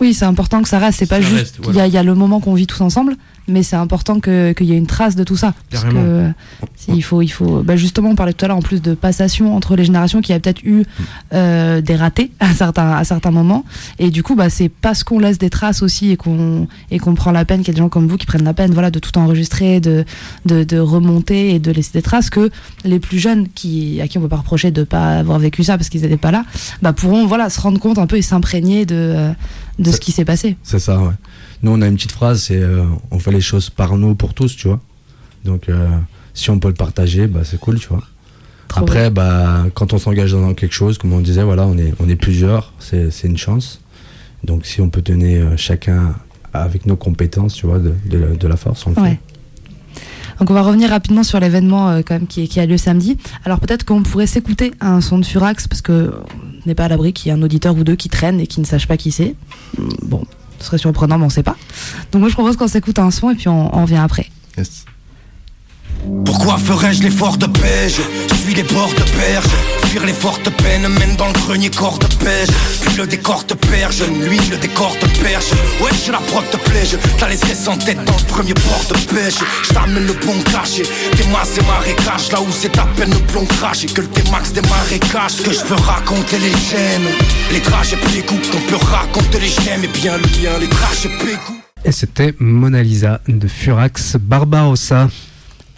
Oui, 0.00 0.14
c'est 0.14 0.24
important 0.24 0.62
que 0.62 0.68
ça 0.68 0.78
reste. 0.78 0.98
C'est 0.98 1.06
pas 1.06 1.16
Ça 1.20 1.28
juste. 1.28 1.38
reste, 1.38 1.56
Il 1.58 1.64
voilà. 1.64 1.78
y, 1.80 1.82
a, 1.82 1.86
il 1.88 1.92
y 1.94 1.98
a 1.98 2.02
le 2.02 2.14
moment 2.14 2.40
qu'on 2.40 2.54
vit 2.54 2.66
tous 2.66 2.80
ensemble, 2.80 3.16
mais 3.50 3.62
c'est 3.62 3.76
important 3.76 4.20
que- 4.20 4.52
qu'il 4.52 4.66
y 4.66 4.72
ait 4.72 4.78
une 4.78 4.86
trace 4.86 5.16
de 5.16 5.24
tout 5.24 5.36
ça. 5.36 5.54
Parce 5.70 5.84
que 5.84 6.30
il 6.88 7.02
faut, 7.02 7.20
il 7.22 7.28
faut. 7.28 7.62
Bah 7.62 7.76
justement, 7.76 8.10
on 8.10 8.14
parlait 8.14 8.32
tout 8.32 8.44
à 8.44 8.48
l'heure 8.48 8.56
en 8.56 8.62
plus 8.62 8.80
de 8.82 8.94
passation 8.94 9.54
entre 9.54 9.76
les 9.76 9.84
générations, 9.84 10.20
qui 10.22 10.32
a 10.32 10.40
peut-être 10.40 10.62
eu 10.64 10.84
euh, 11.34 11.80
des 11.80 11.94
ratés 11.96 12.30
à 12.40 12.52
certains 12.54 12.92
à 12.92 13.04
certains 13.04 13.30
moments. 13.30 13.64
Et 13.98 14.10
du 14.10 14.22
coup, 14.22 14.34
bah 14.34 14.50
c'est 14.50 14.68
parce 14.68 15.04
qu'on 15.04 15.18
laisse 15.18 15.38
des 15.38 15.50
traces 15.50 15.82
aussi 15.82 16.10
et 16.10 16.16
qu'on 16.16 16.66
prend 17.14 17.32
la 17.32 17.44
peine, 17.44 17.60
qu'il 17.60 17.68
y 17.68 17.70
a 17.72 17.74
des 17.74 17.80
gens 17.80 17.88
comme 17.88 18.06
vous 18.08 18.16
qui 18.16 18.26
prennent 18.26 18.44
la 18.44 18.54
peine, 18.54 18.72
voilà, 18.72 18.90
de 18.90 18.98
tout 18.98 19.16
enregistrer, 19.18 19.80
de 19.80 20.04
de, 20.46 20.64
de 20.64 20.78
remonter 20.78 21.54
et 21.54 21.58
de 21.58 21.70
laisser 21.70 21.90
des 21.94 22.02
traces, 22.02 22.30
que 22.30 22.50
les 22.84 22.98
plus 23.00 23.18
jeunes 23.18 23.46
qui 23.54 24.00
à 24.00 24.08
qui 24.08 24.18
on 24.18 24.22
peut 24.22 24.28
pas 24.28 24.36
reprocher 24.36 24.70
de 24.70 24.84
pas 24.84 25.18
avoir 25.18 25.38
vécu 25.38 25.62
ça 25.64 25.76
parce 25.76 25.88
qu'ils 25.88 26.02
n'étaient 26.02 26.16
pas 26.16 26.30
là, 26.30 26.44
bah 26.82 26.92
pourront 26.92 27.26
voilà 27.26 27.50
se 27.50 27.60
rendre 27.60 27.78
compte 27.78 27.98
un 27.98 28.06
peu 28.06 28.16
et 28.16 28.22
s'imprégner 28.22 28.86
de 28.86 28.94
euh, 28.96 29.32
de 29.80 29.90
ce 29.90 29.98
qui 30.00 30.12
s'est 30.12 30.24
passé. 30.24 30.56
C'est 30.62 30.78
ça, 30.78 30.98
ouais. 31.00 31.12
Nous, 31.62 31.70
on 31.72 31.82
a 31.82 31.86
une 31.88 31.94
petite 31.96 32.12
phrase, 32.12 32.42
c'est 32.44 32.56
euh, 32.60 32.84
on 33.10 33.18
fait 33.18 33.32
les 33.32 33.40
choses 33.40 33.70
par 33.70 33.96
nous, 33.96 34.14
pour 34.14 34.34
tous, 34.34 34.56
tu 34.56 34.68
vois. 34.68 34.80
Donc, 35.44 35.68
euh, 35.68 35.88
si 36.34 36.50
on 36.50 36.58
peut 36.58 36.68
le 36.68 36.74
partager, 36.74 37.26
bah, 37.26 37.40
c'est 37.44 37.58
cool, 37.58 37.78
tu 37.80 37.88
vois. 37.88 38.02
Trop 38.68 38.80
Après, 38.82 39.10
bah, 39.10 39.64
quand 39.74 39.92
on 39.92 39.98
s'engage 39.98 40.32
dans 40.32 40.54
quelque 40.54 40.74
chose, 40.74 40.96
comme 40.98 41.12
on 41.12 41.20
disait, 41.20 41.42
voilà, 41.42 41.66
on 41.66 41.76
est, 41.76 41.92
on 41.98 42.08
est 42.08 42.16
plusieurs, 42.16 42.72
c'est 42.78 43.10
c'est 43.10 43.26
une 43.26 43.36
chance. 43.38 43.80
Donc, 44.44 44.64
si 44.64 44.80
on 44.80 44.88
peut 44.88 45.02
donner 45.02 45.36
euh, 45.38 45.56
chacun 45.56 46.14
avec 46.52 46.86
nos 46.86 46.96
compétences, 46.96 47.54
tu 47.54 47.66
vois, 47.66 47.78
de, 47.78 47.94
de- 48.06 48.36
de 48.36 48.48
la 48.48 48.56
force, 48.56 48.86
on 48.86 48.90
le 48.90 49.00
Ouais. 49.02 49.10
fait. 49.10 49.18
Donc 50.40 50.50
on 50.50 50.54
va 50.54 50.62
revenir 50.62 50.88
rapidement 50.88 51.22
sur 51.22 51.38
l'événement 51.38 51.90
euh, 51.90 52.00
quand 52.04 52.14
même 52.14 52.26
qui, 52.26 52.58
a 52.58 52.66
lieu 52.66 52.78
samedi. 52.78 53.18
Alors 53.44 53.60
peut-être 53.60 53.84
qu'on 53.84 54.02
pourrait 54.02 54.26
s'écouter 54.26 54.72
un 54.80 55.02
son 55.02 55.18
de 55.18 55.26
Furax 55.26 55.68
parce 55.68 55.82
que 55.82 56.12
on 56.34 56.68
n'est 56.68 56.74
pas 56.74 56.86
à 56.86 56.88
l'abri 56.88 57.12
qu'il 57.12 57.28
y 57.28 57.34
ait 57.34 57.38
un 57.38 57.42
auditeur 57.42 57.76
ou 57.76 57.84
deux 57.84 57.94
qui 57.94 58.08
traîne 58.08 58.40
et 58.40 58.46
qui 58.46 58.60
ne 58.60 58.64
sache 58.64 58.88
pas 58.88 58.96
qui 58.96 59.12
c'est. 59.12 59.34
Bon, 60.02 60.24
ce 60.58 60.66
serait 60.66 60.78
surprenant 60.78 61.18
mais 61.18 61.26
on 61.26 61.30
sait 61.30 61.42
pas. 61.42 61.56
Donc 62.10 62.20
moi 62.20 62.28
je 62.30 62.34
propose 62.34 62.56
qu'on 62.56 62.68
s'écoute 62.68 62.98
un 62.98 63.10
son 63.10 63.30
et 63.30 63.34
puis 63.34 63.48
on, 63.48 63.76
on 63.76 63.82
revient 63.82 63.96
après. 64.02 64.30
Yes. 64.56 64.86
Pourquoi 66.24 66.56
ferais-je 66.58 67.02
l'effort 67.02 67.36
de 67.36 67.46
paix 67.46 67.88
Je 67.88 68.34
suis 68.34 68.54
les 68.54 68.62
bords 68.62 68.92
de 68.94 69.04
berge. 69.18 69.44
Fuir 69.86 70.06
les 70.06 70.12
fortes 70.12 70.48
peines 70.62 70.88
mène 70.88 71.16
dans 71.16 71.26
le 71.26 71.32
grenier 71.32 71.70
corps 71.70 71.98
de 71.98 72.06
pêche. 72.06 72.48
Puis 72.82 72.96
le 72.96 73.06
décor 73.06 73.44
te 73.46 73.54
perche, 73.54 74.00
lui 74.08 74.38
le 74.50 74.56
décor 74.56 74.96
te 74.98 75.06
perche. 75.22 75.50
Ouais 75.80 75.90
je 76.06 76.12
la 76.12 76.18
prod 76.18 76.44
te 76.50 76.56
plaise 76.56 76.98
T'as 77.18 77.28
les 77.28 77.36
stress 77.36 77.68
en 77.68 77.76
tête 77.76 78.02
dans 78.04 78.16
le 78.16 78.24
premier 78.24 78.54
port 78.54 78.84
de 78.88 79.14
pêche. 79.14 79.38
Je 79.68 79.74
t'amène 79.74 80.06
le 80.06 80.14
bon 80.14 80.40
cachet. 80.50 80.84
Tes 81.16 81.24
mains 81.28 81.44
c'est 81.44 81.66
marécage 81.66 82.32
Là 82.32 82.40
où 82.40 82.46
c'est 82.50 82.78
à 82.78 82.86
peine 82.96 83.10
le 83.10 83.18
plomb 83.26 83.44
craché 83.44 83.86
Que 83.86 84.00
le 84.00 84.08
T-Max 84.08 84.52
des 84.52 84.62
marécages 84.62 85.32
Ce 85.32 85.42
que 85.42 85.52
je 85.52 85.64
veux 85.64 85.76
raconter 85.76 86.38
les 86.38 86.50
gènes. 86.50 87.10
Les 87.52 87.60
trajets 87.60 87.96
pégout 87.96 88.40
Qu'on 88.50 88.60
peut 88.70 88.84
raconter 88.86 89.40
les 89.40 89.48
gemmes. 89.48 89.84
Et 89.84 89.88
bien 89.88 90.16
le 90.16 90.22
lien 90.22 90.58
les 90.58 90.68
trajets 90.68 91.10
pégout 91.18 91.60
Et 91.84 91.92
c'était 91.92 92.34
Mona 92.38 92.82
Lisa 92.82 93.20
de 93.28 93.48
Furax 93.48 94.16
Barbarossa. 94.16 95.08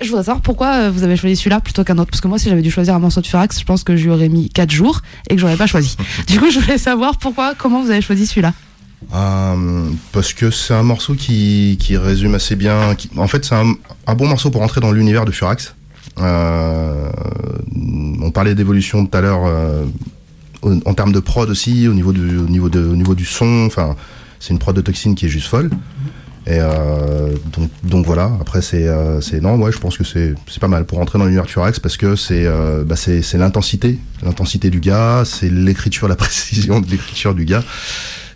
Je 0.02 0.08
voudrais 0.08 0.24
savoir 0.24 0.42
pourquoi 0.42 0.68
euh, 0.74 0.90
vous 0.90 1.02
avez 1.04 1.16
choisi 1.16 1.36
celui-là 1.36 1.60
plutôt 1.60 1.84
qu'un 1.84 1.96
autre. 1.98 2.10
Parce 2.10 2.20
que 2.20 2.28
moi, 2.28 2.38
si 2.38 2.48
j'avais 2.48 2.62
dû 2.62 2.70
choisir 2.70 2.94
un 2.94 2.98
morceau 2.98 3.20
de 3.20 3.26
Furax, 3.26 3.58
je 3.58 3.64
pense 3.64 3.84
que 3.84 3.92
lui 3.92 4.08
aurais 4.10 4.28
mis 4.28 4.48
4 4.50 4.70
jours 4.70 5.00
et 5.30 5.34
que 5.34 5.40
j'aurais 5.40 5.56
pas 5.56 5.66
choisi. 5.66 5.96
Du 6.26 6.38
coup, 6.40 6.50
je 6.50 6.58
voulais 6.60 6.78
savoir 6.78 7.16
pourquoi, 7.18 7.54
comment 7.56 7.82
vous 7.82 7.90
avez 7.90 8.02
choisi 8.02 8.26
celui-là. 8.26 8.52
Euh, 9.14 9.84
parce 10.12 10.32
que 10.32 10.50
c'est 10.50 10.74
un 10.74 10.82
morceau 10.84 11.14
qui, 11.14 11.76
qui 11.80 11.96
résume 11.96 12.34
assez 12.34 12.56
bien. 12.56 12.94
qui- 12.94 13.10
en 13.16 13.26
fait, 13.28 13.44
c'est 13.44 13.54
un, 13.54 13.74
un 14.06 14.14
bon 14.14 14.26
morceau 14.28 14.50
pour 14.50 14.62
entrer 14.62 14.80
dans 14.80 14.92
l'univers 14.92 15.24
de 15.24 15.30
Furax. 15.32 15.74
Euh, 16.18 17.08
on 18.20 18.30
parlait 18.30 18.54
d'évolution 18.54 19.06
tout 19.06 19.16
à 19.16 19.20
l'heure 19.20 19.42
euh, 19.46 19.84
en 20.84 20.94
termes 20.94 21.12
de 21.12 21.20
prod 21.20 21.48
aussi, 21.50 21.88
au 21.88 21.94
niveau 21.94 22.12
du, 22.12 22.38
au 22.38 22.48
niveau 22.48 22.68
de, 22.68 22.80
au 22.80 22.96
niveau 22.96 23.14
du 23.14 23.24
son. 23.24 23.64
Enfin, 23.66 23.96
c'est 24.40 24.50
une 24.52 24.58
prod 24.58 24.74
de 24.74 24.80
Toxine 24.80 25.14
qui 25.14 25.26
est 25.26 25.30
juste 25.30 25.46
folle. 25.48 25.70
Et 26.46 26.58
euh, 26.58 27.34
donc, 27.82 28.06
voilà. 28.06 28.30
Après, 28.40 28.62
c'est, 28.62 28.86
euh, 28.86 29.20
c'est 29.20 29.40
non, 29.40 29.56
ouais, 29.56 29.72
je 29.72 29.78
pense 29.78 29.96
que 29.96 30.04
c'est, 30.04 30.34
c'est 30.48 30.60
pas 30.60 30.68
mal 30.68 30.84
pour 30.84 31.00
entrer 31.00 31.18
dans 31.18 31.24
l'univers 31.24 31.46
de 31.46 31.50
Furax 31.50 31.80
parce 31.80 31.96
que 31.96 32.14
c'est, 32.14 32.46
euh, 32.46 32.84
bah, 32.84 32.94
c'est, 32.94 33.22
c'est 33.22 33.38
l'intensité, 33.38 33.98
l'intensité 34.22 34.70
du 34.70 34.78
gars, 34.78 35.24
c'est 35.24 35.50
l'écriture, 35.50 36.06
la 36.08 36.16
précision 36.16 36.80
de 36.80 36.88
l'écriture 36.88 37.34
du 37.34 37.44
gars. 37.44 37.64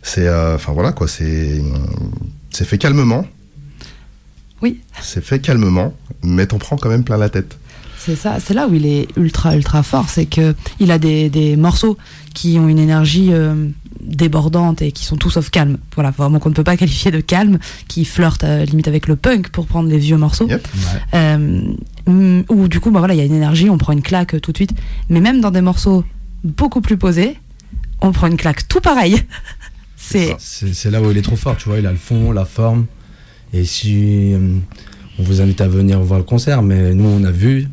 C'est, 0.03 0.27
euh, 0.27 0.57
enfin 0.57 0.73
voilà 0.73 0.93
quoi, 0.93 1.07
c'est, 1.09 1.63
c'est 2.51 2.65
fait 2.65 2.79
calmement. 2.79 3.27
Oui. 4.63 4.81
C'est 5.01 5.23
fait 5.23 5.41
calmement, 5.41 5.95
mais 6.23 6.47
t'en 6.47 6.59
prends 6.59 6.77
quand 6.77 6.89
même 6.89 7.05
plein 7.05 7.17
la 7.17 7.29
tête. 7.29 7.57
C'est 7.99 8.17
ça, 8.17 8.39
c'est 8.45 8.55
là 8.55 8.69
où 8.69 8.75
il 8.75 8.87
est 8.87 9.09
ultra 9.17 9.57
ultra 9.57 9.83
fort, 9.83 10.09
c'est 10.09 10.27
que 10.27 10.55
il 10.79 10.91
a 10.91 10.99
des, 10.99 11.29
des 11.29 11.57
morceaux 11.57 11.99
qui 12.35 12.59
ont 12.59 12.69
une 12.69 12.79
énergie 12.79 13.33
euh, 14.01 14.05
débordante 14.17 14.83
et 14.83 14.93
qui 14.93 15.05
sont 15.05 15.17
tout 15.17 15.31
sauf 15.31 15.51
calmes. 15.51 15.79
Voilà, 15.95 16.11
vraiment 16.11 16.39
qu'on 16.39 16.51
ne 16.51 16.55
peut 16.55 16.65
pas 16.65 16.77
qualifier 16.77 17.11
de 17.11 17.21
calme, 17.21 17.59
qui 17.89 18.05
flirtent 18.05 18.45
euh, 18.45 18.65
limite 18.65 18.89
avec 18.89 19.07
le 19.09 19.17
punk 19.17 19.49
pour 19.51 19.67
prendre 19.67 19.89
les 19.89 19.99
vieux 19.99 20.17
morceaux. 20.17 20.49
Euh, 21.15 21.63
mm, 22.07 22.45
où 22.49 22.69
du 22.69 22.81
coup, 22.81 22.91
bah 22.91 22.99
voilà, 22.99 23.15
il 23.15 23.19
y 23.19 23.21
a 23.21 23.25
une 23.25 23.35
énergie, 23.35 23.71
on 23.71 23.79
prend 23.79 23.93
une 23.93 24.03
claque 24.03 24.35
euh, 24.35 24.41
tout 24.41 24.53
de 24.53 24.57
suite. 24.57 24.73
Mais 25.09 25.21
même 25.21 25.41
dans 25.41 25.51
des 25.51 25.61
morceaux 25.61 26.05
beaucoup 26.45 26.81
plus 26.81 26.97
posés, 26.97 27.37
on 28.01 28.13
prend 28.13 28.27
une 28.27 28.37
claque 28.37 28.69
tout 28.69 28.81
pareil. 28.81 29.23
c'est 29.97 30.35
C'est 30.39 30.75
c'est 30.75 30.91
là 30.91 31.03
où 31.03 31.11
il 31.11 31.17
est 31.17 31.23
trop 31.23 31.37
fort, 31.37 31.57
tu 31.57 31.69
vois, 31.69 31.79
il 31.79 31.87
a 31.87 31.93
le 31.93 31.99
fond, 31.99 32.33
la 32.33 32.45
forme. 32.45 32.87
Et 33.53 33.65
si 33.65 34.33
euh, 34.35 34.59
on 35.19 35.23
vous 35.23 35.41
invite 35.41 35.61
à 35.61 35.69
venir 35.69 36.01
voir 36.01 36.19
le 36.19 36.25
concert, 36.25 36.63
mais 36.63 36.95
nous 36.95 37.09
on 37.09 37.25
a 37.25 37.31
vu, 37.31 37.69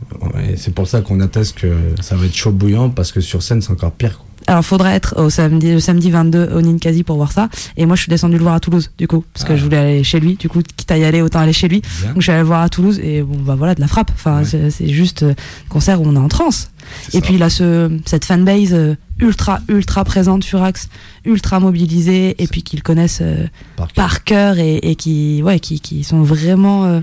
et 0.48 0.56
c'est 0.56 0.74
pour 0.74 0.88
ça 0.88 1.02
qu'on 1.02 1.20
atteste 1.20 1.58
que 1.58 1.76
ça 2.02 2.16
va 2.16 2.26
être 2.26 2.36
chaud 2.36 2.52
bouillant, 2.52 2.90
parce 2.90 3.12
que 3.12 3.22
sur 3.22 3.44
scène 3.44 3.62
c'est 3.62 3.72
encore 3.72 3.92
pire. 3.92 4.18
quoi. 4.18 4.28
Alors, 4.47 4.63
faudrait 4.65 4.93
être 4.95 5.15
au 5.21 5.29
samedi, 5.29 5.71
le 5.71 5.79
samedi 5.79 6.12
22 6.12 6.49
au 6.53 6.62
Ninkasi 6.62 7.03
pour 7.03 7.15
voir 7.17 7.32
ça. 7.32 7.49
Et 7.77 7.86
moi, 7.86 7.95
je 7.95 8.01
suis 8.01 8.10
descendu 8.10 8.36
le 8.38 8.43
voir 8.43 8.56
à 8.56 8.60
Toulouse, 8.60 8.91
du 8.97 9.08
coup, 9.08 9.23
parce 9.34 9.45
que 9.45 9.56
je 9.56 9.63
voulais 9.63 9.77
aller 9.77 10.03
chez 10.03 10.19
lui. 10.19 10.36
Du 10.36 10.49
coup, 10.49 10.62
quitte 10.75 10.91
à 10.91 10.97
y 10.97 11.03
aller, 11.06 11.21
autant 11.21 11.39
aller 11.39 11.53
chez 11.53 11.67
lui. 11.67 11.82
Bien. 12.01 12.10
Donc, 12.10 12.17
je 12.17 12.23
suis 12.23 12.32
allé 12.32 12.41
le 12.41 12.47
voir 12.47 12.62
à 12.62 12.69
Toulouse 12.69 12.99
et 13.01 13.21
bon, 13.21 13.38
bah 13.39 13.56
voilà, 13.56 13.73
de 13.75 13.82
la 13.82 13.88
frappe. 13.88 14.12
Enfin, 14.13 14.43
c'est- 14.43 14.69
c'est 14.69 14.89
juste 14.89 15.23
euh, 15.23 15.32
un 15.32 15.69
concert 15.69 16.01
où 16.01 16.06
on 16.08 16.15
est 16.15 16.19
en 16.19 16.27
transe. 16.27 16.71
Et 17.13 17.21
puis, 17.21 17.36
il 17.36 17.43
a 17.43 17.49
ce, 17.49 17.97
cette 18.06 18.25
fanbase 18.25 18.73
euh, 18.73 18.95
ultra, 19.19 19.60
ultra 19.69 20.03
présente, 20.03 20.43
Furax, 20.43 20.89
ultra 21.25 21.60
mobilisée, 21.62 22.36
et 22.41 22.47
puis 22.47 22.63
qu'ils 22.63 22.84
connaissent 22.84 23.19
euh, 23.21 23.47
par 23.95 24.23
cœur 24.25 24.60
et, 24.60 24.75
et 24.77 24.95
qui, 24.95 25.41
ouais, 25.43 25.60
qui, 25.60 25.79
qui 25.79 26.03
sont 26.03 26.21
vraiment. 26.23 26.86
euh, 26.86 26.99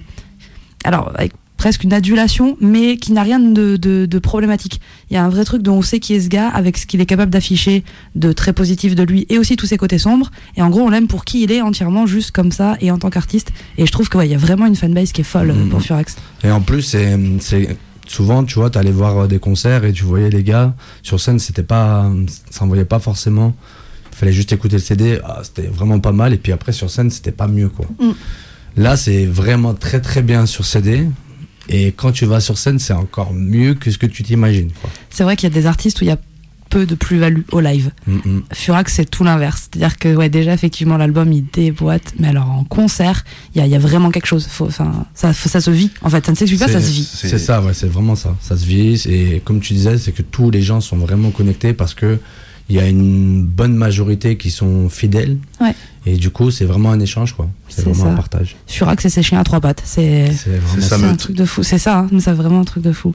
alors, 0.85 1.11
avec 1.14 1.33
presque 1.61 1.85
une 1.85 1.92
adulation, 1.92 2.57
mais 2.62 2.96
qui 2.96 3.12
n'a 3.12 3.23
rien 3.23 3.38
de, 3.38 3.77
de, 3.77 4.07
de 4.07 4.18
problématique. 4.18 4.81
Il 5.11 5.14
y 5.14 5.18
a 5.18 5.23
un 5.27 5.29
vrai 5.29 5.44
truc 5.44 5.61
dont 5.61 5.75
on 5.77 5.83
sait 5.83 6.01
qui 6.01 6.14
est 6.14 6.20
ce 6.20 6.29
gars, 6.31 6.49
avec 6.49 6.79
ce 6.79 6.87
qu'il 6.87 7.03
est 7.03 7.07
capable 7.07 7.31
d'afficher 7.31 7.85
de 8.14 8.33
très 8.33 8.55
positif 8.55 8.94
de 8.94 9.03
lui, 9.03 9.27
et 9.29 9.37
aussi 9.37 9.57
tous 9.57 9.66
ses 9.66 9.77
côtés 9.77 9.99
sombres. 9.99 10.31
Et 10.57 10.62
en 10.62 10.70
gros, 10.70 10.81
on 10.81 10.88
l'aime 10.88 11.07
pour 11.07 11.27
qui 11.27 11.42
il 11.42 11.53
est 11.53 11.61
entièrement, 11.61 12.07
juste 12.07 12.31
comme 12.31 12.51
ça, 12.51 12.79
et 12.81 12.90
en 12.90 12.96
tant 12.99 13.11
qu'artiste. 13.11 13.53
Et 13.77 13.85
je 13.85 13.92
trouve 13.92 14.09
qu'il 14.09 14.25
y 14.25 14.33
a 14.35 14.38
vraiment 14.38 14.64
une 14.64 14.75
fanbase 14.75 15.12
qui 15.12 15.20
est 15.20 15.25
folle 15.25 15.51
euh, 15.51 15.68
pour 15.68 15.83
Furax. 15.83 16.16
Et 16.44 16.51
en 16.51 16.62
plus, 16.62 16.81
c'est 16.81 17.18
c'est- 17.40 17.77
souvent, 18.07 18.42
tu 18.42 18.55
vois, 18.55 18.70
t'allais 18.70 18.90
voir 18.90 19.18
euh, 19.18 19.27
des 19.27 19.38
concerts 19.38 19.85
et 19.85 19.92
tu 19.92 20.05
voyais 20.05 20.31
les 20.31 20.42
gars 20.42 20.75
sur 21.03 21.20
scène, 21.20 21.38
c'était 21.38 21.62
pas, 21.62 22.11
ça 22.51 22.64
envoyait 22.64 22.87
pas 22.87 23.01
forcément. 23.01 23.55
Il 24.12 24.16
fallait 24.16 24.33
juste 24.33 24.51
écouter 24.55 24.77
le 24.77 24.83
CD, 24.83 25.18
ah, 25.25 25.40
c'était 25.42 25.68
vraiment 25.68 26.01
pas 26.01 26.12
mal. 26.12 26.33
Et 26.33 26.38
puis 26.38 26.53
après 26.53 26.73
sur 26.73 26.88
scène, 26.88 27.11
c'était 27.11 27.33
pas 27.33 27.49
mieux, 27.49 27.68
quoi. 27.68 27.85
Mm. 28.01 28.12
Là, 28.79 28.96
c'est 28.96 29.27
vraiment 29.27 29.75
très 29.75 30.01
très 30.01 30.23
bien 30.23 30.46
sur 30.46 30.64
CD. 30.64 31.07
Et 31.71 31.93
quand 31.93 32.13
tu 32.13 32.27
vas 32.27 32.41
sur 32.41 32.59
scène, 32.59 32.79
c'est 32.79 32.93
encore 32.93 33.33
mieux 33.33 33.75
que 33.75 33.91
ce 33.91 33.97
que 33.97 34.07
tu 34.07 34.23
t'imagines. 34.23 34.71
C'est 35.09 35.23
vrai 35.25 35.37
qu'il 35.37 35.49
y 35.49 35.53
a 35.53 35.55
des 35.55 35.67
artistes 35.67 36.01
où 36.01 36.05
il 36.05 36.09
y 36.09 36.11
a 36.11 36.19
peu 36.69 36.87
de 36.87 36.95
plus-value 36.95 37.43
au 37.53 37.61
live. 37.61 37.91
Mm. 38.07 38.41
Furax, 38.53 38.93
c'est 38.95 39.05
tout 39.11 39.25
l'inverse. 39.25 39.69
C'est-à-dire 39.73 39.99
que, 39.99 40.15
ouais, 40.15 40.29
déjà, 40.29 40.53
effectivement, 40.53 40.97
l'album, 40.97 41.33
il 41.33 41.45
déboîte. 41.53 42.15
Mais 42.19 42.29
alors, 42.29 42.51
en 42.51 42.65
concert, 42.65 43.25
il 43.55 43.59
y 43.59 43.61
a, 43.63 43.67
il 43.67 43.73
y 43.73 43.75
a 43.75 43.79
vraiment 43.79 44.11
quelque 44.11 44.27
chose. 44.27 44.47
Faut, 44.47 44.71
ça, 44.71 44.85
faut- 45.33 45.49
ça 45.49 45.61
se 45.61 45.71
vit. 45.71 45.91
En 46.03 46.11
fait, 46.11 46.25
ça 46.25 46.33
ne 46.33 46.37
s'explique 46.37 46.61
pas, 46.61 46.69
ça 46.69 46.81
se 46.81 46.91
vit. 46.93 47.09
C'est 47.13 47.39
ça, 47.39 47.61
ouais, 47.63 47.75
c'est 47.75 47.89
vraiment 47.89 48.15
ça. 48.15 48.37
Ça 48.41 48.57
se 48.57 48.65
vit. 48.65 49.03
Et 49.09 49.41
comme 49.45 49.61
tu 49.61 49.75
disais, 49.75 49.99
c'est 49.99 50.13
que 50.13 50.23
tous 50.23 50.51
les 50.51 50.63
gens 50.63 50.81
sont 50.81 50.97
vraiment 50.97 51.31
connectés 51.31 51.73
parce 51.73 51.95
que 51.95 52.19
il 52.71 52.77
y 52.77 52.79
a 52.79 52.87
une 52.87 53.45
bonne 53.45 53.75
majorité 53.75 54.37
qui 54.37 54.51
sont 54.51 54.89
fidèles. 54.89 55.39
Ouais. 55.61 55.75
Et 56.07 56.17
du 56.17 56.31
coup, 56.31 56.53
c'est 56.53 56.65
vraiment 56.65 56.93
un 56.93 57.01
échange, 57.01 57.35
quoi. 57.35 57.51
C'est 57.69 57.83
vraiment 57.83 58.05
ça. 58.05 58.11
un 58.13 58.15
partage. 58.15 58.57
Furax, 58.69 59.03
c'est 59.03 59.11
ses 59.11 59.23
chiens 59.23 59.41
à 59.41 59.45
trois 59.45 59.61
pattes. 59.61 59.83
C'est 59.85 60.31
un 60.93 61.17
truc 61.17 61.37
de 61.37 61.45
fou. 61.45 61.65
C'est 61.65 61.79
ça, 61.79 61.99
hein, 61.99 62.09
c'est 62.21 62.33
vraiment 62.33 62.61
un 62.61 62.65
truc 62.65 62.85
de 62.85 62.93
fou. 62.93 63.13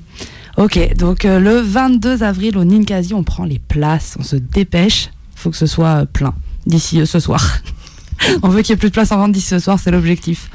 Ok, 0.58 0.96
donc 0.96 1.26
euh, 1.26 1.39
le 1.39 1.60
22 1.60 2.24
avril 2.24 2.58
au 2.58 2.63
Ninkasi, 2.65 3.13
on 3.13 3.24
prend 3.24 3.46
les 3.46 3.60
places, 3.60 4.15
on 4.20 4.24
se 4.24 4.36
dépêche. 4.36 5.10
faut 5.36 5.50
que 5.50 5.58
ce 5.58 5.68
soit 5.68 6.06
plein 6.06 6.34
d'ici 6.65 7.00
euh, 7.00 7.06
ce 7.06 7.20
soir. 7.20 7.60
on 8.44 8.50
veut 8.50 8.62
qu'il 8.62 8.72
y 8.72 8.74
ait 8.74 8.78
plus 8.78 8.89
de 8.89 8.94
place 8.94 9.12
en 9.12 9.18
vente 9.18 9.32
d'ici 9.32 9.48
ce 9.48 9.60
soir, 9.60 9.80
c'est 9.80 9.91
l'objectif. 9.91 10.50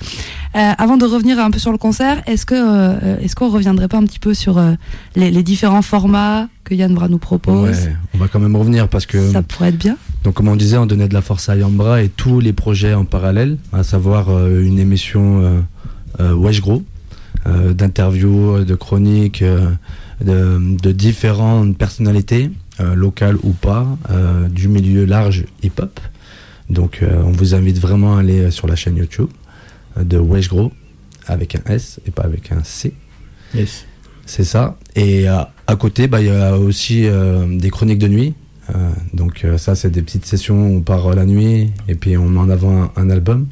Euh, 0.57 0.73
avant 0.79 0.97
de 0.97 1.05
revenir 1.05 1.39
un 1.39 1.51
peu 1.53 1.61
sur 1.61 1.71
le 1.71 1.79
concert, 1.79 2.23
est-ce 2.27 2.45
que 2.45 2.55
euh, 2.57 3.19
est-ce 3.21 3.37
qu'on 3.37 3.51
reviendrait 3.51 3.87
pas 3.87 3.99
un 3.99 4.05
petit 4.05 4.19
peu 4.19 4.35
sur 4.35 4.59
euh, 4.59 4.73
les, 5.15 5.31
les 5.31 5.43
différents 5.45 5.83
formats 5.83 6.49
que 6.65 6.75
Yann 6.75 6.93
Bra 6.93 7.09
nous 7.09 7.19
propose? 7.19 7.69
Ouais, 7.69 7.97
on 8.15 8.19
va 8.19 8.27
quand 8.27 8.41
même 8.41 8.57
revenir 8.57 8.89
parce 8.89 9.07
que. 9.07 9.31
Ça 9.31 9.43
pourrait 9.43 9.69
être 9.69 9.79
bien. 9.79 9.97
Donc, 10.25 10.35
comme 10.35 10.49
on 10.49 10.57
disait, 10.57 10.77
on 10.77 10.87
donnait 10.87 11.07
de 11.09 11.15
la 11.15 11.23
force 11.23 11.49
à 11.49 11.57
Yambra 11.57 12.03
et 12.03 12.09
tous 12.09 12.41
les 12.41 12.53
projets 12.53 12.95
en 12.95 13.05
parallèle, 13.05 13.59
à 13.73 13.85
savoir 13.85 14.29
euh, 14.31 14.63
une 14.63 14.81
émission 14.81 15.41
euh, 15.41 15.61
euh, 16.19 16.35
Wesh 16.35 16.61
Gros, 16.61 16.83
euh, 17.47 17.73
d'interviews, 17.73 18.65
de 18.65 18.75
chroniques, 18.75 19.43
euh, 19.43 19.71
de, 20.25 20.61
de 20.83 20.93
différentes 20.93 21.79
personnalités, 21.79 22.51
euh, 22.81 22.95
locales 22.97 23.37
ou 23.45 23.53
pas, 23.53 23.87
euh, 24.11 24.49
du 24.49 24.67
milieu 24.67 25.05
large 25.05 25.45
hip-hop. 25.63 26.01
Donc, 26.69 27.01
euh, 27.03 27.23
on 27.25 27.31
vous 27.31 27.55
invite 27.55 27.79
vraiment 27.79 28.17
à 28.17 28.21
aller 28.21 28.51
sur 28.51 28.67
la 28.67 28.77
chaîne 28.77 28.97
YouTube 28.97 29.29
de 29.99 30.19
Wesh 30.19 30.49
Gros, 30.49 30.73
avec 31.27 31.55
un 31.55 31.73
S 31.73 32.01
et 32.07 32.11
pas 32.11 32.23
avec 32.23 32.53
un 32.53 32.63
C. 32.65 32.95
Yes. 33.55 33.87
C'est 34.27 34.45
ça. 34.45 34.79
Et 34.95 35.29
euh, 35.29 35.43
à 35.67 35.77
côté, 35.77 36.07
bah, 36.07 36.21
il 36.21 36.29
y 36.29 36.31
a 36.31 36.57
aussi 36.57 37.07
euh, 37.07 37.59
des 37.59 37.71
chroniques 37.71 37.99
de 37.99 38.09
nuit. 38.09 38.35
Euh, 38.71 38.91
donc 39.13 39.45
ça, 39.57 39.75
c'est 39.75 39.91
des 39.91 40.03
petites 40.03 40.27
sessions 40.27 40.69
où 40.69 40.77
on 40.77 40.81
part 40.81 41.15
la 41.15 41.25
nuit 41.25 41.73
et 41.89 41.95
puis 41.97 42.17
on 42.17 42.29
met 42.29 42.39
en 42.39 42.51
avant 42.51 42.83
un, 42.83 42.93
un 42.97 43.11
album. 43.11 43.49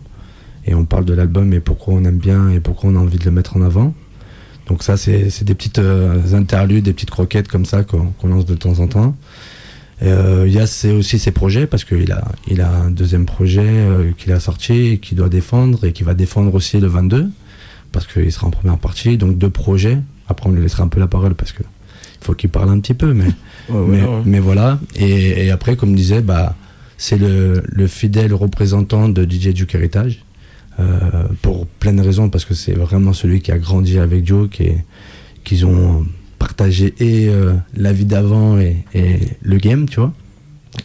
Et 0.64 0.74
on 0.74 0.84
parle 0.84 1.06
de 1.06 1.14
l'album 1.14 1.52
et 1.54 1.60
pourquoi 1.60 1.94
on 1.94 2.04
aime 2.04 2.18
bien 2.18 2.50
et 2.50 2.60
pourquoi 2.60 2.90
on 2.90 2.96
a 2.96 2.98
envie 2.98 3.18
de 3.18 3.24
le 3.24 3.30
mettre 3.30 3.56
en 3.56 3.62
avant. 3.62 3.94
Donc 4.68 4.82
ça, 4.82 4.98
c'est 4.98 5.44
des 5.44 5.54
petites 5.54 5.78
euh, 5.78 6.34
interludes, 6.34 6.84
des 6.84 6.92
petites 6.92 7.10
croquettes 7.10 7.48
comme 7.48 7.64
ça 7.64 7.84
qu'on 7.84 8.12
qu'on 8.12 8.28
lance 8.28 8.44
de 8.44 8.54
temps 8.54 8.78
en 8.80 8.86
temps. 8.86 9.16
Euh, 10.02 10.44
Il 10.46 10.52
y 10.52 10.58
a 10.58 10.66
c'est 10.66 10.92
aussi 10.92 11.18
ses 11.18 11.32
projets 11.32 11.66
parce 11.66 11.84
qu'il 11.84 12.12
a, 12.12 12.24
il 12.46 12.60
a 12.60 12.70
un 12.70 12.90
deuxième 12.90 13.26
projet 13.26 13.62
euh, 13.64 14.12
qu'il 14.16 14.32
a 14.32 14.40
sorti 14.40 14.72
et 14.92 14.98
qu'il 14.98 15.16
doit 15.18 15.28
défendre 15.28 15.84
et 15.84 15.92
qui 15.92 16.04
va 16.04 16.14
défendre 16.14 16.54
aussi 16.54 16.78
le 16.78 16.86
22 16.86 17.28
parce 17.92 18.06
qu'il 18.06 18.30
sera 18.30 18.46
en 18.46 18.50
première 18.50 18.78
partie. 18.78 19.16
Donc 19.18 19.38
deux 19.38 19.50
projets. 19.50 19.98
Après, 20.28 20.48
on 20.48 20.52
lui 20.52 20.62
laissera 20.62 20.84
un 20.84 20.88
peu 20.88 21.00
la 21.00 21.06
parole 21.08 21.34
parce 21.34 21.52
que 21.52 21.62
il 22.20 22.24
faut 22.24 22.34
qu'il 22.34 22.50
parle 22.50 22.70
un 22.70 22.80
petit 22.80 22.94
peu, 22.94 23.12
mais 23.14 23.26
Ouais, 23.70 23.84
mais, 23.86 24.02
ouais. 24.02 24.22
mais 24.24 24.38
voilà. 24.40 24.78
Et, 24.96 25.46
et 25.46 25.50
après, 25.50 25.76
comme 25.76 25.94
disait, 25.94 26.20
bah 26.22 26.54
c'est 26.96 27.18
le, 27.18 27.62
le 27.66 27.86
fidèle 27.86 28.34
représentant 28.34 29.08
de 29.08 29.24
DJ 29.24 29.48
Duke 29.54 29.74
Heritage. 29.74 30.24
euh, 30.80 30.98
pour 31.42 31.66
plein 31.66 31.92
de 31.92 32.00
raisons, 32.02 32.28
parce 32.30 32.44
que 32.44 32.54
c'est 32.54 32.72
vraiment 32.72 33.12
celui 33.12 33.40
qui 33.40 33.50
a 33.52 33.58
grandi 33.58 33.98
avec 33.98 34.22
Duke 34.24 34.60
et 34.60 34.78
qu'ils 35.44 35.66
ont 35.66 36.06
partagé 36.52 36.94
et 36.98 37.28
euh, 37.28 37.52
la 37.76 37.92
vie 37.92 38.06
d'avant 38.06 38.58
et, 38.58 38.84
et 38.94 39.18
le 39.42 39.56
game, 39.58 39.86
tu 39.88 40.00
vois. 40.00 40.12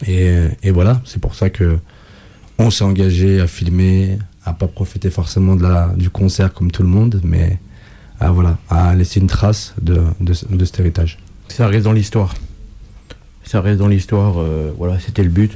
Et, 0.06 0.30
et 0.62 0.70
voilà, 0.70 1.00
c'est 1.06 1.20
pour 1.20 1.34
ça 1.34 1.48
que 1.48 1.78
on 2.58 2.70
s'est 2.70 2.84
engagé 2.84 3.40
à 3.40 3.46
filmer, 3.46 4.18
à 4.44 4.52
pas 4.52 4.66
profiter 4.68 5.10
forcément 5.10 5.56
de 5.56 5.62
la, 5.62 5.92
du 5.96 6.10
concert 6.10 6.52
comme 6.52 6.70
tout 6.70 6.82
le 6.82 6.88
monde, 6.88 7.20
mais 7.24 7.58
à, 8.20 8.30
voilà, 8.30 8.58
à 8.68 8.94
laisser 8.94 9.20
une 9.20 9.26
trace 9.26 9.74
de, 9.80 10.02
de, 10.20 10.34
de 10.50 10.64
cet 10.64 10.80
héritage. 10.80 11.18
Ça 11.48 11.66
reste 11.66 11.84
dans 11.84 11.92
l'histoire. 11.92 12.34
Ça 13.44 13.60
reste 13.62 13.78
dans 13.78 13.88
l'histoire, 13.88 14.34
euh, 14.38 14.70
voilà, 14.76 14.98
c'était 15.00 15.22
le 15.22 15.30
but. 15.30 15.52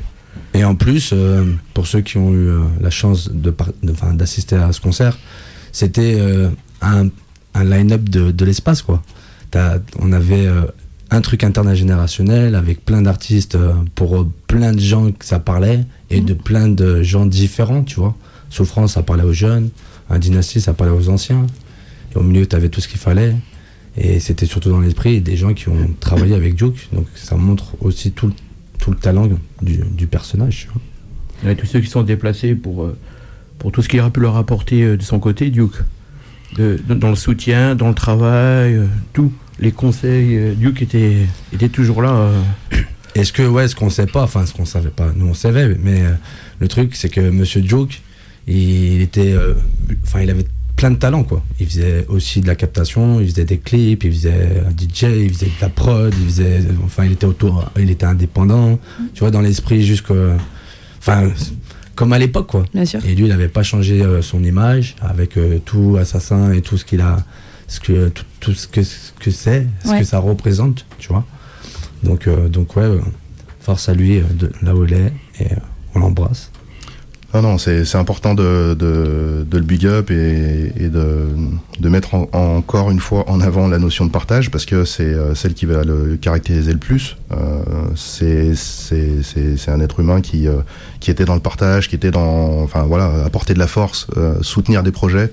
Et 0.55 0.65
en 0.65 0.75
plus, 0.75 1.11
euh, 1.13 1.45
pour 1.75 1.87
ceux 1.87 2.01
qui 2.01 2.17
ont 2.17 2.33
eu 2.33 2.49
euh, 2.49 2.61
la 2.81 2.91
chance 2.91 3.31
de 3.31 3.51
par- 3.51 3.73
de- 3.83 3.95
d'assister 4.17 4.57
à 4.57 4.73
ce 4.73 4.81
concert, 4.81 5.19
c'était 5.73 6.19
un, 6.81 7.09
un 7.55 7.65
line-up 7.65 8.09
de, 8.09 8.31
de 8.31 8.45
l'espace, 8.47 8.81
quoi. 8.83 9.03
On 9.99 10.13
avait 10.13 10.47
euh, 10.47 10.63
un 11.11 11.21
truc 11.21 11.43
intergénérationnel 11.45 12.55
avec 12.55 12.85
plein 12.85 13.03
d'artistes 13.03 13.55
euh, 13.55 13.73
pour 13.95 14.17
euh, 14.17 14.27
plein 14.47 14.73
de 14.73 14.81
gens 14.81 15.11
que 15.13 15.25
ça 15.25 15.39
parlait 15.39 15.81
et 16.11 16.21
de 16.21 16.35
plein 16.35 16.69
de 16.69 17.03
gens 17.03 17.27
différents, 17.27 17.83
tu 17.83 17.97
vois. 17.97 18.15
Souffrance, 18.51 18.95
ça 18.95 19.03
parlait 19.03 19.25
aux 19.25 19.33
jeunes. 19.33 19.71
Un 20.11 20.19
Dynastie, 20.19 20.61
ça 20.61 20.73
parlait 20.75 20.93
aux 20.93 21.09
anciens. 21.09 21.47
Et 22.15 22.19
au 22.19 22.23
milieu, 22.23 22.47
tu 22.47 22.57
avais 22.57 22.69
tout 22.69 22.81
ce 22.81 22.89
qu'il 22.89 22.99
fallait. 22.99 23.35
Et 23.97 24.21
c'était 24.21 24.47
surtout 24.47 24.71
dans 24.71 24.81
l'esprit 24.81 25.21
des 25.21 25.37
gens 25.37 25.55
qui 25.55 25.69
ont 25.69 25.91
travaillé 26.01 26.35
avec 26.35 26.55
Duke. 26.55 26.89
Donc 26.93 27.07
ça 27.15 27.37
montre 27.37 27.75
aussi 27.81 28.13
tout, 28.13 28.29
le- 28.29 28.33
tout 28.79 28.91
le 28.91 28.97
talent 28.97 29.29
du, 29.63 29.79
du 29.79 30.07
personnage. 30.07 30.67
tu 30.67 30.69
vois. 31.43 31.51
A 31.51 31.55
tous 31.55 31.67
ceux 31.67 31.81
qui 31.81 31.89
sont 31.89 32.03
déplacés 32.03 32.55
pour, 32.55 32.89
pour 33.59 33.71
tout 33.73 33.83
ce 33.83 33.89
qu'il 33.89 34.01
aurait 34.01 34.11
pu 34.11 34.21
leur 34.21 34.37
apporter 34.37 34.97
de 34.97 35.03
son 35.03 35.19
côté, 35.21 35.51
Duke. 35.51 35.75
De- 36.57 36.79
de- 36.89 36.95
dans 36.95 37.11
le 37.11 37.15
soutien, 37.17 37.75
dans 37.75 37.89
le 37.89 37.95
travail, 37.95 38.75
euh, 38.75 38.87
tout. 39.13 39.33
Les 39.61 39.73
conseils, 39.73 40.37
euh, 40.37 40.55
Duke 40.55 40.83
était, 40.83 41.27
était 41.53 41.69
toujours 41.69 42.01
là. 42.03 42.11
euh. 42.13 42.43
Et 43.15 43.25
ce 43.25 43.33
que, 43.33 43.43
ouais, 43.43 43.69
ce 43.69 43.75
qu'on 43.75 43.91
sait 43.91 44.07
pas, 44.07 44.23
enfin, 44.23 44.47
ce 44.47 44.53
qu'on 44.55 44.65
savait 44.65 44.91
pas, 44.91 45.13
nous 45.17 45.27
on 45.27 45.35
savait, 45.35 45.77
mais 45.83 46.03
euh, 46.03 46.13
le 46.61 46.69
truc, 46.69 46.95
c'est 46.95 47.09
que 47.09 47.21
Monsieur 47.21 47.63
Joke, 47.65 48.01
il 48.47 49.01
était, 49.03 49.33
euh, 49.33 49.55
enfin, 50.05 50.21
il 50.21 50.31
avait 50.31 50.47
plein 50.77 50.91
de 50.93 50.97
talents, 50.97 51.25
quoi. 51.25 51.43
Il 51.59 51.67
faisait 51.67 52.07
aussi 52.09 52.41
de 52.41 52.47
la 52.47 52.55
captation, 52.55 53.21
il 53.21 53.29
faisait 53.29 53.45
des 53.45 53.59
clips, 53.59 54.05
il 54.05 54.13
faisait 54.13 54.63
un 54.67 54.71
DJ, 54.71 55.25
il 55.25 55.35
faisait 55.35 55.47
de 55.47 55.61
la 55.61 55.69
prod, 55.69 56.15
il 56.19 56.27
faisait, 56.27 56.61
enfin, 56.85 57.05
il 57.05 57.13
était 57.13 57.27
autour, 57.27 57.71
il 57.79 57.91
était 57.91 58.07
indépendant, 58.07 58.79
tu 59.15 59.21
vois, 59.21 59.33
dans 59.33 59.41
l'esprit 59.41 59.85
jusqu'au, 59.85 60.15
enfin, 61.01 61.31
comme 61.99 62.13
à 62.13 62.19
l'époque, 62.21 62.47
quoi. 62.47 62.65
Bien 62.73 62.85
sûr. 62.85 63.01
Et 63.05 63.13
lui, 63.17 63.25
il 63.25 63.29
n'avait 63.29 63.49
pas 63.49 63.65
changé 63.65 64.01
euh, 64.03 64.23
son 64.23 64.45
image 64.45 64.95
avec 65.01 65.37
euh, 65.37 65.59
tout 65.65 65.97
assassin 66.01 66.53
et 66.53 66.63
tout 66.63 66.79
ce 66.79 66.85
qu'il 66.85 67.01
a, 67.01 67.17
ce 67.67 67.81
que, 67.81 68.09
tout, 68.11 68.25
tout 68.39 68.55
ce 68.55 68.69
que, 68.69 68.85
ce 68.85 69.11
que 69.19 69.33
c'est, 69.33 69.67
ce 69.85 69.89
Ouais. 69.91 69.99
que 69.99 70.05
ça 70.05 70.21
représente, 70.21 70.87
tu 71.01 71.09
vois. 71.09 71.25
Donc, 72.05 72.29
euh, 72.29 72.49
donc 72.49 72.77
ouais, 72.77 72.89
force 73.61 73.89
à 73.89 73.95
lui 73.95 74.21
de 74.21 74.53
là 74.63 74.77
où 74.77 74.85
il 74.85 74.93
est 74.93 75.13
et 75.41 75.49
on 75.97 75.99
l'embrasse. 75.99 76.53
Non, 77.35 77.43
non, 77.43 77.59
c'est 77.59 77.95
important 77.97 78.35
de, 78.35 78.73
de, 78.73 79.45
de 79.47 79.59
le 79.59 79.63
big 79.63 79.85
up 79.85 80.11
et, 80.11 80.73
et 80.77 80.89
de, 80.89 81.27
de 81.79 81.89
mettre 81.91 82.15
en- 82.15 82.27
encore 82.33 82.91
une 82.91 83.01
fois 83.01 83.29
en 83.29 83.43
avant 83.43 83.69
la 83.69 83.79
notion 83.79 84.07
de 84.07 84.11
partage 84.11 84.51
parce 84.51 84.65
que 84.65 84.87
c'est 84.87 85.03
euh, 85.05 85.35
celle 85.35 85.53
qui 85.53 85.67
va 85.67 85.85
le 85.85 86.17
caractériser 86.17 86.73
le 86.73 86.79
plus. 86.79 87.19
Euh, 87.33 87.63
c'est 87.95 88.55
un 89.71 89.81
être 89.81 90.01
humain 90.01 90.23
qui, 90.23 90.49
euh, 90.49 90.61
qui 91.01 91.11
était 91.11 91.27
dans 91.27 91.35
le 91.35 91.41
partage, 91.43 91.91
qui 91.91 91.97
était 91.97 92.11
dans. 92.11 92.63
Enfin 92.63 92.85
voilà, 92.85 93.25
apporter 93.27 93.53
de 93.53 93.59
la 93.59 93.67
force, 93.67 94.07
euh, 94.17 94.37
soutenir 94.41 94.83
des 94.83 94.91
projets, 94.93 95.31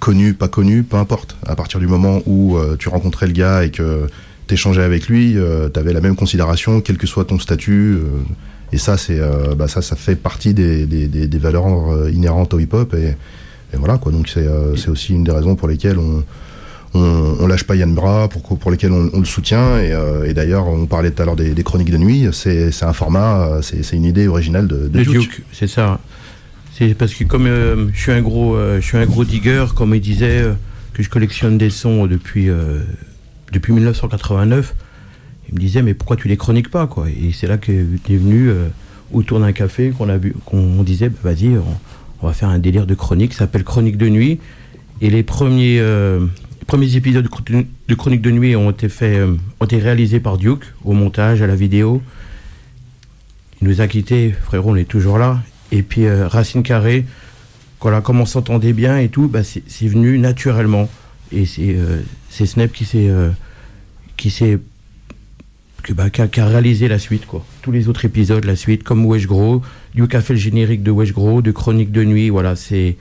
connus, 0.00 0.34
pas 0.34 0.48
connus, 0.48 0.82
peu 0.82 0.96
importe. 0.96 1.36
À 1.46 1.54
partir 1.54 1.78
du 1.78 1.86
moment 1.86 2.20
où 2.26 2.56
euh, 2.56 2.74
tu 2.76 2.88
rencontrais 2.88 3.28
le 3.28 3.32
gars 3.32 3.62
et 3.62 3.70
que 3.70 4.08
t'échangeais 4.48 4.82
avec 4.82 5.06
lui, 5.06 5.36
tu 5.72 5.78
avais 5.78 5.92
la 5.92 6.00
même 6.00 6.16
considération, 6.16 6.80
quel 6.80 6.98
que 6.98 7.06
soit 7.06 7.26
ton 7.26 7.38
statut. 7.38 7.98
Et 8.72 8.78
ça, 8.78 8.96
c'est, 8.96 9.18
euh, 9.20 9.54
bah, 9.54 9.68
ça, 9.68 9.82
ça 9.82 9.96
fait 9.96 10.16
partie 10.16 10.54
des, 10.54 10.86
des, 10.86 11.06
des, 11.06 11.28
des 11.28 11.38
valeurs 11.38 11.92
euh, 11.92 12.10
inhérentes 12.10 12.52
au 12.54 12.58
hip-hop. 12.58 12.94
Et, 12.94 13.08
et 13.72 13.76
voilà, 13.76 13.98
quoi. 13.98 14.12
Donc, 14.12 14.28
c'est, 14.28 14.46
euh, 14.46 14.74
c'est 14.76 14.88
aussi 14.88 15.14
une 15.14 15.24
des 15.24 15.30
raisons 15.30 15.54
pour 15.54 15.68
lesquelles 15.68 15.98
on, 15.98 16.24
on, 16.94 17.36
on 17.40 17.46
lâche 17.46 17.64
pas 17.64 17.76
Yann 17.76 17.94
Bras, 17.94 18.28
pour, 18.28 18.58
pour 18.58 18.70
lesquelles 18.70 18.92
on, 18.92 19.10
on 19.12 19.20
le 19.20 19.24
soutient. 19.24 19.78
Et, 19.78 19.92
euh, 19.92 20.24
et 20.24 20.34
d'ailleurs, 20.34 20.66
on 20.66 20.86
parlait 20.86 21.10
tout 21.10 21.22
à 21.22 21.26
l'heure 21.26 21.36
des, 21.36 21.54
des 21.54 21.62
chroniques 21.62 21.90
de 21.90 21.98
nuit. 21.98 22.28
C'est, 22.32 22.72
c'est 22.72 22.84
un 22.84 22.92
format, 22.92 23.60
c'est, 23.62 23.84
c'est 23.84 23.96
une 23.96 24.04
idée 24.04 24.26
originale 24.26 24.66
de, 24.66 24.88
de 24.88 25.02
Duke. 25.02 25.20
Duke, 25.20 25.42
c'est 25.52 25.68
ça. 25.68 26.00
C'est 26.76 26.94
parce 26.94 27.14
que 27.14 27.24
comme 27.24 27.46
je 27.94 27.98
suis 27.98 28.12
un 28.12 28.20
gros, 28.20 28.58
je 28.58 28.82
suis 28.82 28.98
un 28.98 29.06
gros 29.06 29.24
digger, 29.24 29.64
comme 29.74 29.94
il 29.94 30.00
disait, 30.02 30.44
que 30.92 31.02
je 31.02 31.08
collectionne 31.08 31.56
des 31.56 31.70
sons 31.70 32.06
depuis 32.06 32.50
depuis 33.50 33.72
1989. 33.72 34.74
Il 35.48 35.54
me 35.54 35.60
disait 35.60 35.82
mais 35.82 35.94
pourquoi 35.94 36.16
tu 36.16 36.28
les 36.28 36.36
chroniques 36.36 36.70
pas 36.70 36.86
quoi? 36.86 37.08
Et 37.08 37.32
c'est 37.32 37.46
là 37.46 37.58
que 37.58 37.70
est 37.72 38.16
venu 38.16 38.48
euh, 38.48 38.68
autour 39.12 39.38
d'un 39.40 39.52
café 39.52 39.90
qu'on 39.90 40.08
a 40.08 40.16
vu, 40.16 40.34
qu'on 40.44 40.82
disait 40.82 41.08
bah, 41.08 41.18
vas-y, 41.32 41.56
on, 42.20 42.26
va 42.26 42.32
faire 42.32 42.48
un 42.48 42.58
délire 42.58 42.86
de 42.86 42.94
chronique, 42.94 43.32
ça 43.32 43.40
s'appelle 43.40 43.62
Chronique 43.64 43.96
de 43.96 44.08
nuit. 44.08 44.40
Et 45.00 45.10
les 45.10 45.22
premiers 45.22 45.78
euh, 45.78 46.26
premiers 46.66 46.96
épisodes 46.96 47.22
de, 47.22 47.28
chron- 47.28 47.66
de 47.88 47.94
Chronique 47.94 48.22
de 48.22 48.30
nuit 48.30 48.56
ont 48.56 48.70
été 48.70 48.88
faits, 48.88 49.18
euh, 49.18 49.36
ont 49.60 49.64
été 49.64 49.78
réalisés 49.78 50.18
par 50.20 50.38
Duke 50.38 50.64
au 50.84 50.92
montage, 50.92 51.42
à 51.42 51.46
la 51.46 51.54
vidéo. 51.54 52.02
Il 53.62 53.68
nous 53.68 53.80
a 53.80 53.86
quittés, 53.86 54.32
frérot, 54.32 54.70
on 54.70 54.76
est 54.76 54.88
toujours 54.88 55.18
là. 55.18 55.40
Et 55.72 55.82
puis 55.82 56.08
Racine 56.08 56.62
Carré, 56.62 57.06
voilà, 57.80 58.00
comme 58.00 58.20
on 58.20 58.26
s'entendait 58.26 58.72
bien 58.72 58.98
et 58.98 59.08
tout, 59.08 59.28
bah, 59.28 59.44
c'est 59.44 59.86
venu 59.86 60.18
naturellement. 60.18 60.88
Et 61.30 61.46
c'est 61.46 62.46
Snap 62.46 62.72
qui 62.72 62.84
s'est 62.84 63.08
qui 64.16 64.30
s'est 64.30 64.58
qui, 65.94 66.40
a, 66.40 66.46
réalisé 66.46 66.88
la 66.88 66.98
suite 66.98 67.26
quoi. 67.26 67.44
Tous 67.62 67.72
les 67.72 67.88
autres 67.88 68.04
épisodes, 68.04 68.44
la 68.44 68.56
suite, 68.56 68.82
comme 68.82 69.06
Wesh 69.06 69.26
Gros, 69.26 69.62
Duke 69.94 70.14
a 70.14 70.22
le 70.28 70.36
générique 70.36 70.82
de 70.82 70.90
Wesh 70.90 71.12
Gros, 71.12 71.42
de 71.42 71.50
Chronique 71.50 71.92
de 71.92 72.04
nuit, 72.04 72.28
voilà, 72.28 72.56
c'est 72.56 72.96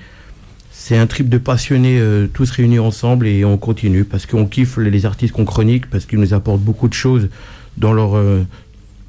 c'est 0.72 0.98
un 0.98 1.08
trip 1.08 1.30
de 1.30 1.40
passionnés 1.40 1.98
euh, 2.00 2.28
tous 2.32 2.52
réunis 2.52 2.80
ensemble 2.80 3.26
et 3.28 3.44
on 3.44 3.58
continue 3.58 4.04
parce 4.04 4.26
qu'on 4.28 4.46
kiffe 4.46 4.78
les 4.78 4.92
les 4.92 5.06
artistes 5.06 5.34
qu'on 5.34 5.46
chronique 5.46 5.90
parce 5.90 6.06
qu'ils 6.06 6.20
nous 6.20 6.34
apportent 6.34 6.62
beaucoup 6.62 6.88
de 6.88 6.94
choses 6.94 7.30
dans 7.78 7.94
leur 7.94 8.16
euh, 8.16 8.44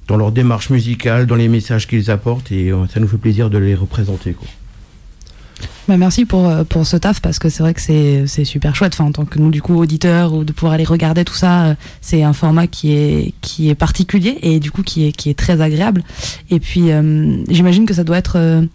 dans 0.09 0.17
leur 0.17 0.33
démarche 0.33 0.71
musicale, 0.71 1.27
dans 1.27 1.35
les 1.35 1.49
messages 1.49 1.87
qu'ils 1.87 2.11
apportent 2.11 2.51
et 2.53 2.71
euh, 2.71 2.87
ça 2.87 3.01
nous 3.01 3.09
fait 3.09 3.19
plaisir 3.19 3.51
de 3.51 3.59
les 3.59 3.75
représenter 3.75 4.33
quoi. 4.33 4.49
Bah, 5.89 5.97
merci 5.97 6.25
pour, 6.25 6.49
euh, 6.49 6.65
pour 6.65 6.85
ce 6.85 6.97
taf 6.97 7.21
parce 7.21 7.39
que 7.39 7.49
c'est 7.49 7.63
vrai 7.63 7.73
que 7.73 7.81
c'est 7.81 8.45
super 8.45 8.75
chouette. 8.75 8.95
Enfin, 8.95 9.05
en 9.05 9.13
tant 9.13 9.25
que 9.25 9.39
nous, 9.39 9.51
du 9.51 9.63
coup, 9.63 9.77
auditeurs, 9.77 10.33
ou 10.33 10.43
de 10.43 10.53
pouvoir 10.53 10.73
aller 10.73 10.85
regarder 10.85 11.25
tout 11.25 11.35
ça, 11.35 11.67
euh, 11.67 11.75
c'est 12.01 12.25
un 12.25 12.33
format 12.33 12.67
qui 12.67 12.93
est, 12.93 13.35
qui 13.41 13.71
est 13.71 13.77
particulier 13.77 14.39
et 14.43 14.59
du 14.59 14.71
coup 14.73 14.83
qui 14.83 15.07
est, 15.07 15.13
qui 15.13 15.31
est 15.31 15.39
très 15.39 15.61
agréable. 15.61 16.03
Et 16.51 16.59
puis, 16.59 16.91
euh, 16.91 17.37
j'imagine 17.49 17.87
que 17.87 17.95
ça 17.95 18.03
doit 18.03 18.19
être 18.19 18.37
euh, 18.37 18.67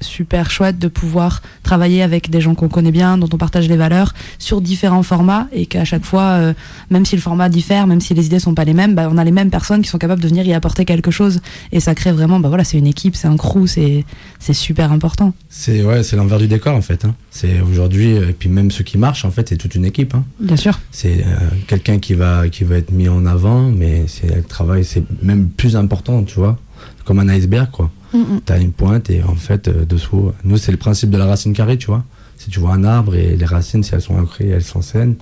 super 0.00 0.50
chouette 0.50 0.78
de 0.78 0.88
pouvoir 0.88 1.42
travailler 1.62 2.02
avec 2.02 2.30
des 2.30 2.40
gens 2.40 2.54
qu'on 2.54 2.68
connaît 2.68 2.92
bien, 2.92 3.18
dont 3.18 3.28
on 3.32 3.36
partage 3.38 3.68
les 3.68 3.76
valeurs, 3.76 4.14
sur 4.38 4.60
différents 4.60 5.02
formats 5.02 5.48
et 5.52 5.66
qu'à 5.66 5.84
chaque 5.84 6.04
fois, 6.04 6.22
euh, 6.22 6.52
même 6.90 7.04
si 7.06 7.16
le 7.16 7.22
format 7.22 7.48
diffère, 7.48 7.86
même 7.86 8.00
si 8.00 8.14
les 8.14 8.26
idées 8.26 8.38
sont 8.38 8.54
pas 8.54 8.64
les 8.64 8.74
mêmes, 8.74 8.94
bah, 8.94 9.08
on 9.10 9.16
a 9.18 9.24
les 9.24 9.30
mêmes 9.30 9.50
personnes 9.50 9.82
qui 9.82 9.88
sont 9.88 9.98
capables 9.98 10.20
de 10.22 10.28
venir 10.28 10.44
y 10.46 10.52
apporter 10.54 10.84
quelque 10.84 11.10
chose 11.10 11.40
et 11.72 11.80
ça 11.80 11.94
crée 11.94 12.12
vraiment, 12.12 12.40
bah 12.40 12.48
voilà, 12.48 12.64
c'est 12.64 12.78
une 12.78 12.86
équipe, 12.86 13.16
c'est 13.16 13.28
un 13.28 13.36
crew, 13.36 13.66
c'est 13.66 14.04
c'est 14.38 14.52
super 14.54 14.92
important. 14.92 15.32
C'est 15.48 15.82
ouais, 15.82 16.02
c'est 16.02 16.16
l'envers 16.16 16.38
du 16.38 16.46
décor 16.48 16.74
en 16.76 16.82
fait. 16.82 17.04
hein. 17.04 17.14
C'est 17.30 17.60
aujourd'hui 17.60 18.10
et 18.10 18.32
puis 18.38 18.48
même 18.48 18.70
ceux 18.70 18.84
qui 18.84 18.98
marchent 18.98 19.24
en 19.24 19.30
fait, 19.30 19.48
c'est 19.48 19.56
toute 19.56 19.74
une 19.74 19.84
équipe. 19.84 20.14
hein. 20.14 20.24
Bien 20.40 20.56
sûr. 20.56 20.78
C'est 20.90 21.24
euh, 21.26 21.36
quelqu'un 21.66 21.98
qui 21.98 22.14
va 22.14 22.48
qui 22.48 22.64
va 22.64 22.76
être 22.76 22.92
mis 22.92 23.08
en 23.08 23.24
avant, 23.26 23.62
mais 23.70 24.04
c'est 24.08 24.34
le 24.34 24.42
travail, 24.42 24.84
c'est 24.84 25.02
même 25.22 25.48
plus 25.48 25.74
important, 25.76 26.22
tu 26.22 26.34
vois, 26.36 26.58
comme 27.04 27.18
un 27.18 27.28
iceberg 27.28 27.70
quoi. 27.70 27.90
Mhm. 28.14 28.40
T'as 28.44 28.60
une 28.60 28.72
pointe 28.72 29.10
et 29.10 29.22
en 29.22 29.34
fait 29.34 29.68
euh, 29.68 29.84
dessous, 29.84 30.32
nous 30.44 30.56
c'est 30.58 30.72
le 30.72 30.78
principe 30.78 31.10
de 31.10 31.18
la 31.18 31.26
racine 31.26 31.52
carrée, 31.52 31.76
tu 31.78 31.86
vois. 31.86 32.04
Si 32.38 32.50
tu 32.50 32.60
vois 32.60 32.74
un 32.74 32.84
arbre 32.84 33.14
et 33.14 33.36
les 33.36 33.46
racines, 33.46 33.82
si 33.82 33.94
elles 33.94 34.00
sont 34.02 34.16
ancrées, 34.16 34.48
elles 34.48 34.62
s'enseignent, 34.64 35.14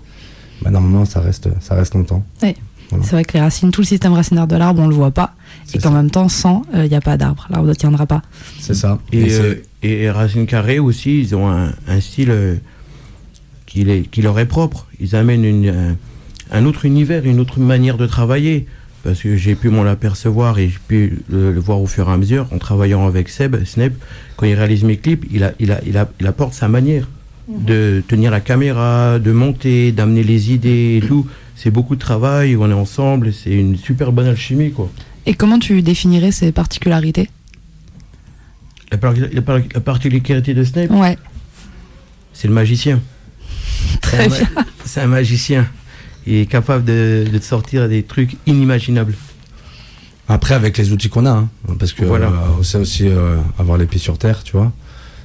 bah 0.62 0.70
normalement 0.70 1.04
ça 1.04 1.20
reste 1.20 1.48
ça 1.60 1.74
reste 1.74 1.94
longtemps. 1.94 2.24
Voilà. 2.90 3.04
C'est 3.04 3.12
vrai 3.12 3.24
que 3.24 3.32
les 3.32 3.40
racines, 3.40 3.70
tout 3.70 3.80
le 3.80 3.86
système 3.86 4.12
racinaire 4.12 4.46
de 4.46 4.56
l'arbre, 4.56 4.82
on 4.82 4.86
le 4.88 4.94
voit 4.94 5.10
pas. 5.10 5.34
Et 5.72 5.78
qu'en 5.78 5.90
même 5.90 6.10
temps, 6.10 6.28
sans, 6.28 6.62
il 6.74 6.82
n'y 6.82 6.94
a 6.94 7.00
pas 7.00 7.16
d'arbre. 7.16 7.46
L'arbre 7.50 7.66
ne 7.68 7.72
tiendra 7.74 8.04
pas. 8.06 8.20
C'est 8.60 8.74
ça. 8.74 8.98
Et, 9.10 9.20
Et 9.22 9.34
euh, 9.40 9.54
et 9.82 10.10
Racine 10.10 10.46
Carré 10.46 10.78
aussi, 10.78 11.18
ils 11.20 11.34
ont 11.34 11.48
un, 11.50 11.72
un 11.88 12.00
style 12.00 12.30
euh, 12.30 12.56
qui, 13.66 13.84
les- 13.84 14.02
qui 14.02 14.20
leur 14.22 14.38
est 14.38 14.46
propre. 14.46 14.86
Ils 15.00 15.16
amènent 15.16 15.44
une, 15.44 15.68
un, 15.70 15.96
un 16.52 16.64
autre 16.66 16.84
univers, 16.84 17.24
une 17.24 17.40
autre 17.40 17.58
manière 17.58 17.96
de 17.96 18.06
travailler. 18.06 18.66
Parce 19.04 19.20
que 19.20 19.36
j'ai 19.36 19.54
pu 19.54 19.68
m'en 19.68 19.84
apercevoir 19.84 20.58
et 20.58 20.68
j'ai 20.70 20.78
pu 20.88 21.18
le, 21.28 21.52
le 21.52 21.60
voir 21.60 21.78
au 21.80 21.86
fur 21.86 22.08
et 22.08 22.12
à 22.12 22.16
mesure 22.16 22.46
en 22.52 22.58
travaillant 22.58 23.06
avec 23.06 23.28
Seb, 23.28 23.62
Snap. 23.64 23.92
Quand 24.36 24.46
il 24.46 24.54
réalise 24.54 24.82
mes 24.82 24.96
clips, 24.96 25.26
il, 25.30 25.44
a, 25.44 25.52
il, 25.60 25.70
a, 25.72 25.80
il, 25.86 25.96
a, 25.98 26.08
il 26.20 26.26
apporte 26.26 26.54
sa 26.54 26.68
manière 26.68 27.06
de 27.46 28.02
tenir 28.08 28.30
la 28.30 28.40
caméra, 28.40 29.18
de 29.18 29.30
monter, 29.30 29.92
d'amener 29.92 30.22
les 30.24 30.52
idées 30.52 31.00
et 31.02 31.06
tout. 31.06 31.26
C'est 31.54 31.70
beaucoup 31.70 31.94
de 31.96 32.00
travail, 32.00 32.56
on 32.56 32.70
est 32.70 32.72
ensemble, 32.74 33.32
c'est 33.34 33.52
une 33.52 33.76
super 33.76 34.10
bonne 34.10 34.26
alchimie 34.26 34.72
quoi. 34.72 34.90
Et 35.26 35.34
comment 35.34 35.58
tu 35.58 35.82
définirais 35.82 36.32
ces 36.32 36.50
particularités? 36.52 37.28
La, 38.90 38.96
par- 38.98 39.12
la 39.14 39.42
par- 39.42 39.58
la 39.74 39.80
particularité 39.80 40.54
de 40.54 40.64
Snape, 40.64 40.90
Ouais. 40.90 41.18
c'est 42.32 42.48
le 42.48 42.54
magicien. 42.54 43.00
Très 44.00 44.28
bien. 44.28 44.48
C'est 44.86 45.00
un 45.02 45.06
magicien. 45.08 45.66
Il 46.26 46.34
est 46.36 46.46
capable 46.46 46.84
de, 46.84 47.26
de 47.30 47.38
te 47.38 47.44
sortir 47.44 47.88
des 47.88 48.02
trucs 48.02 48.36
inimaginables. 48.46 49.14
Après, 50.28 50.54
avec 50.54 50.78
les 50.78 50.90
outils 50.92 51.10
qu'on 51.10 51.26
a, 51.26 51.30
hein, 51.32 51.48
parce 51.78 51.92
que 51.92 52.04
Voilà. 52.04 52.28
euh, 52.28 52.58
on 52.58 52.62
sait 52.62 52.78
aussi 52.78 53.08
euh, 53.08 53.36
avoir 53.58 53.76
les 53.76 53.84
pieds 53.86 54.00
sur 54.00 54.16
terre, 54.16 54.42
tu 54.42 54.52
vois. 54.52 54.72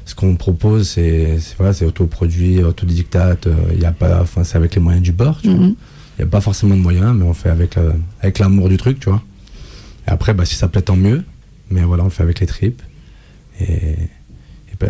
Ce 0.06 0.14
qu'on 0.16 0.36
propose, 0.36 0.90
c'est 0.90 1.38
c'est 1.40 1.56
voilà, 1.58 1.72
c'est 1.74 1.86
autoproduit, 1.86 2.62
autodidacte. 2.64 3.48
euh, 3.48 3.56
Il 3.74 3.80
y 3.82 3.86
a 3.86 3.92
pas, 3.94 4.22
enfin, 4.22 4.44
c'est 4.44 4.58
avec 4.58 4.76
les 4.76 4.82
moyens 4.82 5.04
du 5.04 5.12
bord, 5.14 5.40
tu 5.42 5.50
vois. 5.50 5.58
Mhm. 5.68 5.76
Il 6.18 6.22
y 6.22 6.24
a 6.24 6.28
pas 6.28 6.42
forcément 6.42 6.76
de 6.76 6.82
moyens, 6.82 7.16
mais 7.16 7.24
on 7.24 7.34
fait 7.34 7.50
avec 7.50 7.76
la- 7.76 7.94
avec 8.22 8.40
l'amour 8.40 8.68
du 8.68 8.76
truc, 8.76 9.00
tu 9.00 9.10
vois. 9.10 9.22
Et 10.08 10.12
après, 10.12 10.34
bah, 10.34 10.44
si 10.46 10.56
ça 10.56 10.68
plaît, 10.68 10.82
tant 10.82 10.98
mieux. 10.98 11.24
Mais 11.72 11.82
voilà, 11.84 12.04
on 12.04 12.08
le 12.08 12.12
fait 12.12 12.24
avec 12.24 12.40
les 12.42 12.48
tripes. 12.48 12.82
Et, 13.62 13.96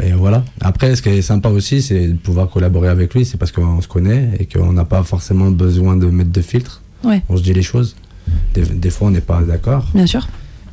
et, 0.04 0.12
voilà. 0.14 0.44
Après, 0.62 0.96
ce 0.96 1.02
qui 1.02 1.10
est 1.10 1.22
sympa 1.22 1.50
aussi, 1.50 1.82
c'est 1.82 2.08
de 2.08 2.14
pouvoir 2.18 2.50
collaborer 2.50 2.90
avec 2.90 3.14
lui. 3.14 3.26
C'est 3.26 3.38
parce 3.38 3.52
qu'on 3.52 3.82
se 3.82 3.88
connaît 3.88 4.32
et 4.40 4.46
qu'on 4.46 4.74
n'a 4.74 4.86
pas 4.86 5.04
forcément 5.04 5.50
besoin 5.52 5.98
de 5.98 6.08
mettre 6.08 6.32
de 6.32 6.42
filtre. 6.42 6.82
Ouais. 7.04 7.22
On 7.30 7.38
se 7.38 7.44
dit 7.44 7.54
les 7.54 7.62
choses. 7.64 7.96
Des, 8.54 8.62
des 8.64 8.90
fois, 8.90 9.08
on 9.08 9.12
n'est 9.12 9.22
pas 9.22 9.42
d'accord. 9.42 9.86
Bien 9.96 10.06
sûr. 10.06 10.28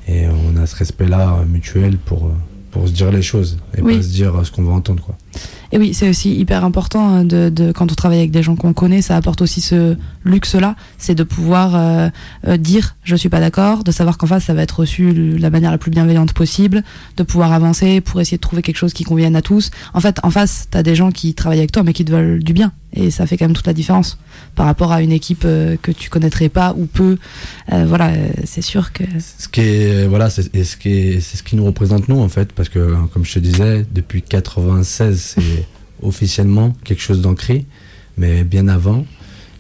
Et 0.09 0.27
on 0.29 0.57
a 0.61 0.67
ce 0.67 0.77
respect-là 0.77 1.39
euh, 1.41 1.45
mutuel 1.47 1.97
pour, 1.99 2.27
euh, 2.27 2.31
pour 2.71 2.87
se 2.87 2.93
dire 2.93 3.11
les 3.11 3.23
choses 3.23 3.59
et 3.77 3.81
Oui. 3.83 3.97
pas 3.97 4.03
se 4.03 4.09
dire 4.09 4.37
euh, 4.37 4.45
ce 4.45 4.51
qu'on 4.53 4.63
veut 4.63 4.71
entendre 4.73 5.03
quoi. 5.03 5.17
Et 5.73 5.79
oui, 5.79 5.95
c'est 5.95 6.09
aussi 6.09 6.37
hyper 6.39 6.65
important 6.65 7.25
de, 7.25 7.49
de- 7.49 7.73
quand 7.73 7.91
on 7.91 7.95
travaille 7.97 8.19
avec 8.19 8.31
des 8.31 8.43
gens 8.43 8.55
qu'on 8.55 8.73
connaît, 8.73 9.03
ça 9.03 9.17
apporte 9.17 9.43
aussi 9.43 9.61
ce 9.61 9.97
luxe-là, 10.27 10.77
c'est 10.99 11.15
de 11.15 11.23
pouvoir 11.23 11.75
euh, 11.75 12.09
euh, 12.47 12.57
dire 12.57 12.97
je 13.05 13.17
suis 13.17 13.29
pas 13.29 13.41
d'accord, 13.41 13.85
de 13.85 13.91
savoir 13.91 14.19
qu'en 14.19 14.27
face 14.27 14.45
ça 14.45 14.55
va 14.55 14.63
être 14.63 14.81
reçu 14.81 15.13
de 15.13 15.37
la 15.39 15.51
manière 15.51 15.71
la 15.71 15.79
plus 15.79 15.91
bienveillante 15.91 16.33
possible, 16.33 16.83
de 17.17 17.23
pouvoir 17.23 17.53
avancer 17.53 18.01
pour 18.01 18.21
essayer 18.21 18.37
de 18.37 18.43
trouver 18.43 18.63
quelque 18.63 18.77
chose 18.77 18.93
qui 18.93 19.05
convienne 19.05 19.37
à 19.37 19.43
tous. 19.43 19.71
En 19.95 20.01
fait, 20.01 20.19
en 20.23 20.31
face, 20.31 20.69
t'as 20.71 20.83
des 20.83 20.95
gens 20.95 21.11
qui 21.11 21.35
travaillent 21.35 21.59
avec 21.59 21.73
toi 21.73 21.83
mais 21.83 21.93
qui 21.93 22.05
te 22.05 22.13
veulent 22.13 22.43
du 22.43 22.53
bien, 22.53 22.73
et 22.93 23.11
ça 23.11 23.27
fait 23.27 23.37
quand 23.37 23.47
même 23.47 23.55
toute 23.55 23.67
la 23.67 23.73
différence 23.73 24.19
par 24.55 24.67
rapport 24.67 24.93
à 24.93 25.03
une 25.03 25.13
équipe 25.13 25.43
euh, 25.45 25.77
que 25.81 25.93
tu 25.93 26.11
connaîtrais 26.11 26.49
pas 26.49 26.75
ou 26.77 26.87
peu. 26.87 27.19
Voilà, 27.69 28.13
c'est 28.45 28.63
sûr 28.63 28.93
que 28.93 29.05
Ce 29.39 29.49
qui 29.49 29.61
est 29.61 30.07
voilà, 30.07 30.31
c'est 30.31 30.65
ce 30.65 30.77
qui 30.77 30.91
est 30.91 31.21
c'est 31.21 31.37
ce 31.37 31.43
qui 31.43 31.57
nous 31.57 31.65
représente 31.65 32.09
nous 32.09 32.19
en 32.19 32.29
fait 32.29 32.53
parce 32.53 32.69
que 32.69 32.95
comme 33.13 33.25
je 33.25 33.35
te 33.35 33.39
disais 33.39 33.87
depuis 33.93 34.23
96 34.23 35.19
c'est 35.19 35.67
officiellement 36.03 36.75
quelque 36.85 37.03
chose 37.03 37.21
d'ancré 37.21 37.67
mais 38.17 38.45
bien 38.45 38.69
avant 38.69 39.05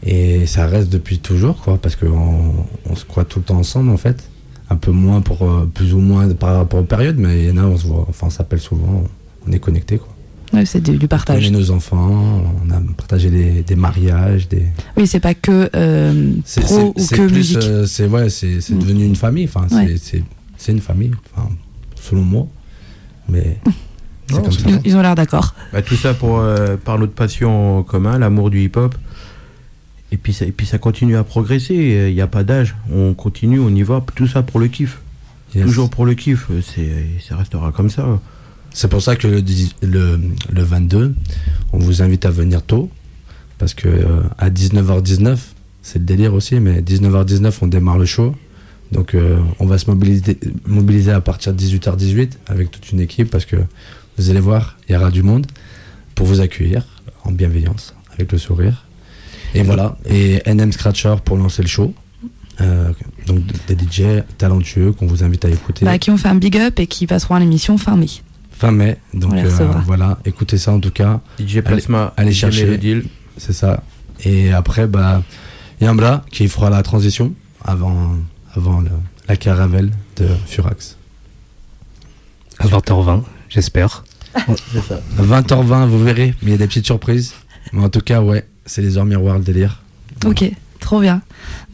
et 0.06 0.46
ça 0.46 0.66
reste 0.66 0.88
depuis 0.90 1.18
toujours 1.18 1.56
quoi 1.62 1.78
parce 1.78 1.96
qu'on 1.96 2.54
on 2.88 2.94
se 2.94 3.04
croit 3.04 3.24
tout 3.24 3.40
le 3.40 3.44
temps 3.44 3.58
ensemble 3.58 3.90
en 3.90 3.96
fait 3.96 4.28
un 4.70 4.76
peu 4.76 4.92
moins 4.92 5.20
pour 5.20 5.42
euh, 5.42 5.68
plus 5.72 5.92
ou 5.94 5.98
moins 5.98 6.28
par 6.32 6.56
rapport 6.56 6.80
aux 6.80 6.84
périodes 6.84 7.18
mais 7.18 7.44
il 7.44 7.48
y 7.48 7.50
en 7.50 7.56
a 7.58 7.66
on 7.66 7.76
se 7.76 7.86
voit 7.86 8.06
enfin 8.08 8.28
on 8.28 8.30
s'appelle 8.30 8.60
souvent 8.60 9.04
on 9.48 9.52
est 9.52 9.58
connecté 9.58 9.98
quoi 9.98 10.08
ouais, 10.54 10.64
c'est 10.64 10.80
du, 10.80 10.96
du 10.96 11.04
on 11.06 11.08
partage. 11.08 11.44
connaît 11.44 11.50
nos 11.58 11.70
enfants 11.72 12.42
on 12.64 12.70
a 12.70 12.80
partagé 12.96 13.30
des, 13.30 13.62
des 13.62 13.76
mariages 13.76 14.48
des 14.48 14.62
Oui, 14.96 15.06
c'est 15.08 15.20
pas 15.20 15.34
que 15.34 15.68
euh, 15.74 16.32
c'est 16.44 16.60
pro 16.62 16.92
ou 16.96 17.06
que 17.06 17.14
plus, 17.26 17.32
musique. 17.32 17.58
euh, 17.64 17.86
c'est 17.86 18.06
ouais, 18.06 18.28
c'est 18.30 18.60
c'est 18.60 18.74
Mm. 18.74 18.78
devenu 18.78 19.04
une 19.04 19.16
famille. 19.16 19.44
Enfin, 19.52 19.66
Ouais. 19.76 19.88
c'est- 19.88 19.98
c'est 20.18 20.24
c'est 20.56 20.72
une 20.72 20.80
famille. 20.80 21.12
Enfin, 21.34 21.48
selon 22.00 22.22
moi. 22.22 22.46
Mais 23.28 23.58
Non, 24.32 24.40
comme 24.42 24.50
c'est 24.52 24.62
ça. 24.62 24.68
Ils, 24.70 24.80
ils 24.84 24.96
ont 24.96 25.02
l'air 25.02 25.14
d'accord. 25.14 25.54
Bah, 25.72 25.82
tout 25.82 25.94
ça 25.96 26.14
pour, 26.14 26.38
euh, 26.40 26.76
par 26.76 26.98
notre 26.98 27.12
passion 27.12 27.78
en 27.78 27.82
commun, 27.82 28.18
l'amour 28.18 28.50
du 28.50 28.60
hip-hop. 28.64 28.94
Et 30.12 30.16
puis, 30.16 30.32
ça, 30.32 30.44
et 30.44 30.52
puis 30.52 30.66
ça 30.66 30.78
continue 30.78 31.16
à 31.16 31.24
progresser. 31.24 31.74
Il 32.08 32.14
n'y 32.14 32.20
a 32.20 32.26
pas 32.26 32.44
d'âge. 32.44 32.76
On 32.92 33.14
continue, 33.14 33.58
on 33.58 33.74
y 33.74 33.82
va. 33.82 34.04
Tout 34.14 34.26
ça 34.26 34.42
pour 34.42 34.60
le 34.60 34.68
kiff. 34.68 35.00
Yes. 35.54 35.64
Toujours 35.64 35.90
pour 35.90 36.06
le 36.06 36.14
kiff. 36.14 36.48
C'est, 36.62 37.06
ça 37.26 37.36
restera 37.36 37.72
comme 37.72 37.90
ça. 37.90 38.20
C'est 38.72 38.88
pour 38.88 39.02
ça 39.02 39.16
que 39.16 39.26
le, 39.26 39.42
le, 39.82 40.20
le 40.52 40.62
22, 40.62 41.14
on 41.72 41.78
vous 41.78 42.02
invite 42.02 42.24
à 42.24 42.30
venir 42.30 42.62
tôt. 42.62 42.90
Parce 43.58 43.74
que 43.74 43.88
euh, 43.88 44.22
à 44.38 44.50
19h19, 44.50 45.38
c'est 45.82 45.98
le 45.98 46.04
délire 46.04 46.34
aussi, 46.34 46.60
mais 46.60 46.82
19h19, 46.82 47.54
on 47.62 47.66
démarre 47.66 47.98
le 47.98 48.04
show. 48.04 48.34
Donc 48.92 49.14
euh, 49.14 49.38
on 49.58 49.66
va 49.66 49.78
se 49.78 49.90
mobiliser, 49.90 50.38
mobiliser 50.66 51.10
à 51.10 51.20
partir 51.20 51.52
de 51.52 51.60
18h18 51.60 52.30
avec 52.46 52.70
toute 52.70 52.92
une 52.92 53.00
équipe 53.00 53.30
parce 53.30 53.44
que 53.44 53.56
vous 54.18 54.30
allez 54.30 54.40
voir, 54.40 54.76
il 54.88 54.94
y 54.94 54.96
aura 54.96 55.10
du 55.10 55.22
monde 55.22 55.46
pour 56.14 56.26
vous 56.26 56.40
accueillir 56.40 56.86
en 57.24 57.32
bienveillance, 57.32 57.94
avec 58.12 58.32
le 58.32 58.38
sourire. 58.38 58.85
Et 59.54 59.62
voilà, 59.62 59.96
et 60.08 60.42
NM 60.46 60.72
Scratcher 60.72 61.14
pour 61.24 61.36
lancer 61.36 61.62
le 61.62 61.68
show. 61.68 61.94
Euh, 62.62 62.90
donc 63.26 63.40
des 63.68 63.74
DJ 63.76 64.22
talentueux 64.38 64.92
qu'on 64.92 65.06
vous 65.06 65.22
invite 65.22 65.44
à 65.44 65.50
écouter. 65.50 65.84
Bah, 65.84 65.98
qui 65.98 66.10
ont 66.10 66.16
fait 66.16 66.28
un 66.28 66.34
big 66.36 66.56
up 66.56 66.78
et 66.80 66.86
qui 66.86 67.06
passeront 67.06 67.34
à 67.34 67.40
l'émission 67.40 67.76
fin 67.76 67.96
mai. 67.96 68.06
Fin 68.50 68.70
mai, 68.72 68.96
donc 69.12 69.34
euh, 69.34 69.50
voilà, 69.84 70.18
écoutez 70.24 70.56
ça 70.56 70.72
en 70.72 70.80
tout 70.80 70.90
cas. 70.90 71.20
DJ 71.38 71.60
Plasma, 71.60 72.14
allez 72.16 72.32
DJ 72.32 72.36
chercher 72.40 72.66
le 72.66 72.78
deal. 72.78 73.04
C'est 73.36 73.52
ça. 73.52 73.82
Et 74.24 74.50
après, 74.52 74.86
bah, 74.86 75.22
Yambra 75.82 76.24
qui 76.30 76.48
fera 76.48 76.70
la 76.70 76.82
transition 76.82 77.34
avant, 77.62 78.14
avant 78.54 78.80
le- 78.80 78.88
la 79.28 79.36
caravelle 79.36 79.90
de 80.16 80.26
Furax. 80.46 80.96
À 82.58 82.66
20h20, 82.66 83.22
j'espère. 83.50 84.04
C'est 84.72 84.80
ça. 84.82 85.00
À 85.18 85.22
20h20, 85.22 85.86
vous 85.88 86.02
verrez, 86.02 86.34
mais 86.42 86.48
il 86.48 86.50
y 86.52 86.54
a 86.54 86.58
des 86.58 86.66
petites 86.66 86.86
surprises. 86.86 87.34
Mais 87.74 87.84
en 87.84 87.88
tout 87.90 88.00
cas, 88.00 88.22
ouais, 88.22 88.46
c'est 88.66 88.82
les 88.82 88.98
heures 88.98 89.04
miroirs, 89.04 89.38
le 89.38 89.44
délire. 89.44 89.82
Ok, 90.24 90.50
trop 90.80 91.00
bien. 91.00 91.22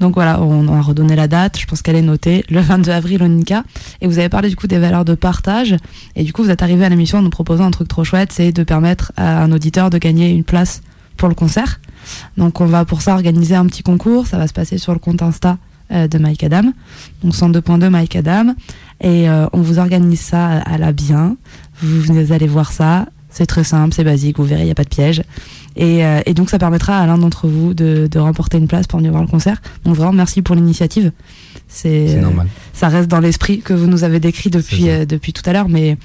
Donc 0.00 0.14
voilà, 0.14 0.40
on 0.40 0.68
a 0.68 0.80
redonné 0.80 1.16
la 1.16 1.28
date, 1.28 1.58
je 1.58 1.66
pense 1.66 1.82
qu'elle 1.82 1.96
est 1.96 2.02
notée, 2.02 2.44
le 2.50 2.60
22 2.60 2.90
avril 2.90 3.22
au. 3.22 3.64
Et 4.00 4.06
vous 4.06 4.18
avez 4.18 4.28
parlé 4.28 4.48
du 4.48 4.56
coup 4.56 4.66
des 4.66 4.78
valeurs 4.78 5.04
de 5.04 5.14
partage. 5.14 5.76
Et 6.16 6.24
du 6.24 6.32
coup, 6.32 6.42
vous 6.42 6.50
êtes 6.50 6.62
arrivé 6.62 6.84
à 6.84 6.88
l'émission 6.88 7.18
en 7.18 7.22
nous 7.22 7.30
proposant 7.30 7.64
un 7.64 7.70
truc 7.70 7.88
trop 7.88 8.04
chouette, 8.04 8.32
c'est 8.32 8.52
de 8.52 8.64
permettre 8.64 9.12
à 9.16 9.42
un 9.42 9.52
auditeur 9.52 9.90
de 9.90 9.98
gagner 9.98 10.30
une 10.30 10.44
place 10.44 10.82
pour 11.16 11.28
le 11.28 11.34
concert. 11.34 11.80
Donc 12.36 12.60
on 12.60 12.66
va 12.66 12.84
pour 12.84 13.02
ça 13.02 13.14
organiser 13.14 13.54
un 13.54 13.66
petit 13.66 13.82
concours, 13.82 14.26
ça 14.26 14.38
va 14.38 14.46
se 14.46 14.52
passer 14.52 14.78
sur 14.78 14.92
le 14.92 14.98
compte 14.98 15.22
Insta 15.22 15.58
euh, 15.92 16.08
de 16.08 16.18
Mike 16.18 16.44
Adam, 16.44 16.72
donc 17.22 17.34
102.2 17.34 17.88
Mike 17.88 18.16
Adam. 18.16 18.54
Et 19.00 19.28
euh, 19.28 19.46
on 19.52 19.60
vous 19.60 19.78
organise 19.78 20.20
ça 20.20 20.58
à, 20.60 20.78
la 20.78 20.92
bien. 20.92 21.36
Vous 21.80 22.32
allez 22.32 22.46
voir 22.46 22.72
ça. 22.72 23.06
C'est 23.32 23.46
très 23.46 23.64
simple, 23.64 23.94
c'est 23.94 24.04
basique, 24.04 24.36
vous 24.38 24.44
verrez, 24.44 24.62
il 24.62 24.66
n'y 24.66 24.70
a 24.70 24.74
pas 24.74 24.84
de 24.84 24.88
piège. 24.88 25.22
Et, 25.74 26.04
euh, 26.04 26.20
et 26.26 26.34
donc 26.34 26.50
ça 26.50 26.58
permettra 26.58 26.98
à 26.98 27.06
l'un 27.06 27.16
d'entre 27.18 27.48
vous 27.48 27.72
de, 27.72 28.06
de 28.10 28.18
remporter 28.18 28.58
une 28.58 28.68
place 28.68 28.86
pour 28.86 28.98
venir 28.98 29.10
voir 29.12 29.22
le 29.22 29.28
concert. 29.28 29.62
Donc 29.84 29.96
vraiment 29.96 30.12
merci 30.12 30.42
pour 30.42 30.54
l'initiative. 30.54 31.12
C'est 31.68 32.16
euh, 32.16 32.20
normal. 32.20 32.48
ça 32.74 32.88
reste 32.88 33.08
dans 33.08 33.20
l'esprit 33.20 33.60
que 33.60 33.72
vous 33.72 33.86
nous 33.86 34.04
avez 34.04 34.20
décrit 34.20 34.50
depuis, 34.50 34.90
euh, 34.90 35.06
depuis 35.06 35.32
tout 35.32 35.42
à 35.48 35.52
l'heure, 35.54 35.68
mais 35.70 35.96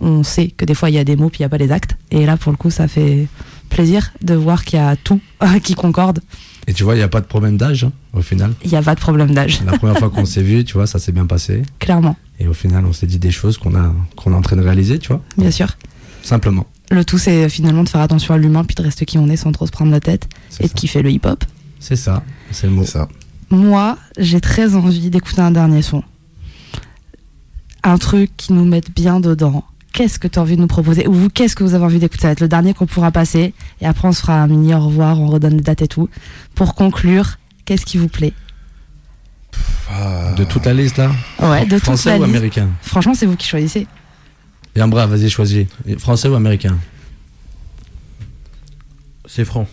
on 0.00 0.22
sait 0.22 0.48
que 0.48 0.64
des 0.64 0.74
fois 0.74 0.88
il 0.88 0.94
y 0.94 0.98
a 0.98 1.04
des 1.04 1.16
mots 1.16 1.28
puis 1.28 1.40
il 1.40 1.42
n'y 1.42 1.46
a 1.46 1.50
pas 1.50 1.58
les 1.58 1.70
actes. 1.70 1.96
Et 2.10 2.24
là 2.24 2.38
pour 2.38 2.52
le 2.52 2.56
coup 2.56 2.70
ça 2.70 2.88
fait 2.88 3.26
plaisir 3.68 4.12
de 4.22 4.34
voir 4.34 4.64
qu'il 4.64 4.78
y 4.78 4.82
a 4.82 4.96
tout 4.96 5.20
qui 5.62 5.74
concorde. 5.74 6.20
Et 6.68 6.72
tu 6.74 6.84
vois, 6.84 6.94
il 6.94 6.98
n'y 6.98 7.02
a 7.02 7.08
pas 7.08 7.20
de 7.20 7.26
problème 7.26 7.56
d'âge, 7.56 7.82
hein, 7.84 7.92
au 8.12 8.22
final. 8.22 8.52
Il 8.64 8.70
n'y 8.70 8.76
a 8.76 8.82
pas 8.82 8.94
de 8.94 9.00
problème 9.00 9.34
d'âge, 9.34 9.62
La 9.66 9.76
première 9.76 9.98
fois 9.98 10.10
qu'on 10.10 10.24
s'est 10.34 10.42
vu, 10.42 10.64
tu 10.64 10.74
vois, 10.74 10.86
ça 10.86 11.00
s'est 11.00 11.10
bien 11.10 11.26
passé. 11.26 11.62
clairement, 11.80 12.16
Et 12.38 12.46
au 12.46 12.52
final, 12.54 12.84
on 12.86 12.92
s'est 12.92 13.08
dit 13.08 13.18
des 13.18 13.32
choses 13.32 13.58
qu'on 13.58 13.74
a 13.74 13.92
qu'on 14.14 14.32
est 14.32 14.36
en 14.36 14.42
train 14.42 14.54
de 14.54 14.62
réaliser, 14.62 15.00
tu 15.00 15.08
vois. 15.08 15.20
bien 15.36 15.50
sûr. 15.50 15.76
Simplement. 16.22 16.66
Le 16.90 17.04
tout 17.04 17.18
c'est 17.18 17.48
finalement 17.48 17.84
de 17.84 17.88
faire 17.88 18.00
attention 18.00 18.34
à 18.34 18.38
l'humain 18.38 18.64
puis 18.64 18.74
de 18.74 18.82
rester 18.82 19.04
qui 19.06 19.18
on 19.18 19.28
est 19.28 19.36
sans 19.36 19.52
trop 19.52 19.66
se 19.66 19.72
prendre 19.72 19.90
la 19.90 20.00
tête 20.00 20.28
C'est 20.50 20.60
et 20.64 20.66
de 20.66 20.68
ça. 20.70 20.74
kiffer 20.74 21.02
le 21.02 21.10
hip-hop. 21.10 21.44
C'est 21.80 21.96
ça, 21.96 22.22
c'est 22.50 22.66
le 22.66 22.72
mot. 22.72 22.84
Ça. 22.84 23.08
Moi, 23.50 23.98
j'ai 24.18 24.40
très 24.40 24.74
envie 24.76 25.10
d'écouter 25.10 25.40
un 25.40 25.50
dernier 25.50 25.82
son. 25.82 26.02
Un 27.82 27.98
truc 27.98 28.30
qui 28.36 28.52
nous 28.52 28.64
mette 28.64 28.94
bien 28.94 29.18
dedans. 29.20 29.64
Qu'est-ce 29.92 30.18
que 30.18 30.28
tu 30.28 30.38
as 30.38 30.42
envie 30.42 30.56
de 30.56 30.60
nous 30.60 30.68
proposer? 30.68 31.06
Ou 31.06 31.12
vous, 31.12 31.28
qu'est-ce 31.28 31.54
que 31.56 31.64
vous 31.64 31.74
avez 31.74 31.84
envie 31.84 31.98
d'écouter? 31.98 32.22
Ça 32.22 32.28
va 32.28 32.32
être 32.32 32.40
le 32.40 32.48
dernier 32.48 32.72
qu'on 32.72 32.86
pourra 32.86 33.10
passer. 33.10 33.52
Et 33.80 33.86
après, 33.86 34.08
on 34.08 34.12
se 34.12 34.20
fera 34.22 34.40
un 34.40 34.46
mini 34.46 34.72
au 34.74 34.80
revoir, 34.80 35.20
on 35.20 35.26
redonne 35.26 35.56
les 35.56 35.62
dates 35.62 35.82
et 35.82 35.88
tout. 35.88 36.08
Pour 36.54 36.74
conclure, 36.74 37.38
qu'est-ce 37.66 37.84
qui 37.84 37.98
vous 37.98 38.08
plaît? 38.08 38.32
Ah, 39.90 40.32
De 40.36 40.44
toute 40.44 40.64
la 40.64 40.72
liste 40.72 40.96
là? 40.96 41.10
Ouais, 41.40 41.64
de 41.66 41.74
toute 41.74 41.84
Français 41.84 42.10
la 42.10 42.20
ou 42.20 42.24
liste. 42.24 42.36
américain? 42.36 42.68
Franchement, 42.80 43.12
c'est 43.14 43.26
vous 43.26 43.36
qui 43.36 43.46
choisissez. 43.46 43.86
Yambra, 44.76 45.06
vas-y, 45.06 45.28
choisis. 45.28 45.66
Français 45.98 46.28
ou 46.28 46.34
américain 46.34 46.76
C'est 49.26 49.44
franc. 49.44 49.66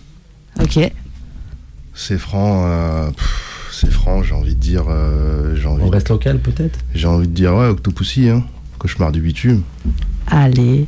Ok. 0.60 0.80
C'est 1.93 2.18
franc. 2.18 2.66
euh, 2.68 3.10
c'est 3.72 3.91
franc, 3.91 4.24
j'ai 4.24 4.34
envie 4.34 4.56
de 4.56 4.60
dire. 4.60 4.86
euh, 4.89 5.56
j'ai 5.56 5.68
envie, 5.68 5.84
On 5.84 5.89
reste 5.89 6.10
local 6.10 6.39
peut-être? 6.39 6.80
J'ai 6.93 7.08
envie 7.08 7.28
de 7.28 7.34
dire, 7.34 7.56
ouais, 7.56 7.68
Octopussy, 7.68 8.30
hein. 8.30 8.43
Cauchemar 8.78 9.12
du 9.12 9.22
bitume. 9.22 9.64
Allez. 10.28 10.88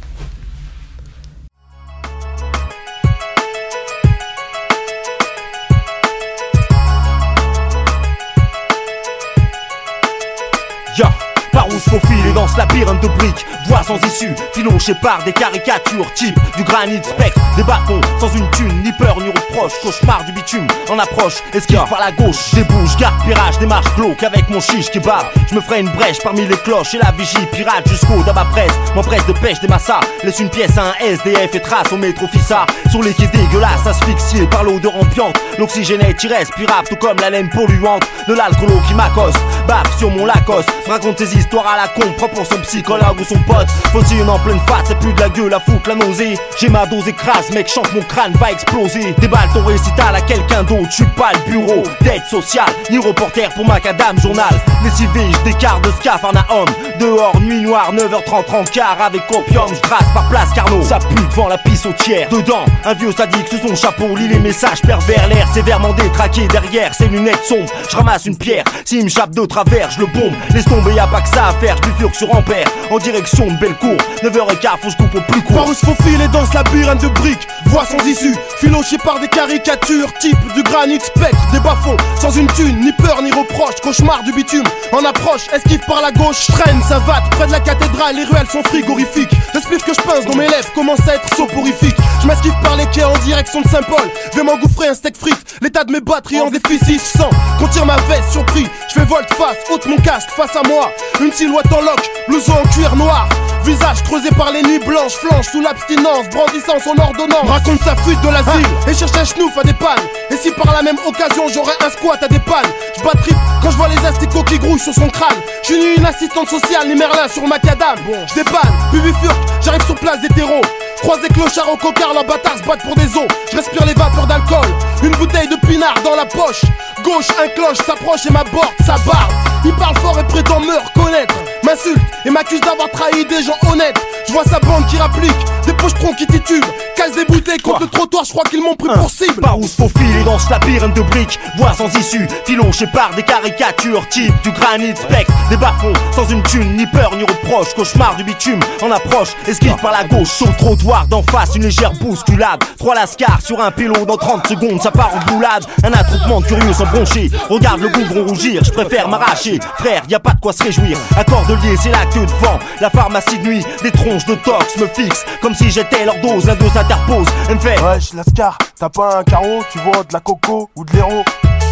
Faufiler 11.92 12.32
dans 12.32 12.48
ce 12.48 12.58
labyrinthe 12.58 13.02
de 13.02 13.08
briques. 13.10 13.46
Voix 13.68 13.84
sans 13.84 13.98
issue, 14.08 14.34
filoché 14.54 14.94
par 15.02 15.24
des 15.24 15.34
caricatures 15.34 16.12
Type 16.16 16.40
du 16.56 16.64
granit 16.64 17.04
spectre, 17.04 17.40
des 17.56 17.64
bâtons 17.64 18.02
Sans 18.20 18.34
une 18.34 18.50
thune, 18.52 18.82
ni 18.84 18.92
peur 18.94 19.20
ni 19.20 19.28
reproche. 19.28 19.74
Cauchemar 19.84 20.24
du 20.26 20.32
bitume, 20.32 20.68
en 20.90 20.98
approche 20.98 21.36
Esquive 21.54 21.84
par 21.90 22.00
la 22.00 22.12
gauche, 22.12 22.52
débouche, 22.54 22.96
garde 22.98 23.22
pirage 23.24 23.60
Démarche 23.60 23.94
glauque 23.96 24.24
avec 24.24 24.50
mon 24.50 24.60
chiche 24.60 24.90
qui 24.90 25.00
barbe 25.00 25.28
Je 25.50 25.56
me 25.56 25.62
ferai 25.62 25.82
une 25.82 25.90
brèche 25.90 26.20
parmi 26.24 26.46
les 26.46 26.58
cloches 26.58 26.94
Et 26.94 26.98
la 26.98 27.12
vigie 27.12 27.46
pirate 27.52 27.88
jusqu'au 27.88 28.24
d'abat 28.24 28.46
presse. 28.46 28.74
M'empresse 28.96 29.26
de 29.26 29.34
pêche 29.34 29.60
des 29.60 29.68
massas 29.68 30.00
Laisse 30.24 30.40
une 30.40 30.50
pièce 30.50 30.78
à 30.78 30.86
un 30.86 30.94
SDF 31.06 31.54
et 31.54 31.62
trace 31.62 31.92
au 31.92 31.98
métro 31.98 32.28
Fissa. 32.28 32.66
Sur 32.90 33.04
les 33.04 33.14
quais 33.14 33.28
dégueulasses, 33.28 33.86
asphyxiés 33.86 34.48
par 34.48 34.64
l'odeur 34.64 34.96
ambiante. 34.96 35.40
L'oxygène 35.58 36.02
est 36.02 36.24
irrespirable 36.24 36.88
Tout 36.88 36.96
comme 36.96 37.18
la 37.20 37.30
laine 37.30 37.50
polluante. 37.50 38.04
De 38.28 38.34
l'alcoolo 38.34 38.80
qui 38.88 38.94
m'accoste 38.94 39.40
Baf 39.68 39.98
sur 39.98 40.10
mon 40.10 40.26
Lacoste. 40.26 40.72
Raconte 40.88 41.18
tes 41.18 41.36
histoires 41.38 41.68
à 41.68 41.78
la 41.78 41.81
con 41.88 42.12
Prends 42.18 42.30
pour 42.30 42.46
son 42.46 42.60
psychologue 42.62 43.20
ou 43.20 43.24
son 43.24 43.40
pote. 43.44 43.68
Faut-il 43.92 44.24
en 44.30 44.40
pleine 44.40 44.60
face 44.68 44.86
C'est 44.88 45.00
plus 45.00 45.14
de 45.14 45.20
la 45.20 45.30
gueule 45.30 45.54
à 45.54 45.60
foutre 45.60 45.90
la 45.90 45.96
nausée. 45.96 46.38
J'ai 46.60 46.70
ma 46.70 46.86
dose 46.86 47.08
écrase 47.08 47.50
Mec 47.52 47.68
chante 47.68 47.94
mon 47.94 48.02
crâne 48.02 48.34
va 48.40 48.52
exploser. 48.52 49.14
Déballe 49.20 49.50
ton 49.54 49.66
récital 49.66 50.16
à 50.16 50.22
quelqu'un 50.22 50.64
d'autre 50.64 50.88
Je 50.90 50.96
suis 50.96 51.06
pas 51.18 51.32
le 51.34 51.52
bureau 51.52 51.84
d'aide 52.02 52.24
sociale 52.30 52.72
Ni 52.90 52.98
reporter 52.98 53.50
pour 53.54 53.66
Macadam 53.66 54.20
Journal. 54.20 54.54
Lessivé 54.84 55.32
je 55.32 55.52
décarte 55.52 55.84
de 55.86 55.92
Scafarnaum 55.92 56.66
Dehors 57.00 57.40
nuit 57.42 57.62
noire 57.62 57.94
9h30 57.94 58.56
en 58.56 58.64
quart 58.64 58.98
Avec 59.02 59.24
opium 59.32 59.68
je 59.70 59.90
par 59.90 60.30
place 60.30 60.50
Carnot. 60.54 60.84
Ça 60.84 61.00
pue 61.00 61.16
devant 61.16 61.48
la 61.48 61.58
pissotière 61.58 62.30
Dedans 62.30 62.66
un 62.84 62.94
vieux 62.94 63.12
sadique 63.12 63.48
sous 63.48 63.68
son 63.68 63.76
chapeau 63.76 64.16
Lit 64.16 64.28
les 64.28 64.40
messages 64.40 64.82
pervers. 64.82 65.28
L'air 65.28 65.48
sévèrement 65.54 65.94
détraqué 65.94 66.48
derrière 66.48 66.94
ses 66.94 67.08
lunettes 67.08 67.44
sombres. 67.46 67.72
Je 67.90 67.96
ramasse 67.96 68.26
une 68.26 68.38
pierre 68.38 68.64
S'il 68.86 69.04
me 69.04 69.10
chape 69.10 69.32
de 69.32 69.46
travers 69.46 69.90
je 69.92 70.00
le 70.00 70.06
bombe. 70.08 70.34
Laisse 70.54 70.66
tomber 70.66 70.94
y'a 70.94 71.08
pas 71.08 71.22
que 71.22 71.30
ça 71.30 71.48
à 71.48 71.54
faire, 71.54 71.71
je 71.76 71.90
bifurque 71.90 72.16
sur 72.16 72.34
Ampère 72.36 72.68
En 72.90 72.98
direction 72.98 73.48
de 73.48 73.58
Bellecour 73.58 73.98
9h15 74.24 74.82
faut 74.82 74.90
je 74.90 74.98
coupe 74.98 75.16
au 75.16 75.22
plus 75.22 75.42
court. 75.42 75.56
Par 75.56 75.68
où 75.68 75.74
se 75.74 75.86
faufile 75.86 76.22
et 76.22 76.28
dans 76.28 76.46
ce 76.46 76.54
labyrinthe 76.54 77.02
de 77.02 77.08
briques 77.08 77.48
Voix 77.66 77.86
sans 77.86 78.06
issue, 78.06 78.36
filoché 78.60 78.98
par 78.98 79.20
des 79.20 79.28
caricatures 79.28 80.12
Type 80.20 80.38
du 80.56 80.64
granit 80.64 81.00
spectre, 81.00 81.52
des 81.52 81.60
bas-fonds 81.60 81.98
Sans 82.20 82.32
une 82.32 82.48
thune, 82.48 82.80
ni 82.80 82.92
peur 82.94 83.22
ni 83.22 83.32
reproche 83.32 83.76
Cauchemar 83.82 84.24
du 84.24 84.34
bitume, 84.34 84.64
en 84.92 85.06
approche 85.06 85.48
Esquive 85.54 85.82
par 85.88 86.02
la 86.02 86.12
gauche, 86.12 86.48
traîne, 86.48 86.82
ça 86.84 87.00
va 87.00 87.22
Près 87.32 87.48
de 87.48 87.52
la 87.52 87.60
cathédrale, 87.60 88.16
les 88.16 88.24
ruelles 88.24 88.48
sont 88.52 88.64
frigorifiques. 88.64 89.32
Le 89.54 89.62
spliff 89.62 89.84
que 89.84 89.94
je 89.94 90.02
pince 90.02 90.26
dans 90.26 90.36
mes 90.36 90.48
lèvres 90.48 90.72
commence 90.74 91.08
à 91.08 91.16
être 91.16 91.36
soporifique. 91.36 91.96
Je 92.22 92.28
m'esquive 92.28 92.54
par 92.64 92.76
les 92.76 92.86
quais 92.88 93.04
en 93.04 93.18
direction 93.20 93.62
de 93.62 93.68
Saint-Paul 93.68 94.10
Vais 94.36 94.44
m'engouffrer 94.44 94.88
un 94.88 94.94
steak 94.94 95.18
frites 95.18 95.56
L'état 95.62 95.84
de 95.84 95.92
mes 95.92 96.02
batteries 96.02 96.42
en 96.42 96.50
déficit, 96.50 97.02
je 97.02 97.20
sens 97.20 97.34
qu'on 97.60 97.68
tire 97.68 97.86
ma 97.86 97.96
veste 98.02 98.32
surpris 98.32 98.68
Je 98.90 99.00
fais 99.00 99.06
volte-face, 99.06 99.58
ôte 99.72 99.86
mon 99.88 99.98
casque 99.98 100.30
face 100.30 100.56
à 100.56 100.68
moi 100.68 100.92
Une 101.20 101.32
silhouette 101.32 101.61
en 101.72 101.82
loque, 101.82 102.10
blouson 102.28 102.54
en 102.54 102.68
cuir 102.70 102.96
noir 102.96 103.28
Visage 103.64 104.02
creusé 104.04 104.30
par 104.32 104.52
les 104.52 104.64
nuits 104.64 104.80
blanches, 104.80 105.14
flanche 105.14 105.48
sous 105.52 105.62
l'abstinence, 105.62 106.28
brandissant 106.30 106.80
son 106.84 106.98
ordonnance. 107.00 107.48
Raconte 107.48 107.82
sa 107.84 107.96
fuite 107.96 108.20
de 108.22 108.30
l'asile 108.30 108.66
et 108.88 108.94
cherche 108.94 109.16
un 109.16 109.24
schnouf 109.24 109.56
à 109.58 109.64
des 109.64 109.74
pannes. 109.74 110.08
Et 110.32 110.36
si 110.36 110.52
par 110.52 110.74
la 110.74 110.82
même 110.82 110.98
occasion 111.06 111.48
j'aurais 111.54 111.76
un 111.86 111.90
squat 111.90 112.22
à 112.24 112.28
des 112.28 112.40
pannes, 112.40 112.72
je 112.98 113.04
bats 113.04 113.12
trip 113.22 113.38
quand 113.62 113.70
je 113.70 113.78
vois 113.78 113.88
les 113.88 114.04
asticots 114.06 114.44
qui 114.44 114.58
grouillent 114.58 114.80
sur 114.80 114.94
son 114.94 115.08
crâne. 115.10 115.38
Je 115.64 115.74
suis 115.74 115.78
ni 115.78 115.96
une 115.96 116.06
assistante 116.06 116.50
sociale 116.50 116.88
ni 116.88 116.96
Merlin 116.96 117.28
sur 117.28 117.46
macadam. 117.48 117.98
Je 118.28 118.34
dépanne, 118.34 118.74
puis 118.92 119.02
bifurque, 119.02 119.40
j'arrive 119.64 119.86
sur 119.86 119.96
place 119.96 120.22
des 120.22 120.30
terreaux. 120.30 120.62
Croise 121.02 121.22
des 121.22 121.30
clochards 121.30 121.72
au 121.74 121.78
cocard, 121.78 122.14
leurs 122.14 122.26
bâtards 122.26 122.58
se 122.58 122.64
battent 122.64 122.84
pour 122.84 122.96
des 122.96 123.18
os. 123.18 123.28
Je 123.52 123.58
respire 123.58 123.86
les 123.86 123.94
vapeurs 123.94 124.28
d'alcool, 124.28 124.68
une 125.04 125.12
bouteille 125.12 125.48
de 125.48 125.56
pinard 125.66 125.96
dans 126.04 126.16
la 126.16 126.26
poche. 126.26 126.62
Gauche, 127.04 127.28
un 127.44 127.48
cloche 127.50 127.78
s'approche 127.86 128.26
et 128.28 128.32
m'aborde, 128.32 128.70
sa 128.86 128.94
barbe. 129.00 129.32
Il 129.66 129.74
parle 129.74 129.98
fort 129.98 130.20
et 130.20 130.24
prétend 130.24 130.60
me 130.60 130.74
reconnaître. 130.74 131.36
M'insulte 131.64 132.02
et 132.26 132.30
m'accuse 132.30 132.62
d'avoir 132.62 132.90
trahi 132.92 133.26
des 133.26 133.44
gens 133.44 133.58
honnêtes. 133.72 134.00
Je 134.28 134.34
vois 134.34 134.44
sa 134.44 134.60
bande 134.60 134.86
qui 134.88 134.98
rapplique, 134.98 135.32
des 135.66 135.74
pochetrons 135.74 136.14
qui 136.14 136.26
titubent, 136.28 136.66
casse 136.96 137.14
des 137.14 137.26
bouteilles 137.26 137.60
contre 137.60 137.82
le 137.82 137.88
trottoir, 137.88 138.24
je 138.24 138.32
crois 138.32 138.44
qu'ils 138.44 138.62
m'ont 138.62 138.76
pris 138.76 138.90
pour 138.94 139.10
cible. 139.10 139.42
Par 139.42 139.60
où 139.60 139.68
se 139.68 139.76
faufile 139.76 140.24
dans 140.24 140.38
ce 140.40 140.50
labyrinthe 140.50 140.96
de 140.96 141.02
briques, 141.02 141.40
voix 141.58 141.74
sans 141.74 141.92
issue, 141.98 142.28
filoché 142.46 142.86
par 142.88 143.12
des 143.16 143.24
caricatures, 143.24 144.08
type 144.10 144.34
du 144.44 144.52
granit 144.52 144.96
spectre, 144.96 145.34
des 145.50 145.58
bas-fonds, 145.58 145.94
sans 146.16 146.28
une 146.30 146.44
thune, 146.44 146.76
ni 146.76 146.86
peur 146.88 147.16
ni 147.16 147.24
reproche, 147.24 147.74
cauchemar 147.76 148.16
du 148.16 148.24
bitume, 148.24 148.60
en 148.82 148.92
approche, 148.92 149.30
esquive 149.48 149.76
par 149.78 149.92
la 149.92 150.04
gauche, 150.04 150.30
sur 150.30 150.48
le 150.48 150.54
trottoir 150.54 150.91
d'en 151.10 151.24
face, 151.24 151.56
une 151.56 151.64
légère 151.64 151.94
bousculade, 151.94 152.62
trois 152.78 152.96
lascars 152.96 153.42
sur 153.42 153.62
un 153.62 153.72
pélo 153.72 154.06
dans 154.06 154.18
30 154.18 154.48
secondes, 154.48 154.82
ça 154.82 154.92
part 154.92 155.12
en 155.16 155.32
boulade, 155.32 155.66
un 155.84 155.94
attroupement 155.94 156.42
de 156.42 156.46
curieux 156.46 156.74
sans 156.74 156.86
broncher, 156.86 157.32
regarde 157.50 157.80
le 157.80 157.90
goudron 157.90 158.28
rougir, 158.28 158.64
je 158.64 158.72
préfère 158.72 159.08
m'arracher, 159.08 159.60
frère, 159.78 160.04
y 160.10 160.16
a 160.16 160.20
pas 160.20 160.34
de 160.34 160.40
quoi 160.42 160.52
se 160.52 160.64
réjouir, 160.64 160.98
à 161.16 161.24
Cordelier, 161.24 161.78
c'est 161.78 161.92
la 161.92 162.06
queue 162.08 162.26
devant, 162.26 162.60
la 162.82 162.90
pharmacie 162.90 163.40
de 163.40 163.48
nuit, 163.48 163.66
des 163.84 163.92
tronches 163.92 164.26
de 164.26 164.36
tox 164.36 164.78
me 164.78 164.88
fixent, 164.88 165.26
comme 165.42 165.56
si 165.56 165.72
j'étais 165.72 166.06
leur 166.06 166.20
dose, 166.20 166.46
l'un 166.46 166.56
d'eux 166.56 166.70
s'interpose, 166.70 167.28
elle 167.48 167.56
me 167.56 167.60
fait 167.62 167.82
Wesh, 167.82 168.14
Lascar, 168.14 168.58
t'as 168.78 168.90
pas 168.90 169.20
un 169.20 169.24
carreau, 169.24 169.64
tu 169.72 169.80
vois 169.80 170.04
de 170.04 170.14
la 170.14 170.20
coco 170.20 170.70
ou 170.76 170.84
de 170.84 170.92
l'héros 170.94 171.24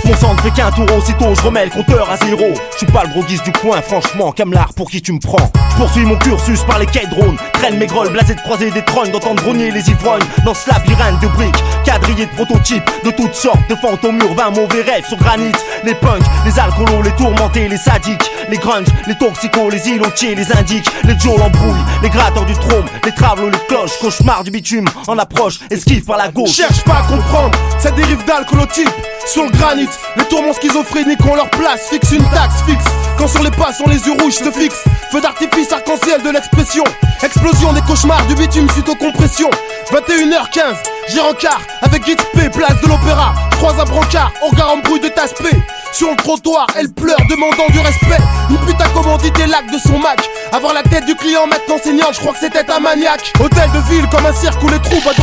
Ne 0.10 0.42
fait 0.42 0.52
qu'un 0.52 0.72
tour 0.72 0.88
aussitôt, 0.98 1.36
je 1.36 1.42
remets 1.42 1.66
le 1.66 1.72
compteur 1.72 2.10
à 2.10 2.18
zéro. 2.18 2.48
Je 2.72 2.78
suis 2.78 2.86
pas 2.88 3.04
le 3.04 3.10
droguiste 3.10 3.44
du 3.46 3.52
coin, 3.52 3.80
franchement, 3.82 4.32
Camelard, 4.32 4.74
pour 4.74 4.90
qui 4.90 5.02
tu 5.04 5.14
me 5.14 5.20
prends? 5.20 5.52
Je 5.72 5.76
poursuis 5.76 6.04
mon 6.04 6.18
cursus 6.18 6.64
par 6.64 6.80
les 6.80 6.88
quais 6.88 7.06
de 7.06 7.12
drone, 7.12 7.38
traîne 7.54 7.78
mes 7.78 7.86
grolles, 7.86 8.12
blasé 8.12 8.34
de 8.34 8.42
croiser 8.42 8.72
des 8.72 8.84
trônes, 8.84 9.12
d'entendre 9.12 9.42
grogner 9.44 9.70
les 9.70 9.88
ivrognes 9.88 10.24
dans 10.46 10.54
ce 10.56 10.68
labyrinthe 10.70 11.22
de 11.22 11.28
briques, 11.28 11.64
quadrillé 11.86 12.26
de 12.26 12.32
prototypes, 12.32 12.90
de 13.06 13.12
toutes 13.12 13.36
sortes, 13.36 13.60
de 13.70 13.76
fantômes 13.76 14.20
urbains, 14.22 14.50
mauvais 14.50 14.82
rêves 14.82 15.06
sur 15.08 15.18
granit, 15.18 15.52
les 15.84 15.94
punks, 15.94 16.24
les 16.44 16.58
alcoolos, 16.58 17.04
les 17.04 17.12
tourmentés, 17.12 17.68
les 17.68 17.78
sadiques, 17.78 18.32
les 18.50 18.58
grunge, 18.58 18.88
les 19.08 19.16
toxicos, 19.16 19.70
les 19.72 19.90
îlotiers, 19.90 20.34
les 20.34 20.52
indiques, 20.52 20.90
les 21.04 21.20
Joe 21.20 21.38
l'embrouille, 21.38 21.84
les 22.02 22.10
gratteurs 22.10 22.46
du 22.46 22.54
trône, 22.54 22.86
les 23.06 23.14
travelots, 23.14 23.52
les 23.52 23.66
cloches, 23.68 23.98
cauchemar 24.02 24.44
du 24.44 24.50
bitume, 24.52 24.88
en 25.08 25.18
approche, 25.18 25.60
esquive 25.70 26.04
par 26.04 26.18
la 26.18 26.30
gauche. 26.30 26.52
Cherche 26.52 26.84
pas 26.84 27.00
à 27.00 27.04
comprendre, 27.04 27.58
cette 27.78 27.96
dérive 27.96 28.26
d'alcoolotype 28.26 28.90
sur 29.28 29.44
le 29.44 29.52
granit. 29.52 29.88
Les 30.16 30.26
tourments 30.26 30.54
schizophréniques 30.54 31.26
ont 31.26 31.36
leur 31.36 31.50
place, 31.52 31.90
fixe 31.90 32.12
une 32.12 32.24
taxe 32.30 32.64
fixe. 32.66 32.86
Quand 33.18 33.28
sur 33.28 33.44
les 33.44 33.52
pas 33.52 33.74
sont 33.74 33.88
les 33.88 34.00
yeux 34.06 34.14
rouges, 34.22 34.38
te 34.38 34.52
fixe. 34.52 34.84
Feu 35.12 35.22
d'artifice 35.22 35.72
arc-en-ciel 35.72 36.22
de 36.22 36.30
l'expression. 36.30 36.84
Explosion 37.22 37.74
des 37.74 37.82
cauchemars 37.82 38.26
du 38.28 38.36
bitume 38.36 38.70
suite 38.70 38.90
aux 38.90 38.96
compressions. 38.96 39.50
21h15, 39.92 40.76
Girencard 41.10 41.62
avec 41.82 42.04
Guide 42.04 42.22
P, 42.34 42.50
place 42.50 42.80
de 42.82 42.88
l'opéra. 42.88 43.34
Croise 43.52 43.80
un 43.80 43.86
brancard, 43.86 44.32
regard 44.42 44.72
en 44.72 44.78
bruit 44.78 45.00
de 45.00 45.10
tasse 45.10 45.34
P. 45.34 45.50
Sur 45.92 46.12
le 46.12 46.16
trottoir, 46.16 46.68
elle 46.76 46.90
pleure, 46.90 47.20
demandant 47.30 47.68
du 47.72 47.80
respect. 47.80 48.22
Une 48.50 48.58
putain 48.60 48.88
commandité 48.90 49.48
lac 49.48 49.66
de 49.72 49.78
son 49.78 49.98
Mac. 50.00 50.20
Avoir 50.52 50.74
la 50.74 50.84
tête 50.84 51.06
du 51.06 51.16
client 51.16 51.46
maintenant 51.48 51.78
saignante, 51.84 52.14
je 52.14 52.20
crois 52.20 52.34
que 52.34 52.40
c'était 52.40 52.70
un 52.72 52.80
maniaque. 52.80 53.34
Hôtel 53.40 53.70
de 53.72 53.80
ville 53.90 54.08
comme 54.10 54.26
un 54.26 54.34
cirque 54.34 54.62
où 54.64 54.68
les 54.70 54.80
troupes 54.80 55.08
à. 55.08 55.14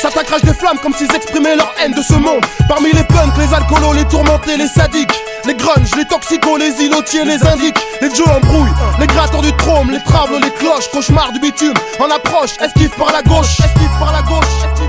Certains 0.00 0.24
crachent 0.24 0.42
des 0.42 0.54
flammes 0.54 0.78
comme 0.82 0.94
s'ils 0.94 1.14
exprimaient 1.14 1.56
leur 1.56 1.72
haine 1.80 1.92
de 1.92 2.02
ce 2.02 2.14
monde. 2.14 2.44
Parmi 2.68 2.92
les 2.92 3.04
punks, 3.04 3.36
les 3.38 3.52
alcoolos, 3.54 3.92
les 3.92 4.04
tourmentés, 4.04 4.56
les 4.56 4.68
sadiques. 4.68 5.14
Les 5.46 5.54
grunge, 5.54 5.94
les 5.96 6.06
toxicos, 6.06 6.58
les 6.58 6.82
îlotiers, 6.82 7.24
les 7.24 7.44
indiques. 7.46 7.78
Les 8.00 8.14
Joe 8.14 8.28
en 8.28 8.40
brouille, 8.40 8.72
les 8.98 9.06
gratteurs 9.06 9.42
du 9.42 9.52
trôme, 9.56 9.90
les 9.90 10.02
trables, 10.04 10.38
les 10.42 10.50
cloches, 10.52 10.90
cauchemar 10.90 11.32
du 11.32 11.40
bitume. 11.40 11.74
En 12.00 12.10
approche, 12.10 12.52
esquive 12.60 12.90
par 12.96 13.12
la 13.12 13.22
gauche, 13.22 13.60
esquive 13.60 13.98
par 13.98 14.12
la 14.12 14.22
gauche, 14.22 14.83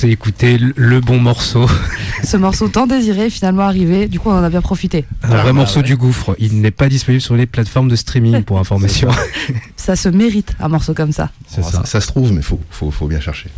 C'est 0.00 0.08
écouter 0.08 0.56
le- 0.58 1.00
bon 1.00 1.18
morceau, 1.20 1.66
Ce 2.24 2.38
morceau 2.38 2.68
tant 2.68 2.86
désiré 2.86 3.26
est 3.26 3.30
finalement 3.30 3.64
arrivé, 3.64 4.08
du 4.08 4.18
coup 4.18 4.30
on 4.30 4.32
en 4.32 4.42
a 4.42 4.48
bien 4.48 4.62
profité. 4.62 5.04
un 5.22 5.36
vrai 5.36 5.52
morceau 5.52 5.82
du 5.82 5.94
gouffre. 5.94 6.34
Il 6.38 6.62
n'est 6.62 6.70
pas 6.70 6.88
disponible 6.88 7.20
sur 7.20 7.36
les 7.36 7.44
plateformes 7.44 7.88
de 7.88 7.96
streaming 7.96 8.42
pour 8.44 8.58
information. 8.64 9.10
Ça 9.76 9.96
se 9.96 10.08
mérite 10.08 10.52
un 10.58 10.68
morceau 10.68 10.94
comme 10.94 11.12
ça. 11.12 11.28
Oh, 11.58 11.62
ça. 11.62 11.84
ça 11.84 12.00
se 12.00 12.06
trouve, 12.06 12.32
mais 12.32 12.40
faut, 12.40 12.58
faut, 12.70 12.90
faut 12.90 13.08
bien 13.08 13.20
chercher. 13.20 13.48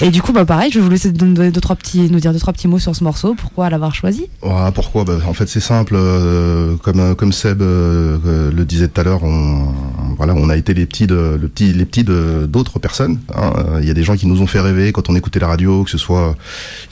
Et 0.00 0.10
du 0.10 0.20
coup, 0.20 0.32
bah 0.32 0.44
pareil, 0.44 0.70
je 0.70 0.78
vais 0.78 0.84
vous 0.84 0.90
laisser 0.90 1.12
nous 1.12 1.32
donner 1.34 1.50
deux, 1.50 1.60
trois 1.62 1.76
petits, 1.76 2.10
nous 2.10 2.18
dire 2.20 2.32
deux 2.34 2.38
trois 2.40 2.52
petits 2.52 2.68
mots 2.68 2.78
sur 2.78 2.94
ce 2.96 3.02
morceau. 3.04 3.34
Pourquoi 3.34 3.70
l'avoir 3.70 3.94
choisi? 3.94 4.26
Ouais, 4.42 4.72
pourquoi? 4.74 5.04
Bah, 5.04 5.18
En 5.26 5.32
fait, 5.34 5.46
c'est 5.48 5.60
simple. 5.60 5.94
euh, 5.96 6.76
comme 6.82 7.00
euh, 7.00 7.14
comme 7.14 7.32
Seb 7.32 7.62
euh, 7.62 8.50
le 8.50 8.64
disait 8.66 8.88
tout 8.88 9.00
à 9.00 9.04
l'heure, 9.04 9.22
on 9.22 9.72
voilà, 10.16 10.34
on 10.34 10.48
a 10.48 10.56
été 10.56 10.74
les 10.74 10.86
petits 10.86 11.06
de 11.06 11.38
le 11.40 11.48
petit 11.48 11.72
les 11.72 11.84
petits 11.84 12.04
de 12.04 12.46
d'autres 12.48 12.78
personnes. 12.78 13.18
hein. 13.34 13.52
Euh, 13.58 13.78
Il 13.82 13.86
y 13.88 13.90
a 13.90 13.94
des 13.94 14.02
gens 14.02 14.16
qui 14.16 14.26
nous 14.26 14.40
ont 14.40 14.46
fait 14.46 14.60
rêver 14.60 14.92
quand 14.92 15.08
on 15.10 15.14
écoutait 15.16 15.40
la 15.40 15.48
radio, 15.48 15.84
que 15.84 15.90
ce 15.90 15.98
soit 15.98 16.36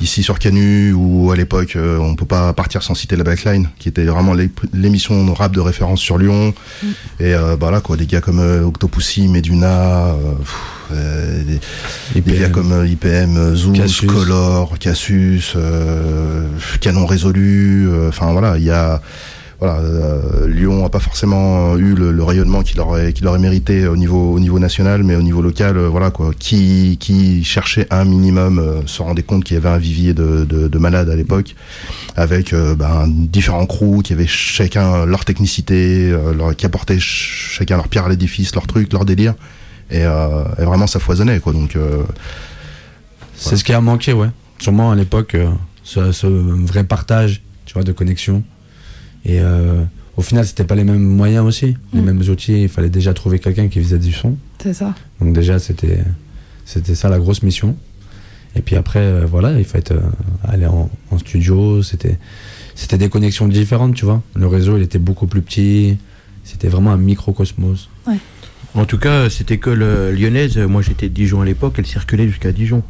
ici 0.00 0.22
sur 0.22 0.38
Canu 0.38 0.92
ou 0.92 1.30
à 1.32 1.36
l'époque, 1.36 1.76
euh, 1.76 1.98
on 1.98 2.14
peut 2.16 2.26
pas 2.26 2.52
partir 2.52 2.82
sans 2.82 2.94
citer 2.94 3.16
la 3.16 3.24
Backline, 3.24 3.68
qui 3.78 3.88
était 3.88 4.04
vraiment 4.04 4.34
l'é- 4.34 4.50
l'émission 4.72 5.32
rap 5.34 5.52
de 5.52 5.60
référence 5.60 6.00
sur 6.00 6.18
Lyon. 6.18 6.54
Et 7.20 7.34
euh, 7.34 7.56
bah 7.56 7.70
là, 7.70 7.80
quoi, 7.80 7.96
des 7.96 8.06
gars 8.06 8.20
comme 8.20 8.40
euh, 8.40 8.62
Octopussy, 8.64 9.28
Meduna. 9.28 10.08
euh, 10.08 10.34
pff, 10.38 10.54
euh, 10.92 11.42
des, 12.14 12.20
des 12.20 12.38
gars 12.38 12.50
comme 12.50 12.72
euh, 12.72 12.86
IPM, 12.86 13.36
euh, 13.38 13.54
Zeus, 13.56 13.74
Cassius. 13.76 14.10
Color, 14.10 14.78
Cassius, 14.78 15.54
euh, 15.56 16.46
Canon 16.80 17.06
Résolu, 17.06 17.88
euh, 17.88 18.08
enfin 18.10 18.32
voilà, 18.32 18.58
il 18.58 18.64
y 18.64 18.70
a 18.70 19.00
euh, 19.62 20.46
Lyon 20.48 20.84
a 20.84 20.90
pas 20.90 20.98
forcément 20.98 21.76
eu 21.76 21.94
le, 21.94 22.22
rayonnement 22.22 22.62
qu'il 22.62 22.80
aurait 22.80 23.38
mérité 23.38 23.86
au 23.86 23.96
niveau 23.96 24.32
au 24.32 24.40
niveau 24.40 24.58
national, 24.58 25.02
mais 25.04 25.14
au 25.16 25.22
niveau 25.22 25.40
local, 25.42 25.76
euh, 25.76 25.88
voilà 25.88 26.10
quoi, 26.10 26.30
qui 26.38 26.98
cherchait 27.44 27.86
un 27.90 28.04
minimum 28.04 28.58
euh, 28.58 28.80
se 28.86 29.00
rendait 29.02 29.22
compte 29.22 29.44
qu'il 29.44 29.54
y 29.54 29.58
avait 29.58 29.68
un 29.68 29.78
vivier 29.78 30.12
de, 30.14 30.44
de, 30.44 30.68
de 30.68 30.78
malades 30.78 31.08
à 31.08 31.16
l'époque, 31.16 31.54
avec 32.16 32.52
euh, 32.52 32.74
ben, 32.74 33.06
différents 33.08 33.66
crews 33.66 34.02
qui 34.02 34.12
avaient 34.12 34.26
chacun 34.26 35.06
leur 35.06 35.24
technicité, 35.24 36.10
euh, 36.10 36.52
qui 36.54 36.66
apportaient 36.66 36.94
ch- 36.94 37.52
chacun 37.58 37.76
leur 37.76 37.88
pierre 37.88 38.06
à 38.06 38.08
l'édifice, 38.08 38.54
leur 38.54 38.66
truc, 38.66 38.92
leur 38.92 39.04
délire, 39.04 39.34
et, 39.90 40.04
euh, 40.04 40.42
vraiment 40.58 40.86
ça 40.86 40.98
foisonnait. 40.98 41.40
Donc 41.44 41.76
euh, 41.76 42.02
C'est 43.36 43.56
ce 43.56 43.64
qui 43.64 43.72
a 43.72 43.80
manqué, 43.80 44.12
ouais. 44.12 44.28
Sûrement 44.58 44.90
à 44.92 44.94
l'époque, 44.96 45.34
euh, 45.34 45.48
ce, 45.82 46.12
ce 46.12 46.26
vrai 46.26 46.84
partage, 46.84 47.42
tu 47.66 47.74
vois, 47.74 47.82
de 47.84 47.92
connexion. 47.92 48.42
Et 49.24 49.40
euh, 49.40 49.82
au 50.16 50.22
final, 50.22 50.46
c'était 50.46 50.64
pas 50.64 50.74
les 50.74 50.84
mêmes 50.84 51.02
moyens 51.02 51.44
aussi, 51.46 51.76
les 51.92 52.00
Mm. 52.00 52.04
mêmes 52.04 52.22
outils. 52.28 52.62
Il 52.62 52.68
fallait 52.68 52.90
déjà 52.90 53.14
trouver 53.14 53.38
quelqu'un 53.38 53.68
qui 53.68 53.80
faisait 53.82 53.98
du 53.98 54.12
son. 54.12 54.36
C'est 54.62 54.74
ça. 54.74 54.94
Donc 55.20 55.34
déjà, 55.34 55.58
c'était 55.58 56.00
c'était 56.64 56.94
ça 56.94 57.08
la 57.08 57.18
grosse 57.18 57.42
mission. 57.42 57.76
Et 58.56 58.62
puis 58.62 58.76
après, 58.76 59.00
euh, 59.00 59.26
voilà, 59.28 59.58
il 59.58 59.64
fallait 59.64 59.92
euh, 59.92 60.00
aller 60.44 60.66
en, 60.66 60.88
en 61.10 61.18
studio. 61.18 61.82
C'était 61.82 62.18
c'était 62.74 62.98
des 62.98 63.08
connexions 63.08 63.48
différentes, 63.48 63.94
tu 63.94 64.04
vois. 64.04 64.22
Le 64.34 64.46
réseau, 64.46 64.76
il 64.76 64.82
était 64.82 64.98
beaucoup 64.98 65.26
plus 65.26 65.42
petit. 65.42 65.96
C'était 66.44 66.68
vraiment 66.68 66.92
un 66.92 66.96
microcosmos. 66.98 67.88
Ouais. 68.06 68.18
En 68.74 68.84
tout 68.84 68.98
cas, 68.98 69.30
c'était 69.30 69.58
que 69.58 69.70
le 69.70 70.10
lyonnaise. 70.12 70.58
Moi, 70.58 70.82
j'étais 70.82 71.08
de 71.08 71.14
Dijon 71.14 71.40
à 71.40 71.44
l'époque. 71.44 71.74
Elle 71.78 71.86
circulait 71.86 72.26
jusqu'à 72.28 72.52
Dijon. 72.52 72.82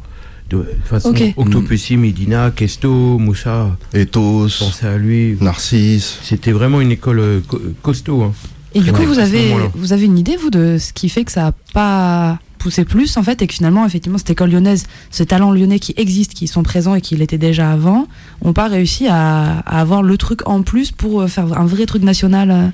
De 0.49 0.57
toute 0.57 0.85
façon, 0.85 1.09
Ok. 1.09 1.23
Octopussy, 1.37 1.97
Medina, 1.97 2.51
Kesto, 2.51 3.17
Moussa. 3.17 3.75
Ethos. 3.93 4.49
Pensez 4.59 4.85
à 4.85 4.97
lui. 4.97 5.37
Narcisse. 5.41 6.19
C'était 6.23 6.51
vraiment 6.51 6.81
une 6.81 6.91
école 6.91 7.19
euh, 7.19 7.39
co- 7.47 7.61
costaud. 7.81 8.21
hein. 8.23 8.33
Et 8.75 8.81
du 8.81 8.91
Ouais, 8.91 8.97
coup, 8.99 9.03
vous 9.05 9.19
avez, 9.19 9.53
vous 9.73 9.93
avez 9.93 10.05
une 10.05 10.17
idée, 10.19 10.35
vous, 10.35 10.49
de 10.49 10.77
ce 10.79 10.91
qui 10.93 11.07
fait 11.09 11.23
que 11.23 11.31
ça 11.31 11.47
a 11.47 11.51
pas 11.73 12.39
poussé 12.59 12.83
plus, 12.83 13.15
en 13.17 13.23
fait, 13.23 13.41
et 13.41 13.47
que 13.47 13.53
finalement, 13.53 13.85
effectivement, 13.85 14.17
cette 14.17 14.31
école 14.31 14.51
lyonnaise, 14.51 14.85
ce 15.11 15.23
talent 15.23 15.51
lyonnais 15.51 15.79
qui 15.79 15.93
existe, 15.97 16.33
qui 16.33 16.47
sont 16.47 16.61
présents 16.63 16.93
et 16.95 17.01
qui 17.01 17.15
l'étaient 17.15 17.37
déjà 17.37 17.71
avant, 17.71 18.07
ont 18.41 18.53
pas 18.53 18.67
réussi 18.67 19.07
à, 19.07 19.59
à 19.59 19.79
avoir 19.79 20.03
le 20.03 20.17
truc 20.17 20.41
en 20.47 20.61
plus 20.61 20.91
pour 20.91 21.21
euh, 21.21 21.27
faire 21.27 21.57
un 21.59 21.65
vrai 21.65 21.85
truc 21.85 22.03
national 22.03 22.51
euh. 22.51 22.67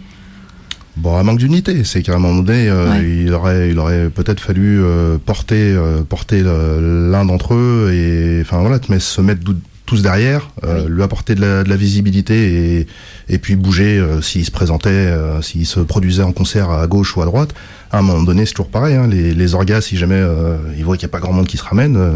Bon, 0.97 1.15
un 1.15 1.23
manque 1.23 1.39
d'unité, 1.39 1.83
c'est 1.85 2.01
qu'à 2.01 2.15
un 2.15 2.19
moment 2.19 2.41
donné, 2.41 2.67
euh, 2.69 2.87
il 3.25 3.33
aurait, 3.33 3.69
il 3.69 3.79
aurait 3.79 4.09
peut-être 4.09 4.41
fallu 4.41 4.81
euh, 4.83 5.17
porter, 5.25 5.71
euh, 5.73 6.01
porter 6.03 6.41
le- 6.43 7.09
l'un 7.11 7.23
d'entre 7.25 7.53
eux 7.53 7.91
et, 7.93 8.41
enfin 8.41 8.59
voilà, 8.59 8.79
se 8.99 9.21
mettre 9.21 9.41
tous 9.85 10.01
derrière, 10.01 10.49
euh, 10.63 10.87
lui 10.89 11.01
apporter 11.01 11.33
de 11.35 11.41
la, 11.41 11.63
de 11.63 11.69
la 11.69 11.75
visibilité 11.77 12.77
et, 12.79 12.87
et 13.29 13.37
puis 13.39 13.55
bouger 13.55 13.97
euh, 13.99 14.21
s'il 14.21 14.45
se 14.45 14.51
présentait, 14.51 14.89
euh, 14.89 15.41
s'il 15.41 15.65
se 15.65 15.79
produisait 15.79 16.23
en 16.23 16.33
concert 16.33 16.69
à 16.71 16.85
gauche 16.87 17.15
ou 17.17 17.21
à 17.21 17.25
droite. 17.25 17.53
À 17.93 17.99
un 17.99 18.01
moment 18.03 18.23
donné, 18.23 18.45
c'est 18.45 18.53
toujours 18.53 18.69
pareil. 18.69 18.95
Hein, 18.95 19.07
les, 19.07 19.33
les 19.33 19.53
orgas, 19.53 19.81
si 19.81 19.97
jamais 19.97 20.15
euh, 20.15 20.55
ils 20.77 20.85
voient 20.85 20.95
qu'il 20.95 21.05
n'y 21.07 21.11
a 21.11 21.13
pas 21.13 21.19
grand 21.19 21.33
monde 21.33 21.47
qui 21.47 21.57
se 21.57 21.63
ramène, 21.63 21.97
euh, 21.97 22.11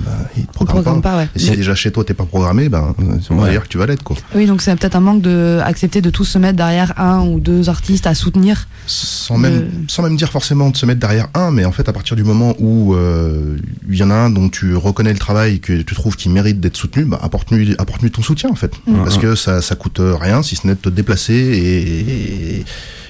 bah, 0.00 0.12
ils 0.36 0.46
te 0.46 0.52
programment, 0.52 0.76
programment 0.82 1.02
pas, 1.02 1.16
ouais. 1.18 1.28
Et 1.36 1.38
si 1.38 1.50
Mais- 1.50 1.56
déjà 1.56 1.74
chez 1.74 1.90
toi 1.92 2.04
t'es 2.04 2.14
pas 2.14 2.24
programmé, 2.24 2.68
ben 2.70 2.94
on 3.30 3.34
va 3.36 3.42
Ouais. 3.44 3.50
dire 3.50 3.62
que 3.64 3.68
tu 3.68 3.76
vas 3.76 3.84
l'être 3.86 4.02
quoi. 4.02 4.16
Oui, 4.34 4.46
donc 4.46 4.62
c'est 4.62 4.74
peut-être 4.76 4.96
un 4.96 5.00
manque 5.00 5.20
de 5.20 5.60
accepter 5.62 6.00
de 6.00 6.08
tous 6.08 6.24
se 6.24 6.38
mettre 6.38 6.56
derrière 6.56 6.98
un 6.98 7.20
ou 7.26 7.38
deux 7.38 7.68
artistes 7.68 8.06
à 8.06 8.14
soutenir. 8.14 8.66
sans 8.86 9.36
même, 9.38 9.68
sans 9.88 10.02
même 10.02 10.16
dire 10.16 10.30
forcément 10.30 10.68
de 10.70 10.76
se 10.76 10.84
mettre 10.86 11.00
derrière 11.00 11.28
un, 11.34 11.50
mais 11.50 11.64
en 11.64 11.72
fait 11.72 11.88
à 11.88 11.92
partir 11.92 12.16
du 12.16 12.24
moment 12.24 12.54
où 12.58 12.94
euh, 12.94 13.56
il 13.88 13.96
y 13.96 14.02
en 14.02 14.10
a 14.10 14.14
un 14.14 14.30
dont 14.30 14.48
tu 14.48 14.74
reconnais 14.74 15.12
le 15.12 15.18
travail, 15.18 15.60
que 15.60 15.82
tu 15.82 15.94
trouves 15.94 16.16
qu'il 16.16 16.32
mérite 16.32 16.60
d'être 16.60 16.76
soutenu, 16.76 17.04
bah, 17.04 17.18
apporte-lui 17.22 17.74
apporte-lui 17.78 18.10
ton 18.10 18.22
soutien 18.22 18.48
en 18.50 18.54
fait. 18.54 18.72
Parce 19.04 19.18
que 19.18 19.34
ça, 19.34 19.60
ça 19.62 19.74
coûte 19.74 20.00
rien 20.00 20.42
si 20.42 20.56
ce 20.56 20.66
n'est 20.66 20.74
de 20.74 20.80
te 20.80 20.88
déplacer 20.88 21.34
et, 21.34 22.58
et, 22.60 22.64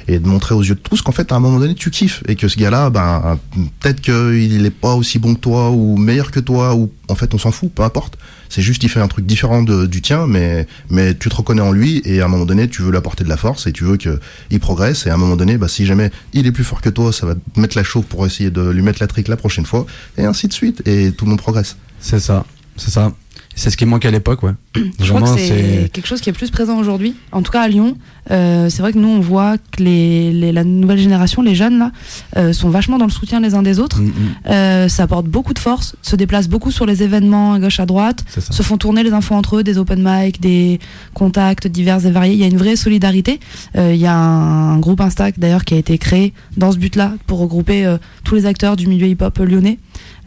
et 0.08 0.18
de 0.18 0.26
montrer 0.28 0.54
aux 0.54 0.62
yeux 0.62 0.74
de 0.74 0.80
tous 0.80 1.00
qu'en 1.02 1.12
fait 1.12 1.32
à 1.32 1.36
un 1.36 1.40
moment 1.40 1.58
donné 1.58 1.74
tu 1.74 1.90
kiffes 1.90 2.22
et 2.28 2.36
que 2.36 2.48
ce 2.48 2.58
gars-là, 2.58 2.90
ben, 2.90 3.38
peut-être 3.80 4.00
qu'il 4.00 4.66
est 4.66 4.70
pas 4.70 4.94
aussi 4.94 5.18
bon 5.18 5.34
que 5.34 5.40
toi 5.40 5.70
ou 5.70 5.96
meilleur 5.96 6.30
que 6.30 6.40
toi 6.40 6.74
ou 6.74 6.90
en 7.08 7.14
fait 7.14 7.32
on 7.34 7.38
s'en 7.38 7.50
fout, 7.52 7.72
peu 7.72 7.82
importe. 7.82 8.18
C'est 8.48 8.62
juste 8.62 8.80
qu'il 8.80 8.88
fait 8.90 9.00
un 9.00 9.08
truc 9.08 9.26
différent 9.26 9.62
de- 9.62 9.86
du 9.86 10.00
tien, 10.02 10.26
mais, 10.26 10.66
mais 10.90 11.14
tu 11.14 11.28
te 11.28 11.34
reconnais 11.34 11.62
en 11.62 11.72
lui 11.72 12.02
et 12.04 12.20
à 12.20 12.26
un 12.26 12.28
moment 12.28 12.44
donné 12.44 12.68
tu 12.68 12.82
veux 12.82 12.90
lui 12.90 12.98
apporter 12.98 13.24
de 13.24 13.28
la 13.28 13.36
force 13.36 13.66
et 13.66 13.72
tu 13.72 13.84
veux 13.84 13.96
qu'il 13.96 14.60
progresse 14.60 15.06
et 15.06 15.10
à 15.10 15.14
un 15.14 15.16
moment 15.16 15.36
donné, 15.36 15.56
bah, 15.56 15.68
si 15.68 15.86
jamais 15.86 16.10
il 16.32 16.46
est 16.46 16.52
plus 16.52 16.64
fort 16.64 16.80
que 16.80 16.90
toi, 16.90 17.12
ça 17.12 17.26
va 17.26 17.34
te 17.34 17.58
mettre 17.60 17.76
la 17.76 17.82
chauffe 17.84 18.06
pour 18.06 18.24
essayer 18.26 18.50
de 18.50 18.68
lui 18.70 18.82
mettre 18.82 18.98
la 19.00 19.06
trique 19.06 19.28
la 19.28 19.36
prochaine 19.36 19.64
fois 19.66 19.86
et 20.18 20.24
ainsi 20.24 20.46
de 20.48 20.52
suite 20.52 20.86
et 20.86 21.12
tout 21.12 21.24
le 21.24 21.30
monde 21.30 21.40
progresse. 21.40 21.76
C'est 22.00 22.20
ça, 22.20 22.44
c'est 22.76 22.90
ça. 22.90 23.12
C'est 23.56 23.70
ce 23.70 23.76
qui 23.76 23.86
manque 23.86 24.04
à 24.04 24.10
l'époque, 24.10 24.42
ouais. 24.42 24.52
Je 25.00 25.08
crois 25.12 25.20
que 25.22 25.38
c'est 25.38 25.90
quelque 25.92 26.06
chose 26.06 26.20
qui 26.20 26.28
est 26.28 26.32
plus 26.32 26.50
présent 26.50 26.76
aujourd'hui. 26.78 27.14
En 27.30 27.42
tout 27.42 27.52
cas 27.52 27.62
à 27.62 27.68
Lyon, 27.68 27.96
euh, 28.30 28.68
c'est 28.68 28.82
vrai 28.82 28.92
que 28.92 28.98
nous 28.98 29.08
on 29.08 29.20
voit 29.20 29.58
que 29.58 29.82
les, 29.82 30.32
les- 30.32 30.50
la 30.52 30.64
nouvelle 30.64 30.98
génération, 30.98 31.40
les 31.40 31.54
jeunes 31.54 31.78
là, 31.78 31.92
euh, 32.36 32.52
sont 32.52 32.68
vachement 32.70 32.98
dans 32.98 33.04
le 33.04 33.12
soutien 33.12 33.38
les 33.40 33.54
uns 33.54 33.62
des 33.62 33.78
autres. 33.78 34.00
Mm, 34.00 34.12
Euh, 34.50 34.88
ça 34.88 35.04
apporte 35.04 35.26
beaucoup 35.26 35.54
de 35.54 35.58
force, 35.60 35.94
se 36.02 36.16
déplacent 36.16 36.48
beaucoup 36.48 36.70
sur 36.72 36.84
les 36.86 37.02
événements 37.04 37.52
à 37.54 37.58
gauche 37.60 37.78
à 37.80 37.86
droite, 37.86 38.24
se 38.50 38.62
font 38.62 38.76
tourner 38.76 39.02
les 39.04 39.12
infos 39.12 39.34
entre 39.34 39.58
eux, 39.58 39.62
des 39.62 39.78
open 39.78 40.02
mic, 40.04 40.40
des 40.40 40.80
contacts 41.14 41.66
divers 41.68 42.04
et 42.04 42.10
variés. 42.10 42.34
Il 42.34 42.40
y 42.40 42.44
a 42.44 42.48
une 42.48 42.56
vraie 42.58 42.76
solidarité. 42.76 43.38
Euh, 43.76 43.92
il 43.94 44.00
y 44.00 44.06
a 44.06 44.16
un, 44.16 44.78
groupe 44.78 45.00
Insta 45.00 45.30
d'ailleurs 45.36 45.64
qui 45.64 45.74
a 45.74 45.76
été 45.78 45.96
créé 45.98 46.32
dans 46.56 46.72
ce 46.72 46.78
but-là 46.78 47.12
pour 47.26 47.38
regrouper 47.38 47.86
euh, 47.86 47.98
tous 48.24 48.34
les 48.34 48.46
acteurs 48.46 48.76
du 48.76 48.86
milieu 48.88 49.06
hip-hop 49.06 49.38
lyonnais. 49.38 49.78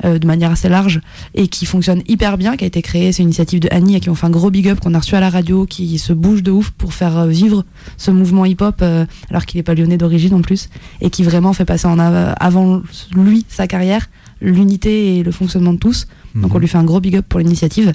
Euh, 0.05 0.19
de 0.19 0.27
manière 0.27 0.51
assez 0.51 0.69
large 0.69 1.01
et 1.35 1.47
qui 1.47 1.65
fonctionne 1.65 2.01
hyper 2.07 2.37
bien, 2.37 2.55
qui 2.57 2.63
a 2.63 2.67
été 2.67 2.81
créé, 2.81 3.11
c'est 3.11 3.21
une 3.23 3.29
initiative 3.29 3.59
de 3.59 3.69
Annie 3.71 3.95
à 3.95 3.99
qui 3.99 4.09
on 4.09 4.15
fait 4.15 4.25
un 4.27 4.29
gros 4.31 4.49
big 4.51 4.67
up 4.69 4.79
qu'on 4.79 4.93
a 4.93 4.99
reçu 4.99 5.15
à 5.15 5.19
la 5.19 5.29
radio, 5.29 5.65
qui 5.65 5.97
se 5.99 6.13
bouge 6.13 6.43
de 6.43 6.51
ouf 6.51 6.71
pour 6.71 6.93
faire 6.93 7.17
euh, 7.17 7.27
vivre 7.27 7.65
ce 7.97 8.11
mouvement 8.11 8.45
hip-hop 8.45 8.75
euh, 8.81 9.05
alors 9.29 9.45
qu'il 9.45 9.57
n'est 9.59 9.63
pas 9.63 9.73
lyonnais 9.75 9.97
d'origine 9.97 10.33
en 10.33 10.41
plus 10.41 10.69
et 11.01 11.09
qui 11.09 11.23
vraiment 11.23 11.53
fait 11.53 11.65
passer 11.65 11.87
en 11.87 11.99
av- 11.99 12.35
avant 12.39 12.81
lui 13.15 13.45
sa 13.49 13.67
carrière 13.67 14.09
l'unité 14.41 15.17
et 15.17 15.23
le 15.23 15.31
fonctionnement 15.31 15.73
de 15.73 15.79
tous. 15.79 16.07
Donc 16.41 16.53
on 16.53 16.59
lui 16.59 16.67
fait 16.67 16.77
un 16.77 16.83
gros 16.83 16.99
big 16.99 17.15
up 17.15 17.25
pour 17.27 17.39
l'initiative. 17.39 17.93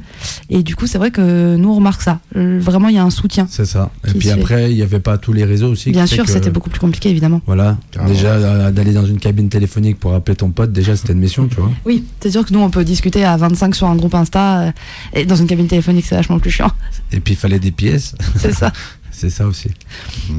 Et 0.51 0.63
du 0.63 0.75
coup, 0.75 0.87
c'est 0.87 0.99
vrai 0.99 1.11
que 1.11 1.57
nous 1.57 1.69
on 1.69 1.77
remarque 1.77 2.03
ça. 2.03 2.21
Euh, 2.37 2.59
Vraiment, 2.61 2.89
il 2.89 2.97
y 2.97 2.99
a 2.99 3.05
un 3.05 3.11
soutien. 3.11 3.47
C'est 3.49 3.65
ça. 3.65 3.91
Et 4.07 4.13
puis 4.13 4.31
après, 4.31 4.71
il 4.71 4.77
n'y 4.77 4.83
avait 4.83 5.01
pas 5.01 5.19
tous 5.19 5.33
les 5.33 5.45
réseaux 5.45 5.71
aussi. 5.71 5.91
Bien 5.91 6.07
sûr, 6.07 6.29
c'était 6.29 6.51
beaucoup 6.51 6.71
plus 6.71 6.81
compliqué 6.81 7.11
évidemment. 7.11 7.41
Voilà. 7.47 7.79
Carrément. 7.91 8.13
Déjà, 8.13 8.33
euh, 8.33 8.71
d'aller 8.71 8.93
dans 8.93 9.07
une 9.07 9.19
cabine 9.19 9.49
téléphonique 9.49 9.99
pour 9.99 10.15
appeler 10.15 10.37
ton 10.37 10.51
pote, 10.51 10.73
déjà, 10.73 10.97
c'était 10.97 11.13
une 11.13 11.21
mission, 11.21 11.47
tu 11.47 11.57
vois. 11.57 11.71
Oui, 11.85 12.05
c'est 12.21 12.31
sûr 12.31 12.45
que 12.45 12.53
nous 12.53 12.61
on 12.61 12.71
peut 12.71 12.85
discuter 12.85 13.25
à 13.25 13.37
25 13.37 13.75
sur 13.75 13.87
un 13.87 13.97
groupe 13.97 14.15
Insta 14.15 14.61
euh, 14.61 14.73
et 15.15 15.25
dans 15.25 15.37
une 15.37 15.47
cabine 15.47 15.69
téléphonique, 15.69 16.07
c'est 16.07 16.17
vachement 16.17 16.39
plus 16.39 16.51
chiant. 16.51 16.71
Et 17.13 17.21
puis, 17.21 17.35
il 17.35 17.37
fallait 17.37 17.61
des 17.61 17.71
pièces. 17.73 18.15
C'est 18.37 18.53
ça. 18.55 18.73
c'est 19.11 19.31
ça 19.31 19.47
aussi. 19.47 19.71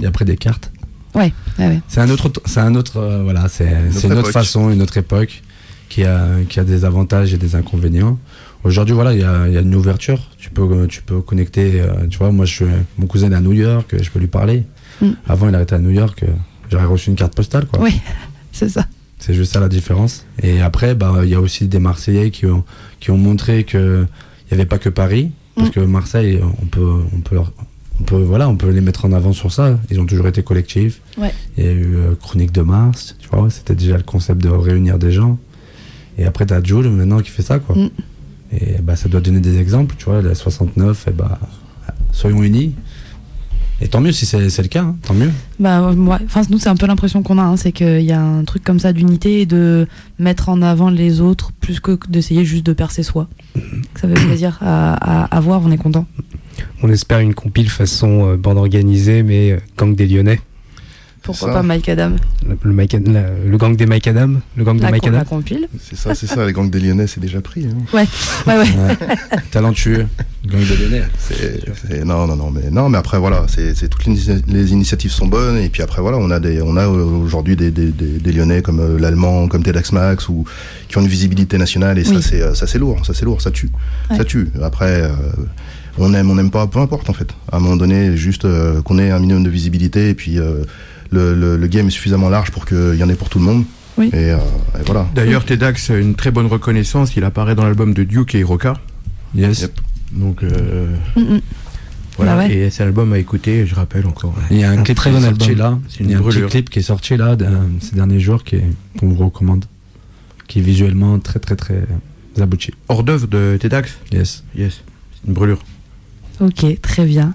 Et 0.01 0.05
après, 0.05 0.25
des 0.25 0.37
cartes. 0.37 0.71
Ouais, 1.15 1.31
ouais, 1.59 1.67
ouais. 1.67 1.81
C'est 1.87 2.01
un 2.01 2.09
autre, 2.09 2.31
c'est 2.45 2.59
un 2.59 2.73
autre, 2.75 2.97
euh, 2.97 3.21
voilà, 3.23 3.47
c'est 3.47 3.69
une 4.03 4.13
autre 4.13 4.31
façon, 4.31 4.71
une 4.71 4.81
autre 4.81 4.97
époque 4.97 5.43
qui 5.93 6.03
a, 6.05 6.27
qui 6.49 6.59
a 6.59 6.63
des 6.63 6.85
avantages 6.85 7.33
et 7.33 7.37
des 7.37 7.55
inconvénients. 7.55 8.17
Aujourd'hui, 8.63 8.95
voilà, 8.95 9.13
il 9.13 9.19
y 9.19 9.23
a, 9.23 9.47
y 9.47 9.57
a 9.57 9.61
une 9.61 9.75
ouverture. 9.75 10.19
Tu 10.39 10.49
peux, 10.49 10.87
tu 10.87 11.01
peux 11.03 11.21
connecter. 11.21 11.81
euh, 11.81 12.07
tu 12.09 12.17
vois, 12.17 12.31
moi, 12.31 12.45
je 12.45 12.53
suis, 12.53 12.65
mon 12.97 13.05
cousin 13.05 13.31
est 13.31 13.35
à 13.35 13.41
New 13.41 13.51
York, 13.51 13.93
je 14.01 14.09
peux 14.09 14.19
lui 14.19 14.27
parler. 14.27 14.63
Mm. 15.01 15.09
Avant, 15.27 15.49
il 15.49 15.55
arrêtait 15.55 15.75
à 15.75 15.79
New 15.79 15.91
York, 15.91 16.23
euh, 16.23 16.27
j'aurais 16.71 16.85
reçu 16.85 17.09
une 17.11 17.15
carte 17.15 17.35
postale, 17.35 17.65
quoi. 17.67 17.79
Oui, 17.81 17.99
c'est 18.51 18.69
ça. 18.69 18.87
C'est 19.19 19.33
juste 19.35 19.53
ça 19.53 19.59
la 19.59 19.69
différence. 19.69 20.25
Et 20.41 20.61
après, 20.61 20.95
bah, 20.95 21.19
il 21.23 21.29
y 21.29 21.35
a 21.35 21.39
aussi 21.41 21.67
des 21.67 21.79
Marseillais 21.79 22.31
qui 22.31 22.45
ont, 22.47 22.63
qui 22.99 23.11
ont 23.11 23.17
montré 23.17 23.63
qu'il 23.63 24.07
n'y 24.51 24.53
avait 24.55 24.65
pas 24.65 24.79
que 24.79 24.89
Paris. 24.89 25.31
Parce 25.55 25.69
Mm. 25.69 25.71
que 25.73 25.79
Marseille, 25.81 26.39
on 26.61 26.65
peut, 26.65 26.93
on, 27.15 27.19
peut 27.21 27.35
leur- 27.35 27.53
on, 27.99 28.03
peut, 28.03 28.15
voilà, 28.23 28.49
on 28.49 28.55
peut 28.55 28.69
les 28.71 28.81
mettre 28.81 29.05
en 29.05 29.11
avant 29.13 29.33
sur 29.33 29.51
ça. 29.53 29.79
Ils 29.91 29.99
ont 29.99 30.05
toujours 30.07 30.27
été 30.27 30.41
collectifs. 30.41 30.99
Ouais. 31.17 31.31
Il 31.57 31.63
y 31.63 31.67
a 31.67 31.71
eu 31.71 31.95
euh, 31.95 32.15
Chronique 32.19 32.51
de 32.51 32.61
Mars, 32.63 33.15
tu 33.19 33.27
vois, 33.29 33.49
c'était 33.51 33.75
déjà 33.75 33.97
le 33.97 34.03
concept 34.03 34.41
de 34.41 34.49
réunir 34.49 34.97
des 34.97 35.11
gens. 35.11 35.37
Et 36.17 36.25
après, 36.25 36.45
tu 36.45 36.53
as 36.53 36.63
Jules 36.63 36.89
maintenant 36.89 37.19
qui 37.19 37.29
fait 37.29 37.41
ça, 37.41 37.59
quoi. 37.59 37.75
Mm. 37.75 37.89
Et 38.51 38.81
bah, 38.81 38.95
ça 38.95 39.09
doit 39.09 39.21
donner 39.21 39.39
des 39.39 39.59
exemples, 39.59 39.95
tu 39.97 40.05
vois. 40.05 40.21
La 40.21 40.35
69, 40.35 41.07
et 41.07 41.11
bah, 41.11 41.39
soyons 42.11 42.43
unis. 42.43 42.73
Et 43.81 43.87
tant 43.87 43.99
mieux 43.99 44.11
si 44.13 44.25
c'est 44.25 44.61
le 44.61 44.67
cas, 44.67 44.83
hein, 44.83 44.95
tant 45.01 45.13
mieux. 45.13 45.31
Bah 45.59 45.91
ouais, 45.91 46.17
enfin 46.23 46.43
nous 46.49 46.57
c'est 46.57 46.69
un 46.69 46.75
peu 46.75 46.85
l'impression 46.85 47.21
qu'on 47.21 47.37
a, 47.37 47.41
hein, 47.41 47.57
c'est 47.57 47.73
qu'il 47.73 48.03
y 48.03 48.13
a 48.13 48.21
un 48.21 48.45
truc 48.45 48.63
comme 48.63 48.79
ça 48.79 48.93
d'unité 48.93 49.41
et 49.41 49.45
de 49.45 49.87
mettre 50.19 50.47
en 50.47 50.61
avant 50.61 50.89
les 50.89 51.19
autres 51.19 51.51
plus 51.59 51.81
que 51.81 51.97
d'essayer 52.07 52.45
juste 52.45 52.65
de 52.65 52.71
percer 52.71 53.03
soi. 53.03 53.27
Ça 53.99 54.07
fait 54.07 54.13
plaisir 54.13 54.57
à, 54.61 54.93
à, 54.93 55.35
à 55.35 55.39
voir, 55.41 55.61
on 55.65 55.71
est 55.71 55.77
content. 55.77 56.05
On 56.81 56.89
espère 56.89 57.19
une 57.19 57.33
compile 57.33 57.69
façon 57.69 58.29
euh, 58.29 58.37
bande 58.37 58.57
organisée, 58.57 59.23
mais 59.23 59.51
euh, 59.51 59.57
gang 59.77 59.93
des 59.95 60.07
Lyonnais. 60.07 60.39
Pourquoi 61.23 61.47
ça. 61.49 61.53
pas 61.53 61.63
Mike 61.63 61.87
Adam 61.89 62.11
Le, 62.47 62.57
le 62.61 62.73
Mike- 62.73 62.93
la- 63.07 63.23
le 63.45 63.57
gang 63.57 63.75
des 63.75 63.85
Mike 63.85 64.07
Adam 64.07 64.33
Le 64.57 64.63
gang 64.63 64.77
de 64.77 64.83
la, 64.83 64.91
Mike 64.91 65.03
co- 65.03 65.09
la 65.09 65.19
Adam 65.19 65.29
compile 65.29 65.67
C'est 65.81 65.95
ça, 65.95 66.13
c'est 66.13 66.27
ça, 66.27 66.45
les 66.45 66.51
gangs 66.53 66.69
des 66.69 66.79
Lyonnais 66.79 67.07
c'est 67.07 67.19
déjà 67.21 67.39
pris. 67.41 67.65
hein. 67.65 67.77
Ouais, 67.93 68.05
ouais, 68.47 68.57
ouais. 68.57 68.67
Talentueux, 69.51 70.05
gang 70.45 70.59
de 70.61 70.75
Lyonnais. 70.83 71.03
C'est, 71.17 71.61
c'est- 71.87 72.03
non, 72.03 72.27
non, 72.27 72.35
non, 72.35 72.51
mais 72.51 72.69
non, 72.71 72.89
mais 72.89 72.97
après 72.97 73.19
voilà, 73.19 73.45
c'est, 73.47 73.73
toutes 73.87 74.05
les, 74.05 74.13
initia- 74.13 74.41
les 74.47 74.71
initiatives 74.71 75.11
sont 75.11 75.27
bonnes 75.27 75.57
et 75.57 75.69
puis 75.69 75.81
après 75.81 76.01
voilà, 76.01 76.17
on 76.17 76.29
a 76.31 76.39
des, 76.39 76.61
on 76.61 76.75
a 76.77 76.85
euh, 76.87 77.05
aujourd'hui 77.05 77.55
des, 77.55 77.71
des, 77.71 77.87
des, 77.91 78.19
des 78.19 78.31
Lyonnais 78.31 78.61
comme 78.61 78.79
euh, 78.79 78.99
l'allemand, 78.99 79.47
comme 79.47 79.63
TEDx 79.63 79.91
Max 79.93 80.27
ou 80.29 80.43
qui 80.89 80.97
ont 80.97 81.01
une 81.01 81.07
visibilité 81.07 81.57
nationale 81.57 81.97
et 81.99 82.03
ça 82.03 82.15
Oui. 82.15 82.21
c'est, 82.21 82.41
euh, 82.41 82.53
ça 82.53 82.67
c'est 82.67 82.79
lourd, 82.79 83.05
ça 83.05 83.13
c'est 83.13 83.25
lourd, 83.25 83.41
ça 83.41 83.51
tue, 83.51 83.69
Ouais. 84.11 84.17
ça 84.17 84.25
tue. 84.25 84.49
Après, 84.61 85.03
euh, 85.03 85.09
on 85.97 86.13
aime, 86.13 86.29
on 86.31 86.35
n'aime 86.35 86.51
pas, 86.51 86.65
peu 86.67 86.79
importe 86.79 87.09
en 87.09 87.13
fait. 87.13 87.29
À 87.51 87.57
un 87.57 87.59
moment 87.59 87.75
donné, 87.77 88.17
juste 88.17 88.45
euh, 88.45 88.81
qu'on 88.81 88.97
ait 88.99 89.11
un 89.11 89.19
minimum 89.19 89.43
de 89.43 89.49
visibilité 89.49 90.09
et 90.09 90.15
puis 90.15 90.39
euh, 90.39 90.63
le, 91.11 91.33
le, 91.35 91.57
le 91.57 91.67
game 91.67 91.87
est 91.87 91.91
suffisamment 91.91 92.29
large 92.29 92.51
pour 92.51 92.65
qu'il 92.65 92.95
y 92.95 93.03
en 93.03 93.09
ait 93.09 93.15
pour 93.15 93.29
tout 93.29 93.39
le 93.39 93.45
monde. 93.45 93.63
Oui. 93.97 94.09
Et, 94.13 94.31
euh, 94.31 94.37
et 94.79 94.83
voilà. 94.85 95.07
D'ailleurs, 95.13 95.45
Tedax 95.45 95.91
a 95.91 95.97
une 95.97 96.15
très 96.15 96.31
bonne 96.31 96.47
reconnaissance. 96.47 97.15
Il 97.15 97.23
apparaît 97.23 97.53
dans 97.55 97.63
l'album 97.63 97.93
de 97.93 98.03
Duke 98.03 98.33
et 98.35 98.39
Hiroka. 98.39 98.73
Yes. 99.35 99.61
Yep. 99.61 99.79
Donc, 100.13 100.43
euh, 100.43 100.95
Mm, 101.15 101.21
mm. 101.21 101.41
voilà. 102.17 102.35
Bah 102.35 102.43
ouais. 102.43 102.53
Et 102.55 102.69
cet 102.69 102.81
album 102.81 103.13
à 103.13 103.19
écouter, 103.19 103.65
je 103.67 103.75
rappelle 103.75 104.05
encore. 104.07 104.33
Il 104.51 104.57
y 104.57 104.63
a 104.63 104.71
un, 104.71 104.81
clip 104.83 104.97
très 104.97 105.11
qui 105.11 105.17
est 105.17 105.19
bon 105.19 105.25
sorti 105.27 105.49
album. 105.51 105.57
là. 105.71 105.79
C'est 105.89 105.99
Il 105.99 106.05
une 106.05 106.11
y 106.11 106.13
a 106.13 106.17
un 106.17 106.21
petit 106.21 106.29
brûlure. 106.29 106.49
clip 106.49 106.69
qui 106.69 106.79
est 106.79 106.83
sorti 106.83 107.17
là 107.17 107.35
ces 107.81 107.95
derniers 107.95 108.19
jours 108.19 108.43
qui 108.43 108.55
est- 108.57 108.65
qu'on 108.99 109.09
vous 109.09 109.25
recommande. 109.25 109.65
Qui 110.47 110.59
est 110.59 110.61
visuellement 110.63 111.19
très 111.19 111.39
très 111.39 111.55
très 111.55 111.83
abouti. 112.39 112.71
Hors 112.89 113.03
d'œuvre 113.03 113.27
de 113.27 113.57
Tedax 113.59 113.97
Yes. 114.11 114.43
Yes. 114.55 114.81
C'est 115.13 115.27
une 115.27 115.33
brûlure. 115.33 115.59
Ok, 116.39 116.65
très 116.81 117.05
bien. 117.05 117.33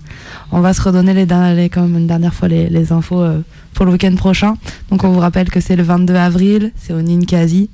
On 0.50 0.60
va 0.60 0.74
se 0.74 0.80
redonner 0.82 1.14
les, 1.14 1.24
derniers- 1.26 1.54
les- 1.68 1.80
même 1.80 1.96
une 1.98 2.06
dernière 2.06 2.34
fois 2.34 2.48
les, 2.48 2.92
infos 2.92 3.22
euh, 3.22 3.40
pour 3.74 3.86
le 3.86 3.92
week-end 3.92 4.14
prochain. 4.16 4.56
Donc 4.90 5.04
on 5.04 5.10
vous 5.12 5.20
rappelle 5.20 5.50
que 5.50 5.60
c'est 5.60 5.76
le 5.76 5.82
22 5.84 6.14
avril, 6.14 6.72
c'est 6.76 6.92
au 6.92 7.00
Ninkasi. 7.00 7.70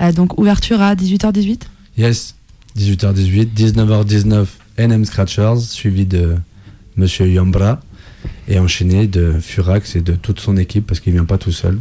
Euh, 0.00 0.12
donc 0.12 0.38
ouverture 0.38 0.80
à 0.80 0.94
18h18 0.94 1.62
Yes. 1.96 2.34
18h18, 2.78 3.48
19h19, 3.56 4.46
NM 4.78 5.04
Scratchers, 5.04 5.56
suivi 5.58 6.06
de 6.06 6.36
Monsieur 6.96 7.26
Yambra 7.28 7.80
et 8.46 8.58
enchaîné 8.60 9.08
de 9.08 9.32
Furax 9.40 9.96
et 9.96 10.00
de 10.00 10.12
toute 10.14 10.38
son 10.38 10.56
équipe 10.56 10.86
parce 10.86 11.00
qu'il 11.00 11.12
vient 11.12 11.24
pas 11.24 11.38
tout 11.38 11.50
seul. 11.52 11.78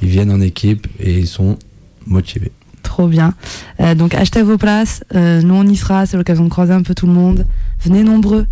Ils 0.00 0.08
viennent 0.08 0.30
en 0.32 0.40
équipe 0.40 0.86
et 1.00 1.18
ils 1.18 1.26
sont 1.26 1.58
motivés. 2.06 2.52
Trop 2.86 3.08
bien. 3.08 3.34
Euh, 3.80 3.94
donc 3.94 4.14
achetez 4.14 4.42
vos 4.42 4.56
places, 4.56 5.04
euh, 5.14 5.42
nous 5.42 5.54
on 5.54 5.64
y 5.64 5.76
sera, 5.76 6.06
c'est 6.06 6.16
l'occasion 6.16 6.44
de 6.44 6.48
croiser 6.48 6.72
un 6.72 6.82
peu 6.82 6.94
tout 6.94 7.06
le 7.06 7.12
monde. 7.12 7.46
Venez 7.84 8.02
nombreux. 8.02 8.46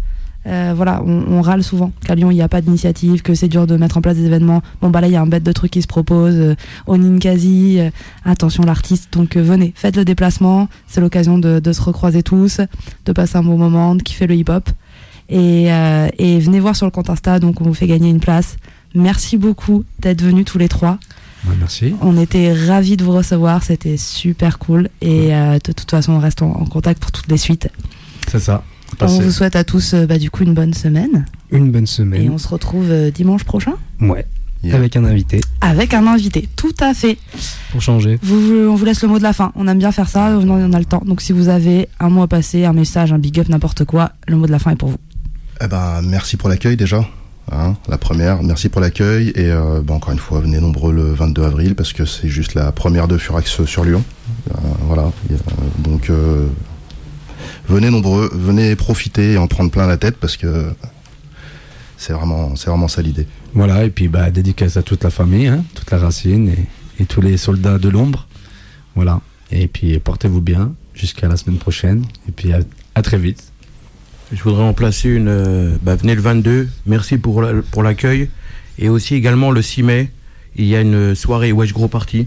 Euh, 0.46 0.74
voilà, 0.76 1.02
on, 1.06 1.24
on 1.26 1.40
râle 1.40 1.62
souvent 1.62 1.90
qu'à 2.06 2.14
Lyon 2.14 2.30
il 2.30 2.34
n'y 2.34 2.42
a 2.42 2.48
pas 2.48 2.60
d'initiative, 2.60 3.22
que 3.22 3.34
c'est 3.34 3.48
dur 3.48 3.66
de 3.66 3.76
mettre 3.76 3.96
en 3.96 4.02
place 4.02 4.16
des 4.16 4.26
événements. 4.26 4.60
Bon 4.82 4.90
bah 4.90 5.00
là 5.00 5.06
il 5.06 5.12
y 5.14 5.16
a 5.16 5.22
un 5.22 5.26
bête 5.26 5.42
de 5.42 5.52
trucs 5.52 5.70
qui 5.70 5.80
se 5.80 5.86
proposent, 5.86 6.34
euh, 6.34 6.54
au 6.86 6.98
Ninkasi, 6.98 7.80
euh, 7.80 7.88
attention 8.26 8.62
l'artiste, 8.64 9.10
donc 9.14 9.36
venez, 9.38 9.72
faites 9.74 9.96
le 9.96 10.04
déplacement, 10.04 10.68
c'est 10.86 11.00
l'occasion 11.00 11.38
de, 11.38 11.72
se 11.72 11.80
recroiser 11.80 12.22
tous, 12.22 12.60
de 13.06 13.12
passer 13.12 13.38
un 13.38 13.42
bon 13.42 13.56
moment, 13.56 13.94
de 13.94 14.02
kiffer 14.02 14.26
le 14.26 14.34
hip-hop. 14.34 14.68
Et, 15.30 15.68
et 16.18 16.38
venez 16.38 16.60
voir 16.60 16.76
sur 16.76 16.84
le 16.84 16.90
compte 16.90 17.08
Insta, 17.08 17.38
donc 17.38 17.62
on 17.62 17.64
vous 17.64 17.72
fait 17.72 17.86
gagner 17.86 18.10
une 18.10 18.20
place. 18.20 18.56
Merci 18.94 19.38
beaucoup 19.38 19.84
d'être 20.00 20.20
venus 20.20 20.44
tous 20.44 20.58
les 20.58 20.68
trois. 20.68 20.98
Ouais, 21.46 21.54
merci. 21.58 21.94
On 22.00 22.16
était 22.18 22.52
ravis 22.52 22.96
de 22.96 23.04
vous 23.04 23.12
recevoir, 23.12 23.62
c'était 23.62 23.96
super 23.96 24.58
cool. 24.58 24.88
Et 25.00 25.34
euh, 25.34 25.58
de 25.64 25.72
toute 25.72 25.90
façon, 25.90 26.12
on 26.12 26.18
reste 26.18 26.42
en, 26.42 26.52
contact 26.64 27.00
pour 27.00 27.12
toutes 27.12 27.28
les 27.28 27.36
suites. 27.36 27.68
C'est 28.30 28.40
ça. 28.40 28.64
On 29.00 29.20
vous 29.20 29.30
souhaite 29.30 29.56
à 29.56 29.64
tous 29.64 29.94
euh, 29.94 30.06
bah, 30.06 30.18
du 30.18 30.30
coup 30.30 30.44
une 30.44 30.54
bonne 30.54 30.74
semaine. 30.74 31.26
Une 31.50 31.72
bonne 31.72 31.84
Et 31.84 31.86
semaine. 31.86 32.30
on 32.30 32.38
se 32.38 32.48
retrouve 32.48 32.90
euh, 32.90 33.10
dimanche 33.10 33.44
prochain 33.44 33.74
Ouais. 34.00 34.24
Yeah. 34.62 34.76
Avec 34.76 34.96
un 34.96 35.04
invité 35.04 35.42
avec 35.60 35.92
un 35.92 36.06
invité. 36.06 36.48
Tout 36.56 36.72
à 36.80 36.94
fait. 36.94 37.18
pour 37.70 37.82
changer. 37.82 38.18
Vous, 38.22 38.68
on 38.70 38.74
vous 38.74 38.84
laisse 38.86 39.02
le 39.02 39.08
mot 39.08 39.18
de 39.18 39.22
la 39.22 39.34
fin. 39.34 39.52
On 39.56 39.68
aime 39.68 39.78
bien 39.78 39.92
faire 39.92 40.08
ça, 40.08 40.38
on 40.38 40.48
en 40.48 40.70
on 40.70 40.72
a 40.72 40.78
le 40.78 40.86
temps. 40.86 41.02
Donc 41.04 41.20
si 41.20 41.32
vous 41.32 41.48
avez 41.48 41.88
un 42.00 42.08
mot 42.08 42.22
à 42.22 42.28
passer, 42.28 42.64
un 42.64 42.72
message, 42.72 43.12
un 43.12 43.18
big 43.18 43.38
up, 43.40 43.48
n'importe 43.50 43.84
quoi, 43.84 44.12
le 44.26 44.36
mot 44.36 44.46
de 44.46 44.52
la 44.52 44.58
fin 44.58 44.70
est 44.70 44.76
pour 44.76 44.88
vous. 44.88 44.96
Eh 45.62 45.66
ben, 45.66 46.00
merci 46.02 46.38
pour 46.38 46.48
l'accueil 46.48 46.76
déjà. 46.76 47.06
Hein, 47.52 47.74
la 47.88 47.98
première, 47.98 48.42
merci 48.42 48.68
pour 48.68 48.80
l'accueil 48.80 49.28
et 49.34 49.50
euh, 49.50 49.82
bah, 49.82 49.94
encore 49.94 50.12
une 50.12 50.18
fois 50.18 50.40
venez 50.40 50.60
nombreux 50.60 50.92
le 50.92 51.12
22 51.12 51.42
avril 51.42 51.74
parce 51.74 51.92
que 51.92 52.06
c'est 52.06 52.28
juste 52.28 52.54
la 52.54 52.72
première 52.72 53.06
de 53.06 53.18
Furax 53.18 53.64
sur 53.64 53.84
Lyon. 53.84 54.02
Euh, 54.50 54.54
voilà, 54.80 55.02
euh, 55.30 55.36
donc 55.78 56.10
venez 57.68 57.90
nombreux, 57.90 58.30
venez 58.32 58.74
profiter 58.76 59.32
et 59.32 59.38
en 59.38 59.46
prendre 59.46 59.70
plein 59.70 59.86
la 59.86 59.98
tête 59.98 60.16
parce 60.16 60.36
que 60.38 60.72
c'est 61.98 62.14
vraiment, 62.14 62.56
ça 62.56 63.02
l'idée. 63.02 63.26
Voilà, 63.52 63.84
et 63.84 63.90
puis 63.90 64.08
bah, 64.08 64.30
dédicace 64.30 64.76
à 64.76 64.82
toute 64.82 65.04
la 65.04 65.10
famille, 65.10 65.46
hein, 65.46 65.64
toute 65.74 65.90
la 65.90 65.98
racine 65.98 66.48
et, 66.98 67.04
tous 67.06 67.20
les 67.20 67.36
soldats 67.36 67.78
de 67.78 67.88
l'ombre. 67.88 68.26
Voilà. 68.94 69.20
Et 69.50 69.68
puis 69.68 69.98
portez-vous 69.98 70.40
bien 70.40 70.72
jusqu'à 70.94 71.28
la 71.28 71.36
semaine 71.36 71.58
prochaine. 71.58 72.04
Et 72.26 72.32
puis 72.32 72.52
à 72.94 73.02
très 73.02 73.18
vite. 73.18 73.52
Je 74.32 74.42
voudrais 74.42 74.62
en 74.64 74.72
placer 74.72 75.10
une. 75.10 75.28
euh, 75.28 75.76
bah, 75.82 75.94
venez 75.96 76.14
le 76.14 76.20
22. 76.20 76.68
Merci 76.86 77.18
pour 77.18 77.42
la- 77.42 77.62
pour 77.70 77.82
l'accueil. 77.82 78.28
Et 78.78 78.88
aussi 78.88 79.14
également 79.14 79.50
le 79.50 79.62
6 79.62 79.82
mai, 79.82 80.10
il 80.56 80.64
y 80.66 80.74
a 80.74 80.80
une 80.80 81.14
soirée 81.14 81.52
Wesh 81.52 81.72
Gros 81.72 81.88
Party. 81.88 82.26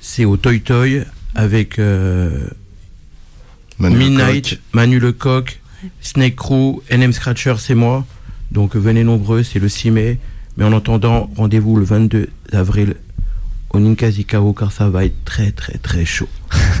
C'est 0.00 0.24
au 0.24 0.36
Toy 0.36 0.60
Toy 0.60 1.02
avec 1.34 1.78
euh, 1.78 2.46
Manu 3.78 3.96
Midnight, 3.96 4.50
Lecoq. 4.52 4.60
Manu 4.72 4.98
Lecoq, 5.00 5.60
Snake 6.00 6.36
Crew, 6.36 6.80
NM 6.90 7.12
Scratcher, 7.12 7.54
c'est 7.58 7.74
moi. 7.74 8.06
Donc 8.52 8.76
venez 8.76 9.02
nombreux, 9.02 9.42
c'est 9.42 9.58
le 9.58 9.68
6 9.68 9.90
mai. 9.90 10.18
Mais 10.56 10.64
en 10.64 10.72
attendant, 10.72 11.28
rendez-vous 11.36 11.76
le 11.76 11.84
22 11.84 12.28
avril 12.52 12.94
au 13.70 13.80
Ninkasi 13.80 14.24
Kao 14.24 14.52
car 14.52 14.70
ça 14.72 14.88
va 14.88 15.04
être 15.04 15.24
très 15.24 15.50
très 15.50 15.76
très 15.78 16.04
chaud. 16.04 16.28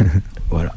voilà. 0.50 0.74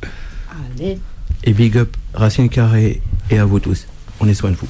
Allez. 0.75 0.97
Et 1.43 1.53
big 1.53 1.77
up 1.77 1.95
Racine 2.13 2.49
Carré 2.49 3.01
et 3.29 3.39
à 3.39 3.45
vous 3.45 3.59
tous. 3.59 3.85
On 4.19 4.27
est 4.27 4.33
soin 4.33 4.51
de 4.51 4.55
vous. 4.55 4.67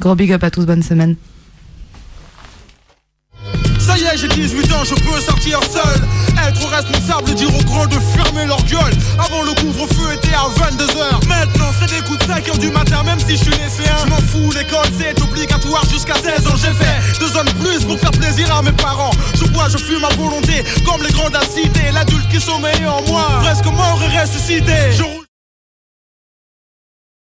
Gros 0.00 0.14
big 0.14 0.32
up 0.32 0.42
à 0.44 0.50
tous, 0.50 0.66
bonne 0.66 0.82
semaine. 0.82 1.16
Ça 3.78 3.98
y 3.98 4.02
est, 4.04 4.16
j'ai 4.16 4.28
18 4.28 4.72
ans, 4.72 4.84
je 4.84 4.94
peux 4.94 5.20
sortir 5.20 5.60
seul. 5.64 6.00
Être 6.48 6.68
responsable, 6.68 7.34
dire 7.34 7.54
aux 7.54 7.64
grands 7.64 7.86
de 7.86 7.98
fermer 8.16 8.46
leur 8.46 8.62
gueule. 8.64 8.94
Avant 9.18 9.42
le 9.42 9.52
couvre-feu 9.60 10.14
était 10.14 10.34
à 10.34 10.46
22h. 10.48 11.26
Maintenant, 11.28 11.70
c'est 11.78 11.94
des 11.94 12.02
coups 12.06 12.18
de 12.18 12.24
5 12.24 12.48
heures 12.48 12.58
du 12.58 12.70
matin, 12.70 13.02
même 13.04 13.18
si 13.18 13.36
je 13.36 13.42
suis 13.42 13.50
lycéen. 13.50 13.96
Je 14.04 14.10
m'en 14.10 14.16
fous, 14.16 14.52
l'école 14.52 14.86
c'est 14.98 15.20
obligatoire 15.20 15.84
jusqu'à 15.90 16.14
16 16.14 16.46
ans. 16.46 16.56
J'ai 16.56 16.72
fait 16.72 17.18
deux 17.20 17.36
ans 17.36 17.44
de 17.44 17.52
plus 17.62 17.84
pour 17.84 17.98
faire 17.98 18.12
plaisir 18.12 18.54
à 18.54 18.62
mes 18.62 18.72
parents. 18.72 19.12
Je 19.34 19.44
bois, 19.46 19.68
je 19.68 19.78
fume 19.78 20.04
à 20.04 20.14
volonté, 20.14 20.64
comme 20.86 21.02
les 21.02 21.12
grands 21.12 21.28
de 21.28 21.34
la 21.34 21.42
cité. 21.42 21.90
L'adulte 21.92 22.28
qui 22.28 22.40
sommeille 22.40 22.86
en 22.86 23.02
moi, 23.10 23.26
presque 23.42 23.66
mort 23.66 24.00
et 24.02 24.18
ressuscité. 24.18 24.92
Je 24.92 25.21